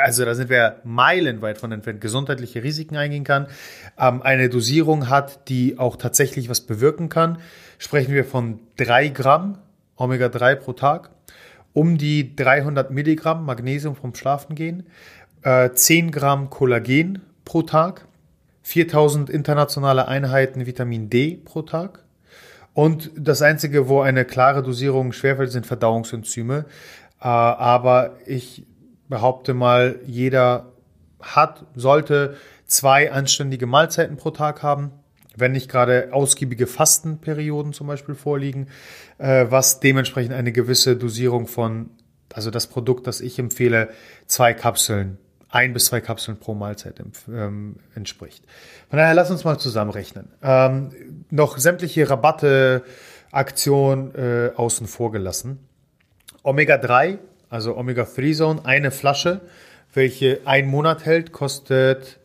also 0.04 0.26
da 0.26 0.36
sind 0.36 0.50
wir 0.50 0.78
meilenweit 0.84 1.58
von 1.58 1.72
entfernt, 1.72 2.02
gesundheitliche 2.02 2.64
Risiken 2.64 2.96
eingehen 2.96 3.24
kann, 3.24 3.48
ähm, 3.98 4.22
eine 4.22 4.50
Dosierung 4.50 5.10
hat, 5.10 5.50
die 5.50 5.78
auch 5.78 5.98
tatsächlich 5.98 6.50
was 6.50 6.62
bewirken 6.62 7.10
kann, 7.10 7.40
sprechen 7.78 8.14
wir 8.14 8.26
von 8.26 8.60
drei 8.76 9.10
Gramm 9.10 9.60
Omega-3 9.98 10.56
pro 10.56 10.74
Tag, 10.74 11.12
um 11.74 11.98
die 11.98 12.36
300 12.36 12.90
Milligramm 12.92 13.46
Magnesium 13.46 13.96
vom 13.96 14.16
Schlafengehen, 14.16 14.88
äh, 15.44 15.72
10 15.72 16.12
Gramm 16.12 16.50
Kollagen 16.50 17.22
pro 17.46 17.62
Tag, 17.62 18.06
4000 18.64 19.30
internationale 19.30 20.08
Einheiten 20.08 20.66
Vitamin 20.66 21.10
D 21.10 21.38
pro 21.44 21.62
Tag. 21.62 22.04
Und 22.74 23.12
das 23.16 23.42
Einzige, 23.42 23.90
wo 23.90 24.02
eine 24.02 24.26
klare 24.26 24.64
Dosierung 24.64 25.12
schwerfällt, 25.12 25.52
sind 25.52 25.66
Verdauungsenzyme. 25.66 26.66
Äh, 27.20 27.28
aber 27.28 28.18
ich 28.26 28.66
behaupte 29.08 29.54
mal, 29.54 30.00
jeder 30.06 30.72
hat, 31.20 31.66
sollte 31.76 32.36
zwei 32.68 33.12
anständige 33.12 33.66
Mahlzeiten 33.66 34.18
pro 34.18 34.32
Tag 34.32 34.62
haben, 34.62 34.92
wenn 35.36 35.52
nicht 35.52 35.70
gerade 35.70 36.10
ausgiebige 36.12 36.68
Fastenperioden 36.68 37.74
zum 37.74 37.88
Beispiel 37.88 38.16
vorliegen, 38.16 38.68
äh, 39.18 39.48
was 39.50 39.80
dementsprechend 39.80 40.34
eine 40.34 40.52
gewisse 40.52 40.96
Dosierung 40.96 41.48
von, 41.48 41.90
also 42.34 42.52
das 42.52 42.68
Produkt, 42.68 43.08
das 43.08 43.22
ich 43.22 43.40
empfehle, 43.40 43.90
zwei 44.28 44.54
Kapseln 44.54 45.18
ein 45.50 45.74
bis 45.74 45.86
zwei 45.86 46.00
Kapseln 46.00 46.38
pro 46.38 46.54
Mahlzeit 46.54 47.02
ähm, 47.28 47.78
entspricht. 47.96 48.44
Von 48.90 48.98
daher 48.98 49.14
lass 49.14 49.32
uns 49.32 49.44
mal 49.44 49.58
zusammenrechnen. 49.58 50.30
Ähm, 50.42 50.92
noch 51.32 51.58
sämtliche 51.58 52.10
Rabatte, 52.10 52.84
Aktion 53.32 54.14
äh, 54.16 54.52
außen 54.56 54.88
vor 54.88 55.12
gelassen. 55.12 55.60
Omega-3, 56.44 57.18
also 57.50 57.78
Omega-3-Zone, 57.78 58.62
eine 58.64 58.92
Flasche, 58.92 59.42
welche 59.94 60.42
ein 60.46 60.68
Monat 60.68 61.06
hält, 61.06 61.32
kostet, 61.32 62.20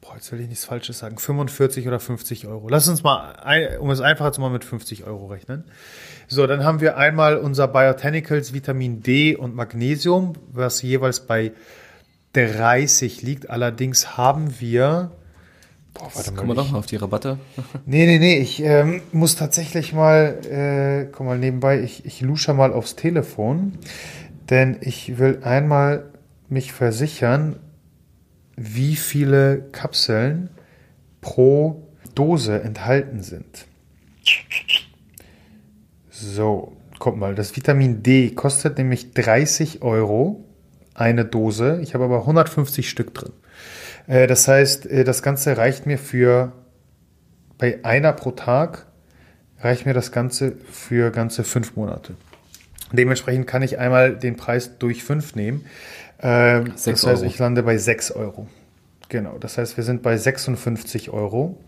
boah, 0.00 0.14
jetzt 0.16 0.32
will 0.32 0.40
ich 0.40 0.48
nichts 0.48 0.64
Falsches 0.64 0.98
sagen, 0.98 1.18
45 1.18 1.86
oder 1.86 2.00
50 2.00 2.46
Euro. 2.46 2.68
Lass 2.68 2.88
uns 2.88 3.02
mal, 3.02 3.78
um 3.78 3.90
es 3.90 4.00
einfacher 4.00 4.32
zu 4.32 4.40
machen, 4.40 4.54
mit 4.54 4.64
50 4.64 5.04
Euro 5.04 5.26
rechnen. 5.26 5.64
So, 6.28 6.46
dann 6.46 6.64
haben 6.64 6.80
wir 6.80 6.96
einmal 6.96 7.36
unser 7.36 7.68
Biotanicals 7.68 8.54
Vitamin 8.54 9.02
D 9.02 9.36
und 9.36 9.54
Magnesium, 9.54 10.32
was 10.50 10.80
jeweils 10.82 11.20
bei 11.20 11.52
30 12.34 13.22
liegt. 13.22 13.50
Allerdings 13.50 14.16
haben 14.16 14.60
wir. 14.60 15.12
Boah, 15.94 16.10
warte 16.14 16.32
mal. 16.32 16.36
Kommen 16.36 16.50
wir 16.50 16.54
doch 16.54 16.70
mal 16.70 16.78
auf 16.78 16.86
die 16.86 16.96
Rabatte. 16.96 17.38
nee, 17.86 18.06
nee, 18.06 18.18
nee. 18.18 18.38
Ich 18.38 18.62
ähm, 18.62 19.00
muss 19.12 19.36
tatsächlich 19.36 19.92
mal, 19.92 20.38
äh, 20.44 21.10
komm 21.10 21.26
mal 21.26 21.38
nebenbei, 21.38 21.80
ich, 21.80 22.04
ich 22.04 22.20
lusche 22.20 22.52
mal 22.54 22.72
aufs 22.72 22.96
Telefon, 22.96 23.78
denn 24.50 24.78
ich 24.80 25.18
will 25.18 25.40
einmal 25.42 26.10
mich 26.48 26.72
versichern, 26.72 27.56
wie 28.56 28.96
viele 28.96 29.62
Kapseln 29.72 30.50
pro 31.20 31.88
Dose 32.14 32.60
enthalten 32.60 33.22
sind. 33.22 33.66
So, 36.10 36.76
guck 36.98 37.16
mal, 37.16 37.34
das 37.34 37.56
Vitamin 37.56 38.02
D 38.02 38.30
kostet 38.30 38.78
nämlich 38.78 39.12
30 39.12 39.82
Euro 39.82 40.44
eine 40.94 41.24
Dose. 41.24 41.80
Ich 41.82 41.94
habe 41.94 42.04
aber 42.04 42.20
150 42.20 42.88
Stück 42.88 43.14
drin. 43.14 43.32
Äh, 44.06 44.26
das 44.26 44.48
heißt, 44.48 44.86
äh, 44.86 45.04
das 45.04 45.22
Ganze 45.22 45.56
reicht 45.56 45.86
mir 45.86 45.98
für 45.98 46.52
bei 47.58 47.84
einer 47.84 48.12
pro 48.12 48.32
Tag 48.32 48.86
reicht 49.60 49.86
mir 49.86 49.94
das 49.94 50.12
Ganze 50.12 50.56
für 50.70 51.10
ganze 51.10 51.42
fünf 51.42 51.76
Monate. 51.76 52.14
Dementsprechend 52.92 53.46
kann 53.46 53.62
ich 53.62 53.78
einmal 53.78 54.14
den 54.14 54.36
Preis 54.36 54.78
durch 54.78 55.02
fünf 55.02 55.34
nehmen. 55.34 55.64
Ähm, 56.20 56.72
das 56.72 56.86
heißt, 56.86 57.06
Euro. 57.06 57.24
ich 57.24 57.38
lande 57.38 57.62
bei 57.62 57.76
6 57.76 58.12
Euro. 58.12 58.46
Genau, 59.08 59.38
das 59.38 59.58
heißt, 59.58 59.76
wir 59.76 59.84
sind 59.84 60.02
bei 60.02 60.16
56 60.16 61.10
Euro. 61.10 61.58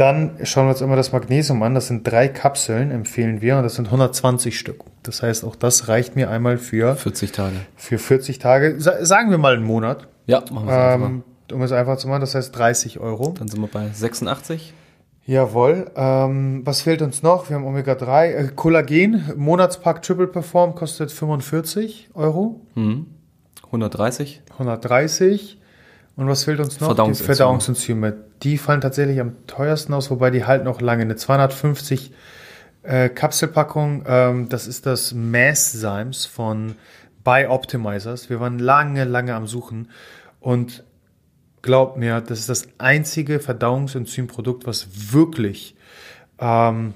Dann 0.00 0.38
schauen 0.44 0.64
wir 0.64 0.70
uns 0.70 0.80
immer 0.80 0.96
das 0.96 1.12
Magnesium 1.12 1.62
an. 1.62 1.74
Das 1.74 1.88
sind 1.88 2.10
drei 2.10 2.28
Kapseln, 2.28 2.90
empfehlen 2.90 3.42
wir, 3.42 3.58
und 3.58 3.64
das 3.64 3.74
sind 3.74 3.84
120 3.84 4.58
Stück. 4.58 4.84
Das 5.02 5.22
heißt, 5.22 5.44
auch 5.44 5.56
das 5.56 5.88
reicht 5.88 6.16
mir 6.16 6.30
einmal 6.30 6.56
für 6.56 6.96
40 6.96 7.32
Tage. 7.32 7.56
Für 7.76 7.98
40 7.98 8.38
Tage, 8.38 8.76
sagen 8.78 9.30
wir 9.30 9.36
mal 9.36 9.56
einen 9.56 9.66
Monat. 9.66 10.08
Ja, 10.24 10.42
machen 10.50 10.68
wir 10.68 10.72
es 10.72 10.94
ähm, 10.94 11.22
Um 11.52 11.60
es 11.60 11.72
einfach 11.72 11.98
zu 11.98 12.08
machen, 12.08 12.22
das 12.22 12.34
heißt 12.34 12.56
30 12.56 12.98
Euro. 12.98 13.34
Dann 13.38 13.48
sind 13.48 13.60
wir 13.60 13.68
bei 13.68 13.90
86. 13.92 14.72
Jawohl. 15.26 15.90
Ähm, 15.94 16.62
was 16.64 16.80
fehlt 16.80 17.02
uns 17.02 17.22
noch? 17.22 17.50
Wir 17.50 17.56
haben 17.56 17.66
Omega-3. 17.66 18.24
Äh, 18.24 18.48
Kollagen, 18.56 19.30
Monatspack 19.36 20.00
Triple 20.00 20.28
Perform 20.28 20.74
kostet 20.76 21.12
45 21.12 22.08
Euro. 22.14 22.62
Mhm. 22.74 23.04
130. 23.66 24.40
130. 24.52 25.59
Und 26.20 26.28
was 26.28 26.44
fehlt 26.44 26.60
uns 26.60 26.78
noch? 26.80 26.88
Verdauungsenzyme. 26.88 27.24
Die 27.24 27.36
Verdauungsenzyme. 27.36 28.16
Die 28.42 28.58
fallen 28.58 28.82
tatsächlich 28.82 29.20
am 29.20 29.46
teuersten 29.46 29.94
aus, 29.94 30.10
wobei 30.10 30.30
die 30.30 30.44
halten 30.44 30.68
auch 30.68 30.82
lange. 30.82 31.00
Eine 31.00 31.16
250 31.16 32.12
äh, 32.82 33.08
Kapselpackung, 33.08 34.04
ähm, 34.06 34.48
das 34.50 34.66
ist 34.66 34.84
das 34.84 35.14
Mass-Symes 35.14 36.26
von 36.26 36.76
Bioptimizers. 37.24 38.28
Wir 38.28 38.38
waren 38.38 38.58
lange, 38.58 39.04
lange 39.04 39.34
am 39.34 39.46
Suchen 39.46 39.88
und 40.40 40.84
glaubt 41.62 41.96
mir, 41.96 42.20
das 42.20 42.40
ist 42.40 42.50
das 42.50 42.68
einzige 42.76 43.40
Verdauungsenzymprodukt, 43.40 44.66
was 44.66 45.12
wirklich 45.12 45.74
ähm, 46.38 46.92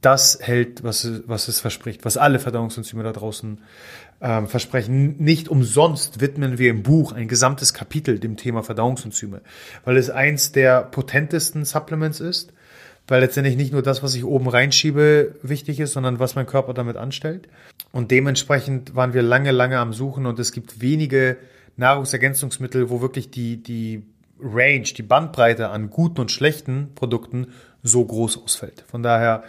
das 0.00 0.40
hält, 0.40 0.82
was, 0.82 1.08
was 1.28 1.46
es 1.46 1.60
verspricht, 1.60 2.04
was 2.04 2.16
alle 2.16 2.40
Verdauungsenzyme 2.40 3.04
da 3.04 3.12
draußen 3.12 3.60
ähm, 4.20 4.46
versprechen. 4.46 5.16
Nicht 5.18 5.48
umsonst 5.48 6.20
widmen 6.20 6.58
wir 6.58 6.70
im 6.70 6.82
Buch 6.82 7.12
ein 7.12 7.28
gesamtes 7.28 7.74
Kapitel 7.74 8.18
dem 8.18 8.36
Thema 8.36 8.62
Verdauungsenzyme, 8.62 9.40
weil 9.84 9.96
es 9.96 10.10
eins 10.10 10.52
der 10.52 10.82
potentesten 10.82 11.64
Supplements 11.64 12.20
ist, 12.20 12.52
weil 13.06 13.20
letztendlich 13.20 13.56
nicht 13.56 13.72
nur 13.72 13.82
das, 13.82 14.02
was 14.02 14.14
ich 14.14 14.24
oben 14.24 14.48
reinschiebe, 14.48 15.36
wichtig 15.42 15.80
ist, 15.80 15.92
sondern 15.92 16.18
was 16.18 16.34
mein 16.34 16.46
Körper 16.46 16.74
damit 16.74 16.96
anstellt. 16.96 17.48
Und 17.92 18.10
dementsprechend 18.10 18.94
waren 18.94 19.14
wir 19.14 19.22
lange, 19.22 19.50
lange 19.50 19.78
am 19.78 19.92
Suchen 19.92 20.26
und 20.26 20.38
es 20.38 20.52
gibt 20.52 20.80
wenige 20.80 21.38
Nahrungsergänzungsmittel, 21.76 22.90
wo 22.90 23.00
wirklich 23.00 23.30
die, 23.30 23.62
die 23.62 24.02
Range, 24.40 24.82
die 24.82 25.02
Bandbreite 25.02 25.70
an 25.70 25.90
guten 25.90 26.20
und 26.20 26.30
schlechten 26.30 26.94
Produkten 26.94 27.48
so 27.82 28.04
groß 28.04 28.42
ausfällt. 28.42 28.84
Von 28.88 29.02
daher 29.02 29.44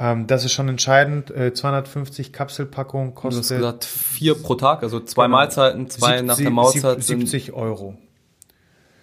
Ähm, 0.00 0.26
das 0.26 0.46
ist 0.46 0.52
schon 0.52 0.68
entscheidend. 0.68 1.30
Äh, 1.30 1.52
250 1.52 2.32
Kapselpackungen 2.32 3.14
kostet. 3.14 3.50
Du 3.50 3.54
hast 3.54 3.58
gesagt, 3.58 3.84
vier 3.84 4.34
pro 4.34 4.54
Tag, 4.54 4.82
also 4.82 4.98
zwei 5.00 5.26
genau. 5.26 5.36
Mahlzeiten, 5.36 5.90
zwei 5.90 6.18
70, 6.18 6.26
nach 6.26 6.36
der 6.38 6.50
Mahlzeit. 6.50 7.04
70 7.04 7.52
Euro. 7.52 7.96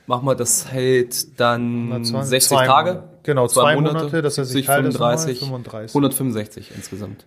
Mach 0.07 0.23
mal, 0.23 0.35
das 0.35 0.71
hält 0.71 1.39
dann 1.39 1.91
120, 1.91 2.29
60 2.29 2.57
Tage. 2.59 3.03
Genau, 3.23 3.47
zwei, 3.47 3.61
zwei 3.61 3.75
Monate, 3.75 3.95
Monate, 3.95 4.21
das 4.21 4.37
heißt, 4.37 4.49
70, 4.49 4.65
35, 4.65 5.39
35, 5.39 5.91
165 5.91 6.71
insgesamt. 6.75 7.25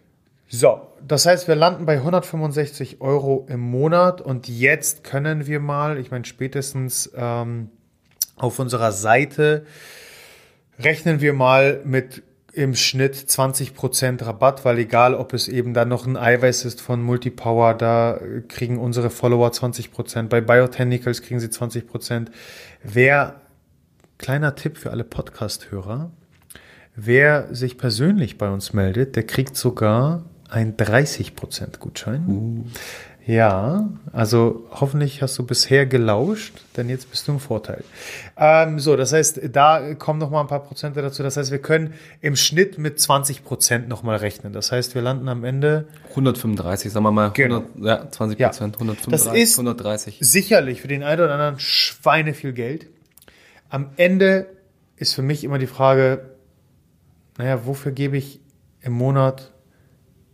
So, 0.49 0.81
das 1.07 1.27
heißt, 1.27 1.47
wir 1.47 1.55
landen 1.55 1.87
bei 1.87 1.99
165 1.99 3.01
Euro 3.01 3.47
im 3.49 3.61
Monat 3.61 4.21
und 4.21 4.49
jetzt 4.49 5.05
können 5.05 5.47
wir 5.47 5.61
mal, 5.61 5.99
ich 5.99 6.11
meine, 6.11 6.25
spätestens 6.25 7.09
ähm, 7.15 7.71
auf 8.35 8.59
unserer 8.59 8.91
Seite 8.91 9.65
rechnen 10.79 11.21
wir 11.21 11.35
mal 11.35 11.83
mit 11.85 12.23
im 12.53 12.75
Schnitt 12.75 13.15
20% 13.15 14.25
Rabatt, 14.25 14.65
weil 14.65 14.79
egal, 14.79 15.15
ob 15.15 15.33
es 15.33 15.49
eben 15.49 15.75
dann 15.75 15.89
noch 15.89 16.07
ein 16.07 16.17
Eiweiß 16.17 16.65
ist 16.65 16.81
von 16.81 17.03
Multipower, 17.03 17.75
da 17.75 18.21
kriegen 18.49 18.79
unsere 18.79 19.11
Follower 19.11 19.51
20%. 19.51 20.29
Bei 20.29 20.41
Biotenicals 20.41 21.23
kriegen 21.23 21.41
sie 21.41 21.49
20%. 21.49 22.29
Wer, 22.83 23.41
kleiner 24.19 24.55
Tipp 24.55 24.79
für 24.79 24.91
alle 24.91 25.05
Podcast-Hörer, 25.05 26.11
wer 26.97 27.55
sich 27.55 27.79
persönlich 27.79 28.39
bei 28.39 28.51
uns 28.51 28.73
meldet, 28.73 29.17
der 29.17 29.25
kriegt 29.25 29.57
sogar 29.57 30.25
ein 30.49 30.77
30% 30.77 31.79
Gutschein. 31.79 32.27
Uh. 32.27 32.65
Ja, 33.31 33.89
also 34.13 34.67
hoffentlich 34.73 35.23
hast 35.23 35.39
du 35.39 35.47
bisher 35.47 35.87
gelauscht, 35.87 36.53
denn 36.77 36.89
jetzt 36.89 37.09
bist 37.13 37.29
du 37.29 37.33
im 37.33 37.39
Vorteil. 37.39 37.85
Ähm, 38.37 38.81
so, 38.81 38.97
das 38.97 39.13
heißt, 39.13 39.41
da 39.53 39.95
kommen 39.95 40.19
noch 40.19 40.31
mal 40.31 40.41
ein 40.41 40.49
paar 40.49 40.65
Prozente 40.65 41.01
dazu. 41.01 41.23
Das 41.23 41.37
heißt, 41.37 41.53
wir 41.53 41.61
können 41.61 41.95
im 42.21 42.35
Schnitt 42.35 42.77
mit 42.77 42.99
20 42.99 43.45
Prozent 43.45 43.87
noch 43.87 44.03
mal 44.03 44.17
rechnen. 44.17 44.53
Das 44.53 44.73
heißt, 44.73 44.97
wir 44.97 45.03
landen 45.03 45.29
am 45.29 45.45
Ende 45.45 45.87
135, 46.09 46.91
sagen 46.91 47.05
wir 47.05 47.13
mal. 47.13 47.31
100, 47.31 47.37
genau. 47.37 47.87
ja, 47.87 48.11
20 48.11 48.37
Prozent, 48.37 48.75
ja. 48.75 48.81
135, 48.81 49.11
das 49.11 49.27
ist 49.33 49.59
130. 49.61 50.19
Sicherlich 50.19 50.81
für 50.81 50.89
den 50.89 51.05
einen 51.05 51.21
oder 51.21 51.33
anderen 51.33 51.61
Schweine 51.61 52.35
viel 52.35 52.53
Geld. 52.53 52.89
Am 53.69 53.91
Ende 53.97 54.49
ist 54.97 55.15
für 55.15 55.23
mich 55.23 55.45
immer 55.45 55.61
die 55.61 55.69
Frage, 55.69 56.31
naja, 57.39 57.65
wofür 57.65 57.93
gebe 57.93 58.17
ich 58.17 58.41
im 58.83 58.95
Monat 58.95 59.53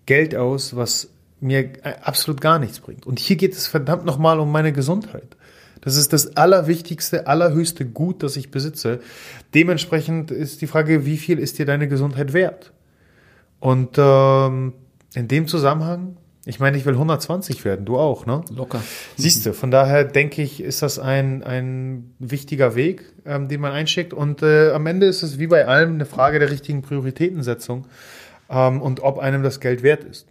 Geld 0.06 0.34
aus, 0.34 0.76
was 0.76 1.10
mir 1.40 1.60
äh, 1.84 1.94
absolut 2.02 2.40
gar 2.40 2.58
nichts 2.58 2.80
bringt. 2.80 3.06
Und 3.06 3.18
hier 3.18 3.36
geht 3.36 3.52
es 3.52 3.66
verdammt 3.66 4.04
nochmal 4.04 4.40
um 4.40 4.50
meine 4.50 4.72
Gesundheit. 4.72 5.36
Das 5.80 5.96
ist 5.96 6.12
das 6.12 6.36
allerwichtigste, 6.36 7.26
allerhöchste 7.26 7.84
Gut, 7.84 8.22
das 8.22 8.36
ich 8.36 8.50
besitze. 8.50 9.00
Dementsprechend 9.54 10.30
ist 10.30 10.60
die 10.62 10.66
Frage, 10.66 11.06
wie 11.06 11.16
viel 11.16 11.38
ist 11.38 11.58
dir 11.58 11.66
deine 11.66 11.86
Gesundheit 11.86 12.32
wert? 12.32 12.72
Und 13.60 13.96
ähm, 13.96 14.72
in 15.14 15.28
dem 15.28 15.46
Zusammenhang, 15.46 16.16
ich 16.44 16.60
meine, 16.60 16.76
ich 16.76 16.86
will 16.86 16.94
120 16.94 17.64
werden, 17.64 17.84
du 17.84 17.98
auch, 17.98 18.26
ne? 18.26 18.42
Locker. 18.54 18.82
Siehst 19.16 19.46
du, 19.46 19.52
von 19.52 19.70
daher 19.70 20.04
denke 20.04 20.42
ich, 20.42 20.60
ist 20.60 20.82
das 20.82 20.98
ein, 20.98 21.42
ein 21.42 22.14
wichtiger 22.18 22.74
Weg, 22.74 23.04
ähm, 23.24 23.48
den 23.48 23.60
man 23.60 23.72
einschickt. 23.72 24.12
Und 24.12 24.42
äh, 24.42 24.70
am 24.70 24.86
Ende 24.86 25.06
ist 25.06 25.22
es 25.22 25.38
wie 25.38 25.46
bei 25.46 25.66
allem 25.66 25.94
eine 25.94 26.06
Frage 26.06 26.38
der 26.38 26.50
richtigen 26.50 26.82
Prioritätensetzung 26.82 27.86
ähm, 28.48 28.80
und 28.80 29.00
ob 29.00 29.18
einem 29.18 29.42
das 29.42 29.60
Geld 29.60 29.82
wert 29.82 30.04
ist 30.04 30.26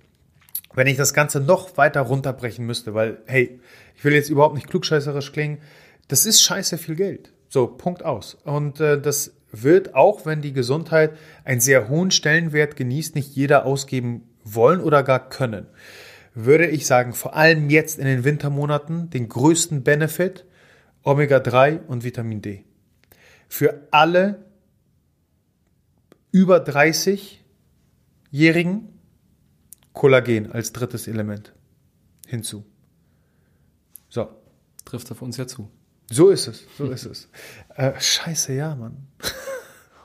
wenn 0.75 0.87
ich 0.87 0.97
das 0.97 1.13
Ganze 1.13 1.39
noch 1.39 1.77
weiter 1.77 2.01
runterbrechen 2.01 2.65
müsste, 2.65 2.93
weil, 2.93 3.19
hey, 3.25 3.61
ich 3.95 4.03
will 4.03 4.13
jetzt 4.13 4.29
überhaupt 4.29 4.55
nicht 4.55 4.69
klugscheißerisch 4.69 5.31
klingen, 5.31 5.59
das 6.07 6.25
ist 6.25 6.41
scheiße 6.41 6.77
viel 6.77 6.95
Geld. 6.95 7.31
So, 7.49 7.67
Punkt 7.67 8.03
aus. 8.03 8.35
Und 8.43 8.81
äh, 8.81 9.01
das 9.01 9.33
wird 9.51 9.95
auch, 9.95 10.25
wenn 10.25 10.41
die 10.41 10.53
Gesundheit 10.53 11.11
einen 11.43 11.61
sehr 11.61 11.87
hohen 11.87 12.09
Stellenwert 12.11 12.75
genießt, 12.75 13.15
nicht 13.15 13.33
jeder 13.35 13.65
ausgeben 13.65 14.29
wollen 14.43 14.81
oder 14.81 15.01
gar 15.03 15.29
können. 15.29 15.67
Würde 16.33 16.67
ich 16.67 16.85
sagen, 16.85 17.13
vor 17.13 17.35
allem 17.35 17.69
jetzt 17.69 17.97
in 17.97 18.05
den 18.05 18.25
Wintermonaten 18.25 19.09
den 19.09 19.29
größten 19.29 19.83
Benefit 19.83 20.43
Omega-3 21.03 21.85
und 21.87 22.03
Vitamin 22.03 22.41
D. 22.41 22.65
Für 23.47 23.87
alle 23.91 24.43
über 26.31 26.57
30-Jährigen 26.57 28.94
Kollagen 29.95 30.51
als 30.51 30.71
drittes 30.73 31.07
Element 31.07 31.53
hinzu. 32.27 32.63
So. 34.09 34.29
Trifft 34.85 35.11
auf 35.11 35.23
uns 35.23 35.37
ja 35.37 35.47
zu. 35.47 35.71
So 36.11 36.29
ist 36.29 36.47
es, 36.47 36.63
so 36.77 36.85
ist 36.91 37.05
es. 37.05 37.29
Äh, 37.75 37.99
scheiße, 37.99 38.53
ja, 38.53 38.73
Mann. 38.73 39.07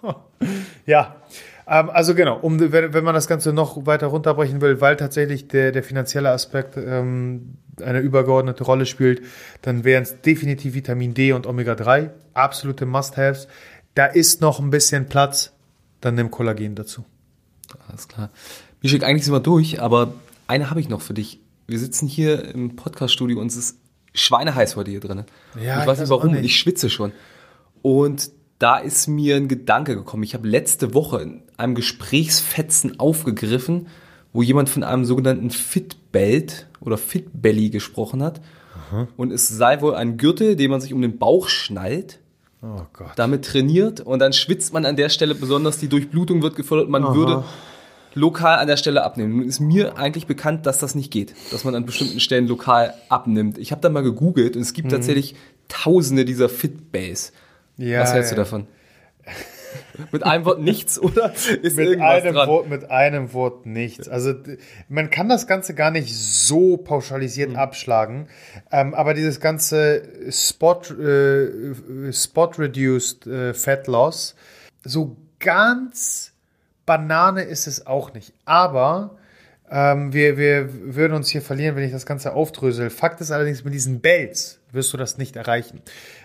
ja, 0.86 1.22
ähm, 1.68 1.88
also 1.90 2.16
genau, 2.16 2.36
um, 2.40 2.58
wenn, 2.58 2.92
wenn, 2.92 3.04
man 3.04 3.14
das 3.14 3.28
Ganze 3.28 3.52
noch 3.52 3.86
weiter 3.86 4.08
runterbrechen 4.08 4.60
will, 4.60 4.80
weil 4.80 4.96
tatsächlich 4.96 5.46
der, 5.46 5.70
der 5.70 5.84
finanzielle 5.84 6.30
Aspekt 6.30 6.76
ähm, 6.76 7.58
eine 7.80 8.00
übergeordnete 8.00 8.64
Rolle 8.64 8.86
spielt, 8.86 9.22
dann 9.62 9.84
wären 9.84 10.02
es 10.02 10.20
definitiv 10.20 10.74
Vitamin 10.74 11.14
D 11.14 11.32
und 11.32 11.46
Omega-3, 11.46 12.10
absolute 12.34 12.86
Must-Haves. 12.86 13.46
Da 13.94 14.06
ist 14.06 14.40
noch 14.40 14.58
ein 14.58 14.70
bisschen 14.70 15.06
Platz, 15.06 15.52
dann 16.00 16.16
nimm 16.16 16.32
Kollagen 16.32 16.74
dazu. 16.74 17.04
Alles 17.86 18.08
klar. 18.08 18.30
Mischek, 18.82 19.02
eigentlich 19.04 19.24
sind 19.24 19.34
wir 19.34 19.40
durch, 19.40 19.82
aber 19.82 20.14
eine 20.46 20.70
habe 20.70 20.80
ich 20.80 20.88
noch 20.88 21.02
für 21.02 21.12
dich. 21.12 21.40
Wir 21.66 21.78
sitzen 21.78 22.08
hier 22.08 22.46
im 22.54 22.76
Podcaststudio 22.76 23.38
und 23.38 23.48
es 23.48 23.56
ist 23.56 23.78
schweineheiß 24.14 24.74
heute 24.76 24.90
hier 24.90 25.00
drin. 25.00 25.24
Ja, 25.62 25.80
ich 25.80 25.86
weiß 25.86 26.00
nicht 26.00 26.08
warum, 26.08 26.32
nicht. 26.32 26.44
ich 26.44 26.56
schwitze 26.56 26.88
schon. 26.88 27.12
Und 27.82 28.30
da 28.58 28.78
ist 28.78 29.06
mir 29.06 29.36
ein 29.36 29.48
Gedanke 29.48 29.94
gekommen. 29.94 30.22
Ich 30.22 30.32
habe 30.34 30.48
letzte 30.48 30.94
Woche 30.94 31.20
in 31.20 31.42
einem 31.58 31.74
Gesprächsfetzen 31.74 32.98
aufgegriffen, 32.98 33.88
wo 34.32 34.42
jemand 34.42 34.70
von 34.70 34.82
einem 34.82 35.04
sogenannten 35.04 35.50
Fitbelt 35.50 36.66
oder 36.80 36.96
Fitbelly 36.96 37.68
gesprochen 37.68 38.22
hat. 38.22 38.40
Aha. 38.74 39.08
Und 39.16 39.30
es 39.30 39.46
sei 39.48 39.82
wohl 39.82 39.94
ein 39.94 40.16
Gürtel, 40.16 40.56
den 40.56 40.70
man 40.70 40.80
sich 40.80 40.94
um 40.94 41.02
den 41.02 41.18
Bauch 41.18 41.48
schnallt. 41.48 42.18
Oh 42.62 42.82
damit 43.16 43.46
trainiert 43.46 44.00
und 44.00 44.18
dann 44.18 44.34
schwitzt 44.34 44.74
man 44.74 44.84
an 44.84 44.94
der 44.94 45.08
Stelle 45.08 45.34
besonders, 45.34 45.78
die 45.78 45.88
Durchblutung 45.88 46.42
wird 46.42 46.56
gefördert, 46.56 46.90
man 46.90 47.04
Aha. 47.04 47.14
würde 47.14 47.44
lokal 48.14 48.58
an 48.58 48.66
der 48.66 48.76
Stelle 48.76 49.02
abnehmen. 49.04 49.36
Nun 49.36 49.46
ist 49.46 49.60
mir 49.60 49.96
eigentlich 49.96 50.26
bekannt, 50.26 50.66
dass 50.66 50.78
das 50.78 50.94
nicht 50.94 51.10
geht, 51.12 51.34
dass 51.52 51.64
man 51.64 51.74
an 51.74 51.86
bestimmten 51.86 52.20
Stellen 52.20 52.46
lokal 52.46 52.94
abnimmt. 53.08 53.58
Ich 53.58 53.72
habe 53.72 53.80
da 53.80 53.88
mal 53.88 54.02
gegoogelt 54.02 54.56
und 54.56 54.62
es 54.62 54.72
gibt 54.72 54.88
mhm. 54.88 54.92
tatsächlich 54.92 55.34
tausende 55.68 56.24
dieser 56.24 56.48
Fitbase. 56.48 57.32
Ja, 57.76 58.00
Was 58.00 58.12
hältst 58.12 58.32
ja. 58.32 58.36
du 58.36 58.42
davon? 58.42 58.66
mit 60.12 60.24
einem 60.24 60.44
Wort 60.44 60.60
nichts, 60.60 60.98
oder? 60.98 61.32
Ist 61.62 61.76
mit 61.76 62.00
einem 62.00 62.34
dran? 62.34 62.48
Wort, 62.48 62.68
mit 62.68 62.90
einem 62.90 63.32
Wort 63.32 63.66
nichts. 63.66 64.08
Also 64.08 64.34
man 64.88 65.10
kann 65.10 65.28
das 65.28 65.46
Ganze 65.46 65.74
gar 65.74 65.90
nicht 65.90 66.14
so 66.14 66.76
pauschalisiert 66.76 67.50
mhm. 67.50 67.56
abschlagen, 67.56 68.28
ähm, 68.70 68.94
aber 68.94 69.14
dieses 69.14 69.40
ganze 69.40 70.02
Spot, 70.30 70.80
äh, 70.92 72.12
Spot 72.12 72.50
Reduced 72.58 73.26
äh, 73.26 73.54
Fat 73.54 73.86
Loss, 73.86 74.34
so 74.84 75.16
ganz 75.38 76.29
Banane 76.90 77.42
ist 77.42 77.68
es 77.68 77.86
auch 77.86 78.14
nicht. 78.14 78.32
Aber 78.46 79.16
ähm, 79.70 80.12
wir, 80.12 80.36
wir 80.36 80.96
würden 80.96 81.12
uns 81.12 81.28
hier 81.28 81.40
verlieren, 81.40 81.76
wenn 81.76 81.84
ich 81.84 81.92
das 81.92 82.04
Ganze 82.04 82.32
aufdrösel. 82.32 82.90
Fakt 82.90 83.20
ist 83.20 83.30
allerdings, 83.30 83.62
mit 83.62 83.72
diesen 83.72 84.00
Bells 84.00 84.58
wirst 84.72 84.92
du 84.92 84.96
das 84.96 85.16
nicht 85.16 85.36
erreichen. 85.36 85.82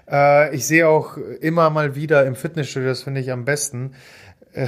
Äh, 0.09 0.55
ich 0.55 0.65
sehe 0.65 0.87
auch 0.87 1.17
immer 1.17 1.69
mal 1.69 1.93
wieder 1.93 2.25
im 2.25 2.33
Fitnessstudio, 2.33 2.89
das 2.89 3.03
finde 3.03 3.21
ich 3.21 3.31
am 3.31 3.45
besten, 3.45 3.93
äh, 4.53 4.65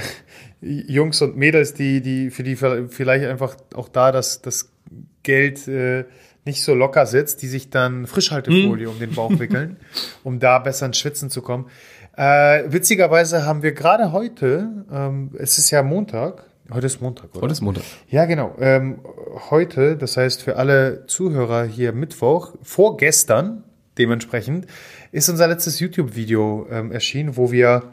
Jungs 0.62 1.20
und 1.24 1.36
Mädels, 1.36 1.74
die, 1.74 2.02
die, 2.02 2.30
für 2.30 2.44
die 2.44 2.56
vielleicht 2.56 3.26
einfach 3.26 3.58
auch 3.74 3.90
da 3.90 4.12
das, 4.12 4.44
das 4.44 4.72
Geld 5.24 5.68
äh, 5.68 6.06
nicht 6.46 6.64
so 6.64 6.76
locker 6.76 7.08
sitzt, 7.08 7.42
die 7.42 7.48
sich 7.48 7.72
dann 7.72 8.06
Frischhaltefolie 8.06 8.86
hm. 8.86 8.94
um 8.94 9.00
den 9.00 9.14
Bauch 9.14 9.40
wickeln, 9.40 9.78
um 10.24 10.40
da 10.40 10.60
besser 10.60 10.86
ins 10.86 11.00
Schwitzen 11.00 11.32
zu 11.32 11.42
kommen. 11.42 11.72
Äh, 12.18 12.72
witzigerweise 12.74 13.46
haben 13.46 13.62
wir 13.62 13.74
gerade 13.74 14.12
heute, 14.12 14.86
ähm, 14.92 15.30
es 15.38 15.60
ist 15.60 15.70
ja 15.70 15.84
Montag, 15.84 16.50
heute 16.74 16.88
ist 16.88 17.00
Montag, 17.00 17.30
oder? 17.36 17.44
Heute 17.44 17.52
ist 17.52 17.62
Montag. 17.62 17.84
Ja, 18.10 18.26
genau. 18.26 18.56
Ähm, 18.60 19.02
heute, 19.52 19.96
das 19.96 20.18
heißt 20.18 20.42
für 20.42 20.56
alle 20.56 21.06
Zuhörer 21.06 21.66
hier 21.66 21.94
Mittwoch, 21.94 22.56
vorgestern 22.64 23.64
dementsprechend, 24.00 24.66
ist 25.12 25.30
unser 25.30 25.48
letztes 25.48 25.80
YouTube-Video 25.80 26.66
ähm, 26.72 26.92
erschienen, 26.92 27.38
wo 27.38 27.52
wir 27.52 27.84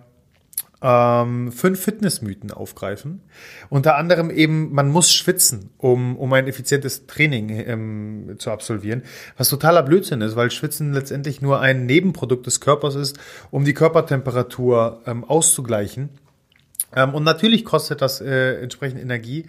ähm, 0.86 1.50
fünf 1.50 1.80
Fitnessmythen 1.80 2.50
aufgreifen. 2.50 3.22
Unter 3.70 3.96
anderem 3.96 4.28
eben, 4.30 4.70
man 4.72 4.90
muss 4.90 5.14
schwitzen, 5.14 5.70
um, 5.78 6.14
um 6.18 6.30
ein 6.34 6.46
effizientes 6.46 7.06
Training 7.06 7.48
ähm, 7.48 8.36
zu 8.38 8.50
absolvieren. 8.50 9.02
Was 9.38 9.48
totaler 9.48 9.82
Blödsinn 9.82 10.20
ist, 10.20 10.36
weil 10.36 10.50
Schwitzen 10.50 10.92
letztendlich 10.92 11.40
nur 11.40 11.60
ein 11.60 11.86
Nebenprodukt 11.86 12.46
des 12.46 12.60
Körpers 12.60 12.96
ist, 12.96 13.18
um 13.50 13.64
die 13.64 13.72
Körpertemperatur 13.72 15.00
ähm, 15.06 15.24
auszugleichen. 15.24 16.10
Ähm, 16.94 17.14
und 17.14 17.24
natürlich 17.24 17.64
kostet 17.64 18.02
das 18.02 18.20
äh, 18.20 18.60
entsprechend 18.60 19.00
Energie. 19.00 19.46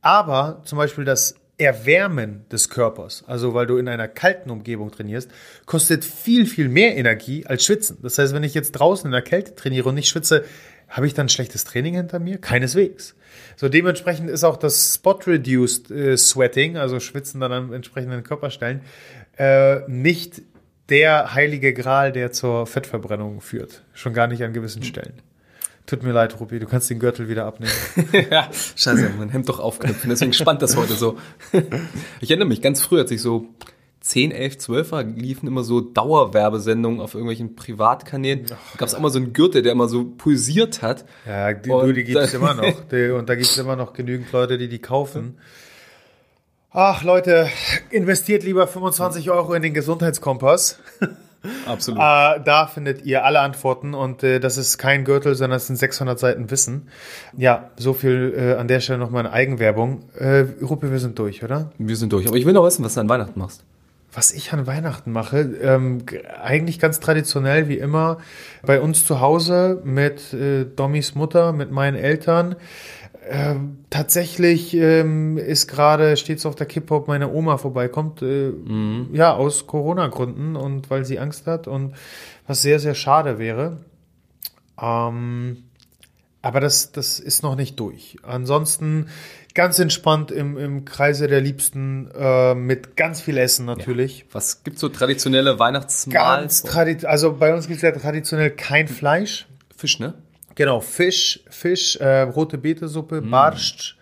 Aber 0.00 0.62
zum 0.64 0.78
Beispiel 0.78 1.04
das 1.04 1.34
Erwärmen 1.58 2.46
des 2.50 2.70
Körpers, 2.70 3.24
also 3.26 3.52
weil 3.52 3.66
du 3.66 3.76
in 3.78 3.88
einer 3.88 4.08
kalten 4.08 4.50
Umgebung 4.50 4.90
trainierst, 4.92 5.30
kostet 5.66 6.04
viel, 6.04 6.46
viel 6.46 6.68
mehr 6.68 6.96
Energie 6.96 7.46
als 7.46 7.64
Schwitzen. 7.64 7.98
Das 8.02 8.16
heißt, 8.16 8.32
wenn 8.32 8.44
ich 8.44 8.54
jetzt 8.54 8.72
draußen 8.72 9.06
in 9.06 9.12
der 9.12 9.22
Kälte 9.22 9.54
trainiere 9.54 9.88
und 9.88 9.96
nicht 9.96 10.08
schwitze, 10.08 10.44
Habe 10.88 11.06
ich 11.06 11.14
dann 11.14 11.26
ein 11.26 11.28
schlechtes 11.28 11.64
Training 11.64 11.94
hinter 11.94 12.18
mir? 12.18 12.38
Keineswegs. 12.38 13.14
So 13.56 13.68
dementsprechend 13.68 14.30
ist 14.30 14.42
auch 14.42 14.56
das 14.56 14.94
Spot-Reduced 14.94 15.90
äh, 15.90 16.16
Sweating, 16.16 16.78
also 16.78 16.98
Schwitzen 16.98 17.40
dann 17.40 17.52
an 17.52 17.72
entsprechenden 17.72 18.22
Körperstellen, 18.24 18.80
äh, 19.36 19.80
nicht 19.86 20.42
der 20.88 21.34
heilige 21.34 21.74
Gral, 21.74 22.12
der 22.12 22.32
zur 22.32 22.66
Fettverbrennung 22.66 23.42
führt. 23.42 23.84
Schon 23.92 24.14
gar 24.14 24.26
nicht 24.26 24.42
an 24.42 24.54
gewissen 24.54 24.82
Stellen. 24.82 25.20
Tut 25.88 26.02
mir 26.02 26.12
leid, 26.12 26.38
Rupi, 26.38 26.58
du 26.58 26.66
kannst 26.66 26.90
den 26.90 26.98
Gürtel 26.98 27.30
wieder 27.30 27.46
abnehmen. 27.46 27.72
ja, 28.30 28.50
scheiße, 28.52 29.10
mein 29.18 29.30
Hemd 29.30 29.48
doch 29.48 29.58
aufknüpfen. 29.58 30.10
Deswegen 30.10 30.34
spannt 30.34 30.60
das 30.60 30.76
heute 30.76 30.92
so. 30.92 31.16
ich 32.20 32.30
erinnere 32.30 32.46
mich, 32.46 32.60
ganz 32.60 32.82
früh, 32.82 32.98
als 32.98 33.10
ich 33.10 33.22
so 33.22 33.46
10, 34.02 34.30
11, 34.30 34.58
12 34.58 34.92
war, 34.92 35.02
liefen 35.02 35.46
immer 35.46 35.64
so 35.64 35.80
Dauerwerbesendungen 35.80 37.00
auf 37.00 37.14
irgendwelchen 37.14 37.56
Privatkanälen. 37.56 38.44
Da 38.44 38.58
gab 38.76 38.88
es 38.88 38.98
mal 38.98 39.08
so 39.08 39.18
einen 39.18 39.32
Gürtel, 39.32 39.62
der 39.62 39.72
immer 39.72 39.88
so 39.88 40.04
pulsiert 40.04 40.82
hat. 40.82 41.06
Ja, 41.26 41.54
die, 41.54 41.70
du, 41.70 41.92
die 41.94 42.04
gibt 42.04 42.18
es 42.18 42.34
immer 42.34 42.52
noch. 42.52 42.64
Die, 42.90 43.08
und 43.08 43.26
da 43.26 43.34
gibt 43.34 43.48
es 43.48 43.56
immer 43.56 43.74
noch 43.74 43.94
genügend 43.94 44.30
Leute, 44.30 44.58
die 44.58 44.68
die 44.68 44.80
kaufen. 44.80 45.38
Ach, 46.70 47.02
Leute, 47.02 47.48
investiert 47.88 48.44
lieber 48.44 48.66
25 48.66 49.30
Euro 49.30 49.54
in 49.54 49.62
den 49.62 49.72
Gesundheitskompass. 49.72 50.80
Absolut. 51.66 52.00
Äh, 52.00 52.40
da 52.44 52.66
findet 52.72 53.04
ihr 53.04 53.24
alle 53.24 53.40
Antworten 53.40 53.94
und 53.94 54.22
äh, 54.22 54.40
das 54.40 54.56
ist 54.56 54.78
kein 54.78 55.04
Gürtel, 55.04 55.34
sondern 55.34 55.56
es 55.56 55.66
sind 55.66 55.76
600 55.76 56.18
Seiten 56.18 56.50
Wissen. 56.50 56.88
Ja, 57.36 57.70
so 57.76 57.92
viel 57.94 58.34
äh, 58.36 58.54
an 58.54 58.68
der 58.68 58.80
Stelle 58.80 58.98
nochmal 58.98 59.24
eine 59.26 59.32
Eigenwerbung. 59.32 60.02
Äh, 60.16 60.46
Ruppe, 60.62 60.90
wir 60.90 60.98
sind 60.98 61.18
durch, 61.18 61.44
oder? 61.44 61.70
Wir 61.78 61.96
sind 61.96 62.12
durch. 62.12 62.26
Aber 62.26 62.36
ich 62.36 62.46
will 62.46 62.52
noch 62.52 62.64
wissen, 62.64 62.84
was 62.84 62.94
du 62.94 63.00
an 63.00 63.08
Weihnachten 63.08 63.38
machst. 63.38 63.62
Was 64.12 64.32
ich 64.32 64.52
an 64.54 64.66
Weihnachten 64.66 65.12
mache, 65.12 65.40
ähm, 65.62 65.98
eigentlich 66.42 66.78
ganz 66.78 66.98
traditionell 66.98 67.68
wie 67.68 67.76
immer 67.76 68.18
bei 68.62 68.80
uns 68.80 69.04
zu 69.04 69.20
Hause 69.20 69.82
mit 69.84 70.32
äh, 70.32 70.64
Dommys 70.64 71.14
Mutter, 71.14 71.52
mit 71.52 71.70
meinen 71.70 71.94
Eltern. 71.94 72.56
Ähm, 73.30 73.84
tatsächlich 73.90 74.74
ähm, 74.74 75.36
ist 75.36 75.68
gerade, 75.68 76.16
steht 76.16 76.38
es 76.38 76.46
auf 76.46 76.54
der 76.54 76.66
Kippe, 76.66 76.94
ob 76.94 77.08
meine 77.08 77.30
Oma 77.30 77.58
vorbeikommt. 77.58 78.22
Äh, 78.22 78.50
mhm. 78.50 79.08
Ja, 79.12 79.34
aus 79.34 79.66
Corona-Gründen 79.66 80.56
und 80.56 80.88
weil 80.88 81.04
sie 81.04 81.18
Angst 81.18 81.46
hat 81.46 81.68
und 81.68 81.94
was 82.46 82.62
sehr, 82.62 82.80
sehr 82.80 82.94
schade 82.94 83.38
wäre. 83.38 83.84
Ähm, 84.80 85.64
aber 86.40 86.60
das, 86.60 86.92
das 86.92 87.18
ist 87.20 87.42
noch 87.42 87.56
nicht 87.56 87.78
durch. 87.78 88.16
Ansonsten 88.22 89.08
ganz 89.54 89.78
entspannt 89.78 90.30
im, 90.30 90.56
im 90.56 90.84
Kreise 90.84 91.26
der 91.26 91.40
Liebsten 91.40 92.08
äh, 92.16 92.54
mit 92.54 92.96
ganz 92.96 93.20
viel 93.20 93.36
Essen 93.36 93.66
natürlich. 93.66 94.20
Ja. 94.20 94.24
Was 94.32 94.62
gibt 94.62 94.78
so 94.78 94.88
traditionelle 94.88 95.58
Weihnachtsmahl? 95.58 96.14
Ganz 96.14 96.62
tradi 96.62 97.04
also 97.04 97.34
bei 97.34 97.52
uns 97.52 97.66
gibt 97.66 97.78
es 97.78 97.82
ja 97.82 97.90
traditionell 97.90 98.50
kein 98.50 98.88
Fleisch. 98.88 99.46
Fisch, 99.76 99.98
ne? 99.98 100.14
Genau, 100.58 100.80
Fisch, 100.80 101.38
Fisch, 101.48 101.94
äh, 102.00 102.22
rote 102.22 102.58
Betesuppe, 102.58 103.20
mm. 103.20 103.30
Barsch 103.30 103.96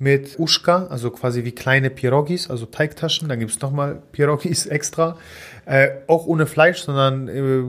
mit 0.00 0.40
Uschka, 0.40 0.88
also 0.90 1.12
quasi 1.12 1.44
wie 1.44 1.52
kleine 1.52 1.88
Pirogis, 1.88 2.50
also 2.50 2.66
Teigtaschen. 2.66 3.28
Dann 3.28 3.38
gibt 3.38 3.52
es 3.52 3.60
nochmal 3.60 4.02
Pirogis 4.10 4.66
extra. 4.78 5.16
Äh, 5.66 5.90
auch 6.08 6.26
ohne 6.26 6.46
Fleisch, 6.46 6.78
sondern 6.80 7.28
äh, 7.28 7.62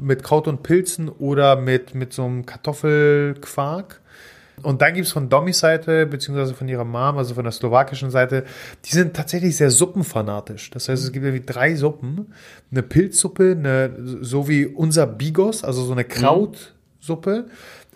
mit 0.00 0.22
Kraut 0.22 0.46
und 0.46 0.62
Pilzen 0.62 1.08
oder 1.08 1.56
mit, 1.56 1.96
mit 1.96 2.12
so 2.12 2.24
einem 2.24 2.46
Kartoffelquark. 2.46 4.00
Und 4.62 4.80
dann 4.80 4.94
gibt 4.94 5.08
es 5.08 5.12
von 5.12 5.28
Dommys 5.28 5.58
Seite, 5.58 6.06
beziehungsweise 6.06 6.54
von 6.54 6.68
ihrer 6.68 6.84
Mom, 6.84 7.18
also 7.18 7.34
von 7.34 7.42
der 7.42 7.52
slowakischen 7.52 8.12
Seite, 8.12 8.44
die 8.84 8.94
sind 8.94 9.14
tatsächlich 9.14 9.56
sehr 9.56 9.70
suppenfanatisch. 9.70 10.70
Das 10.70 10.88
heißt, 10.88 11.02
es 11.02 11.10
gibt 11.10 11.24
irgendwie 11.24 11.44
drei 11.44 11.74
Suppen. 11.74 12.32
Eine 12.70 12.84
Pilzsuppe, 12.84 13.56
eine, 13.58 13.90
so 14.20 14.46
wie 14.46 14.66
unser 14.66 15.08
Bigos, 15.08 15.64
also 15.64 15.82
so 15.82 15.92
eine 15.92 16.04
mhm. 16.04 16.08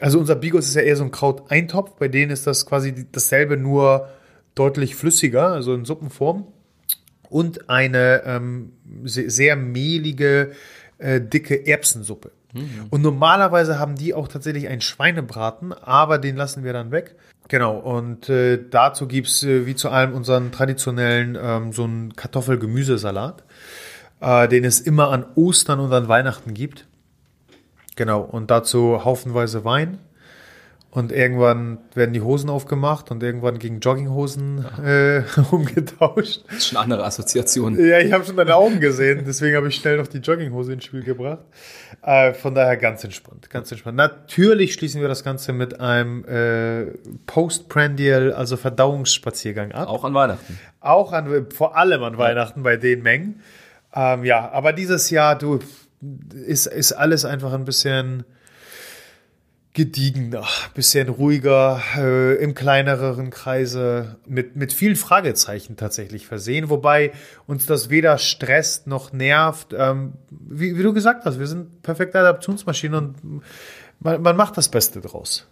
Also 0.03 0.19
unser 0.19 0.35
Bigos 0.35 0.67
ist 0.67 0.75
ja 0.75 0.83
eher 0.83 0.97
so 0.97 1.05
ein 1.05 1.13
Krauteintopf, 1.13 1.93
bei 1.93 2.09
denen 2.09 2.33
ist 2.33 2.45
das 2.45 2.67
quasi 2.67 3.07
dasselbe, 3.13 3.57
nur 3.57 4.09
deutlich 4.57 4.97
flüssiger, 4.97 5.53
also 5.53 5.75
in 5.75 5.85
Suppenform. 5.85 6.49
Und 7.29 7.71
eine 7.71 8.25
ähm, 8.27 8.73
sehr, 9.05 9.55
mehlige, 9.55 10.53
äh, 10.99 11.21
dicke 11.21 11.69
Erbsensuppe. 11.69 12.33
Mhm. 12.53 12.89
Und 12.91 13.03
normalerweise 13.03 13.79
haben 13.79 13.95
die 13.95 14.13
auch 14.13 14.27
tatsächlich 14.27 14.67
einen 14.67 14.81
Schweinebraten, 14.81 15.73
aber 15.73 16.19
den 16.19 16.35
lassen 16.35 16.65
wir 16.65 16.73
dann 16.73 16.91
weg. 16.91 17.15
Genau, 17.47 17.79
und 17.79 18.29
äh, 18.29 18.59
dazu 18.69 19.07
gibt's 19.07 19.45
äh, 19.45 19.67
wie 19.67 19.77
zu 19.77 19.89
allem 19.89 20.15
unseren 20.15 20.51
traditionellen 20.51 21.39
ähm, 21.41 21.73
so 21.73 21.85
einen 21.85 22.17
Kartoffel-Gemüsesalat, 22.17 23.45
äh, 24.21 24.49
den 24.49 24.65
es 24.65 24.81
immer 24.81 25.11
an 25.11 25.27
Ostern 25.37 25.79
und 25.79 25.93
an 25.93 26.09
Weihnachten 26.09 26.55
gibt. 26.55 26.87
Genau, 27.97 28.21
und 28.21 28.51
dazu 28.51 29.05
haufenweise 29.05 29.65
Wein. 29.65 29.99
Und 30.95 31.11
irgendwann 31.11 31.79
werden 31.95 32.13
die 32.13 32.21
Hosen 32.21 32.51
aufgemacht 32.51 33.11
und 33.11 33.23
irgendwann 33.23 33.59
gegen 33.59 33.81
Jogginghosen 33.81 34.67
äh, 34.85 35.23
umgetauscht. 35.51 36.43
Das 36.49 36.59
ist 36.59 36.67
schon 36.67 36.77
eine 36.77 36.85
andere 36.85 37.05
Assoziation. 37.07 37.83
Ja, 37.83 37.99
ich 37.99 38.13
habe 38.13 38.27
schon 38.27 38.37
deine 38.37 38.55
Augen 38.57 38.79
gesehen, 38.79 39.25
deswegen 39.27 39.57
habe 39.57 39.69
ich 39.69 39.77
schnell 39.77 39.97
noch 39.97 40.07
die 40.07 40.19
Jogginghose 40.19 40.75
ins 40.75 40.85
Spiel 40.85 41.03
gebracht. 41.03 41.47
Äh, 42.03 42.35
von 42.35 42.55
daher 42.55 42.77
ganz 42.77 43.03
entspannt, 43.05 43.49
ganz 43.49 43.73
entspannt. 43.73 43.97
Natürlich 43.97 44.75
schließen 44.75 45.01
wir 45.01 45.09
das 45.09 45.25
Ganze 45.25 45.55
mit 45.55 45.81
einem 45.81 46.27
äh, 46.27 46.93
Postprandial, 47.25 48.35
also 48.35 48.59
Verdauungsspaziergang 48.59 49.73
ab. 49.73 49.89
Auch 49.89 50.05
an 50.05 50.13
Weihnachten. 50.13 50.59
Auch 50.81 51.15
an, 51.15 51.47
vor 51.55 51.75
allem 51.75 52.03
an 52.03 52.19
Weihnachten 52.19 52.63
bei 52.63 52.77
den 52.77 53.03
Mengen. 53.03 53.41
Ähm, 53.95 54.25
ja, 54.25 54.51
aber 54.53 54.75
dieses 54.75 55.09
Jahr, 55.09 55.39
du, 55.39 55.59
ist, 56.35 56.67
ist 56.67 56.93
alles 56.93 57.25
einfach 57.25 57.53
ein 57.53 57.65
bisschen 57.65 58.25
gediegener, 59.75 60.47
bisschen 60.75 61.09
ruhiger, 61.09 61.81
äh, 61.97 62.35
im 62.43 62.55
kleineren 62.55 63.31
Kreise, 63.31 64.17
mit, 64.27 64.55
mit 64.55 64.73
vielen 64.73 64.97
Fragezeichen 64.97 65.77
tatsächlich 65.77 66.27
versehen, 66.27 66.69
wobei 66.69 67.13
uns 67.47 67.65
das 67.65 67.89
weder 67.89 68.19
stresst 68.19 68.87
noch 68.87 69.13
nervt. 69.13 69.75
Ähm, 69.77 70.13
wie, 70.31 70.77
wie, 70.77 70.83
du 70.83 70.93
gesagt 70.93 71.25
hast, 71.25 71.39
wir 71.39 71.47
sind 71.47 71.83
perfekte 71.83 72.19
Adaptionsmaschinen 72.19 72.99
und 72.99 73.43
man, 74.01 74.21
man 74.21 74.37
macht 74.37 74.59
das 74.59 74.69
Beste 74.69 75.01
draus. 75.01 75.47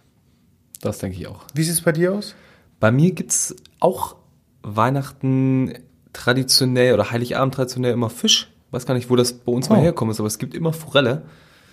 Das 0.81 0.99
denke 0.99 1.17
ich 1.17 1.27
auch. 1.27 1.45
Wie 1.55 1.63
sieht 1.63 1.73
es 1.73 1.81
bei 1.81 1.91
dir 1.91 2.13
aus? 2.13 2.35
Bei 2.79 2.91
mir 2.91 3.11
gibt 3.11 3.31
es 3.31 3.55
auch 3.79 4.17
Weihnachten 4.61 5.73
traditionell 6.13 6.93
oder 6.93 7.09
Heiligabend 7.09 7.55
traditionell 7.55 7.93
immer 7.93 8.09
Fisch 8.09 8.51
weiß 8.71 8.85
gar 8.85 8.93
nicht, 8.93 9.09
wo 9.09 9.15
das 9.15 9.33
bei 9.33 9.51
uns 9.51 9.69
oh. 9.69 9.73
mal 9.73 9.81
herkommt, 9.81 10.17
aber 10.17 10.27
es 10.27 10.37
gibt 10.37 10.53
immer 10.53 10.73
Forelle, 10.73 11.23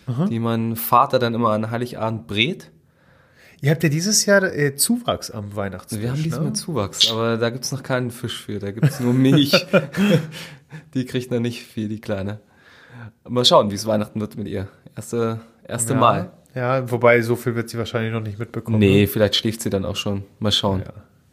Aha. 0.07 0.27
die 0.27 0.39
mein 0.39 0.77
Vater 0.77 1.19
dann 1.19 1.35
immer 1.35 1.51
an 1.51 1.71
Heiligabend 1.71 2.27
brät. 2.27 2.71
Ihr 3.61 3.73
habt 3.73 3.83
ja 3.83 3.89
dieses 3.89 4.25
Jahr 4.25 4.45
äh, 4.45 4.77
Zuwachs 4.77 5.31
am 5.31 5.57
Weihnachtsfisch. 5.57 6.01
Wir 6.01 6.11
haben 6.11 6.23
diesmal 6.23 6.47
ne? 6.47 6.53
Zuwachs, 6.53 7.11
aber 7.11 7.37
da 7.37 7.51
gibt 7.51 7.65
es 7.65 7.73
noch 7.73 7.83
keinen 7.83 8.11
Fisch 8.11 8.41
für, 8.41 8.61
da 8.61 8.71
gibt 8.71 8.87
es 8.87 9.01
nur 9.01 9.13
Milch. 9.13 9.67
die 10.95 11.05
kriegt 11.07 11.33
noch 11.33 11.41
nicht 11.41 11.65
viel, 11.65 11.89
die 11.89 12.01
Kleine. 12.01 12.41
Mal 13.29 13.45
schauen, 13.45 13.71
wie 13.71 13.75
es 13.75 13.87
Weihnachten 13.87 14.21
wird 14.21 14.37
mit 14.37 14.47
ihr. 14.47 14.69
Erste, 14.95 15.41
erste 15.67 15.95
ja, 15.95 15.99
Mal. 15.99 16.33
Ja, 16.55 16.91
wobei 16.91 17.21
so 17.23 17.37
viel 17.37 17.55
wird 17.57 17.69
sie 17.69 17.79
wahrscheinlich 17.79 18.13
noch 18.13 18.23
nicht 18.23 18.39
mitbekommen. 18.39 18.79
Nee, 18.79 19.03
ne? 19.03 19.07
vielleicht 19.07 19.37
schläft 19.37 19.61
sie 19.61 19.71
dann 19.71 19.85
auch 19.85 19.97
schon. 19.97 20.25
Mal 20.39 20.53
schauen. 20.53 20.83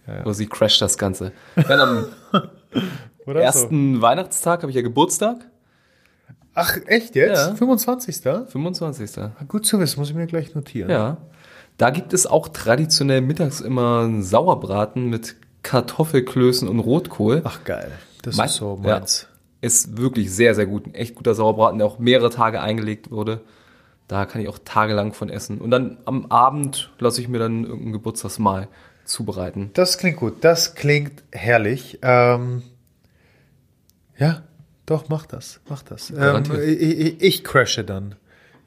Ja, 0.08 0.14
ja, 0.14 0.22
Oder 0.22 0.34
sie 0.34 0.48
crasht 0.48 0.82
das 0.82 0.98
Ganze. 0.98 1.32
Dann 1.56 1.80
am 1.80 2.06
ersten 3.36 3.96
so. 3.96 4.02
Weihnachtstag 4.02 4.62
habe 4.62 4.72
ich 4.72 4.76
ja 4.76 4.82
Geburtstag. 4.82 5.48
Ach, 6.56 6.78
echt 6.88 7.16
jetzt? 7.16 7.38
Ja. 7.38 7.56
25. 7.56 8.22
25. 8.48 9.12
Gut 9.48 9.66
zu 9.66 9.80
wissen, 9.80 10.00
muss 10.00 10.10
ich 10.10 10.16
mir 10.16 10.26
gleich 10.26 10.56
notieren. 10.56 10.90
Ja. 10.90 11.18
Da 11.78 11.90
gibt 11.90 12.14
es 12.14 12.26
auch 12.26 12.48
traditionell 12.48 13.20
mittags 13.20 13.60
immer 13.60 14.02
einen 14.02 14.24
Sauerbraten 14.24 15.10
mit 15.10 15.36
Kartoffelklößen 15.64 16.68
und 16.70 16.80
Rotkohl. 16.80 17.42
Ach 17.44 17.64
geil, 17.66 17.92
das 18.22 18.38
mein, 18.38 18.48
ist 18.48 18.56
so 18.56 18.78
meins. 18.78 19.28
Ja, 19.30 19.36
ist 19.68 19.98
wirklich 19.98 20.32
sehr, 20.32 20.56
sehr 20.56 20.66
gut. 20.66 20.86
Ein 20.86 20.94
echt 20.94 21.16
guter 21.16 21.36
Sauerbraten, 21.36 21.80
der 21.80 21.88
auch 21.88 22.00
mehrere 22.00 22.30
Tage 22.30 22.62
eingelegt 22.62 23.12
wurde. 23.12 23.42
Da 24.08 24.26
kann 24.26 24.42
ich 24.42 24.48
auch 24.48 24.60
tagelang 24.64 25.14
von 25.14 25.30
essen. 25.30 25.60
Und 25.60 25.72
dann 25.72 25.98
am 26.06 26.28
Abend 26.28 26.92
lasse 27.00 27.20
ich 27.20 27.28
mir 27.28 27.40
dann 27.40 27.66
irgendein 27.66 27.92
Geburtstagsmahl 27.92 28.70
zubereiten. 29.04 29.72
Das 29.74 29.98
klingt 29.98 30.18
gut. 30.18 30.36
Das 30.42 30.76
klingt 30.76 31.24
herrlich. 31.32 32.00
Ähm, 32.04 32.62
ja, 34.18 34.44
doch, 34.86 35.10
mach 35.10 35.26
das, 35.26 35.60
mach 35.70 35.82
das. 35.84 36.12
Ähm, 36.16 36.44
ich, 36.64 37.22
ich, 37.22 37.44
crashe 37.44 37.84
dann. 37.84 38.16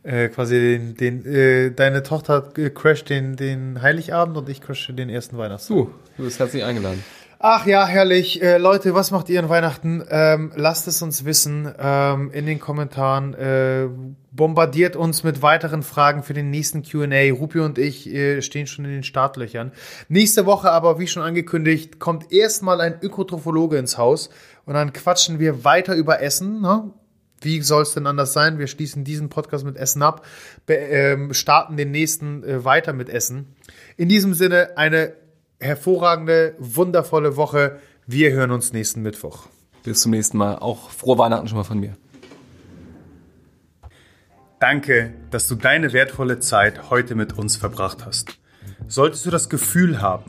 Äh, 0.02 0.28
quasi 0.28 0.58
den, 0.58 0.94
den 0.96 1.26
äh, 1.26 1.70
deine 1.70 2.02
Tochter 2.02 2.42
crasht 2.74 3.10
den, 3.10 3.36
den 3.36 3.82
Heiligabend 3.82 4.36
und 4.36 4.48
ich 4.48 4.60
crashe 4.60 4.92
den 4.92 5.10
ersten 5.10 5.38
Weihnachtstag. 5.38 5.76
Du, 5.76 5.90
du 6.16 6.24
bist 6.24 6.38
herzlich 6.38 6.64
eingeladen. 6.64 7.02
Ach 7.40 7.66
ja, 7.66 7.86
herrlich. 7.86 8.42
Äh, 8.42 8.58
Leute, 8.58 8.94
was 8.94 9.12
macht 9.12 9.28
ihr 9.28 9.38
an 9.38 9.48
Weihnachten? 9.48 10.02
Ähm, 10.10 10.50
lasst 10.56 10.88
es 10.88 11.02
uns 11.02 11.24
wissen 11.24 11.72
ähm, 11.78 12.32
in 12.32 12.46
den 12.46 12.58
Kommentaren. 12.58 13.32
Äh, 13.34 13.88
bombardiert 14.32 14.96
uns 14.96 15.22
mit 15.22 15.40
weiteren 15.40 15.84
Fragen 15.84 16.24
für 16.24 16.34
den 16.34 16.50
nächsten 16.50 16.82
QA. 16.82 17.30
Rupi 17.32 17.60
und 17.60 17.78
ich 17.78 18.12
äh, 18.12 18.42
stehen 18.42 18.66
schon 18.66 18.86
in 18.86 18.90
den 18.90 19.02
Startlöchern. 19.04 19.70
Nächste 20.08 20.46
Woche 20.46 20.72
aber, 20.72 20.98
wie 20.98 21.06
schon 21.06 21.22
angekündigt, 21.22 22.00
kommt 22.00 22.32
erstmal 22.32 22.80
ein 22.80 22.98
Ökotrophologe 23.00 23.78
ins 23.78 23.98
Haus 23.98 24.30
und 24.64 24.74
dann 24.74 24.92
quatschen 24.92 25.38
wir 25.38 25.62
weiter 25.64 25.94
über 25.94 26.20
Essen. 26.20 26.60
Ne? 26.60 26.90
wie 27.40 27.62
soll 27.62 27.82
es 27.82 27.94
denn 27.94 28.08
anders 28.08 28.32
sein? 28.32 28.58
Wir 28.58 28.66
schließen 28.66 29.04
diesen 29.04 29.28
Podcast 29.28 29.64
mit 29.64 29.76
Essen 29.76 30.02
ab, 30.02 30.26
äh, 30.66 31.16
starten 31.32 31.76
den 31.76 31.92
nächsten 31.92 32.42
äh, 32.42 32.64
weiter 32.64 32.92
mit 32.92 33.08
Essen. 33.08 33.54
In 33.96 34.08
diesem 34.08 34.34
Sinne 34.34 34.76
eine 34.76 35.12
hervorragende, 35.60 36.54
wundervolle 36.58 37.36
Woche. 37.36 37.78
Wir 38.06 38.32
hören 38.32 38.50
uns 38.50 38.72
nächsten 38.72 39.02
Mittwoch. 39.02 39.48
Bis 39.82 40.02
zum 40.02 40.12
nächsten 40.12 40.38
Mal. 40.38 40.56
Auch 40.56 40.90
frohe 40.90 41.18
Weihnachten 41.18 41.48
schon 41.48 41.58
mal 41.58 41.64
von 41.64 41.80
mir. 41.80 41.96
Danke, 44.60 45.14
dass 45.30 45.46
du 45.46 45.54
deine 45.54 45.92
wertvolle 45.92 46.40
Zeit 46.40 46.90
heute 46.90 47.14
mit 47.14 47.38
uns 47.38 47.56
verbracht 47.56 48.04
hast. 48.04 48.38
Solltest 48.88 49.24
du 49.24 49.30
das 49.30 49.48
Gefühl 49.48 50.00
haben, 50.00 50.24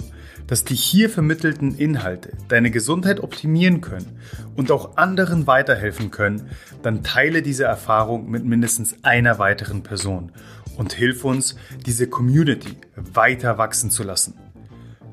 dass 0.45 0.63
die 0.63 0.75
hier 0.75 1.09
vermittelten 1.09 1.75
Inhalte 1.75 2.31
deine 2.47 2.71
Gesundheit 2.71 3.21
optimieren 3.21 3.81
können 3.81 4.19
und 4.55 4.71
auch 4.71 4.97
anderen 4.97 5.45
weiterhelfen 5.45 6.09
können, 6.09 6.49
dann 6.81 7.03
teile 7.03 7.41
diese 7.41 7.65
Erfahrung 7.65 8.29
mit 8.29 8.45
mindestens 8.45 9.03
einer 9.03 9.37
weiteren 9.37 9.83
Person 9.83 10.31
und 10.77 10.93
hilf 10.93 11.23
uns, 11.23 11.55
diese 11.85 12.07
Community 12.07 12.77
weiter 12.95 13.57
wachsen 13.57 13.91
zu 13.91 14.03
lassen. 14.03 14.33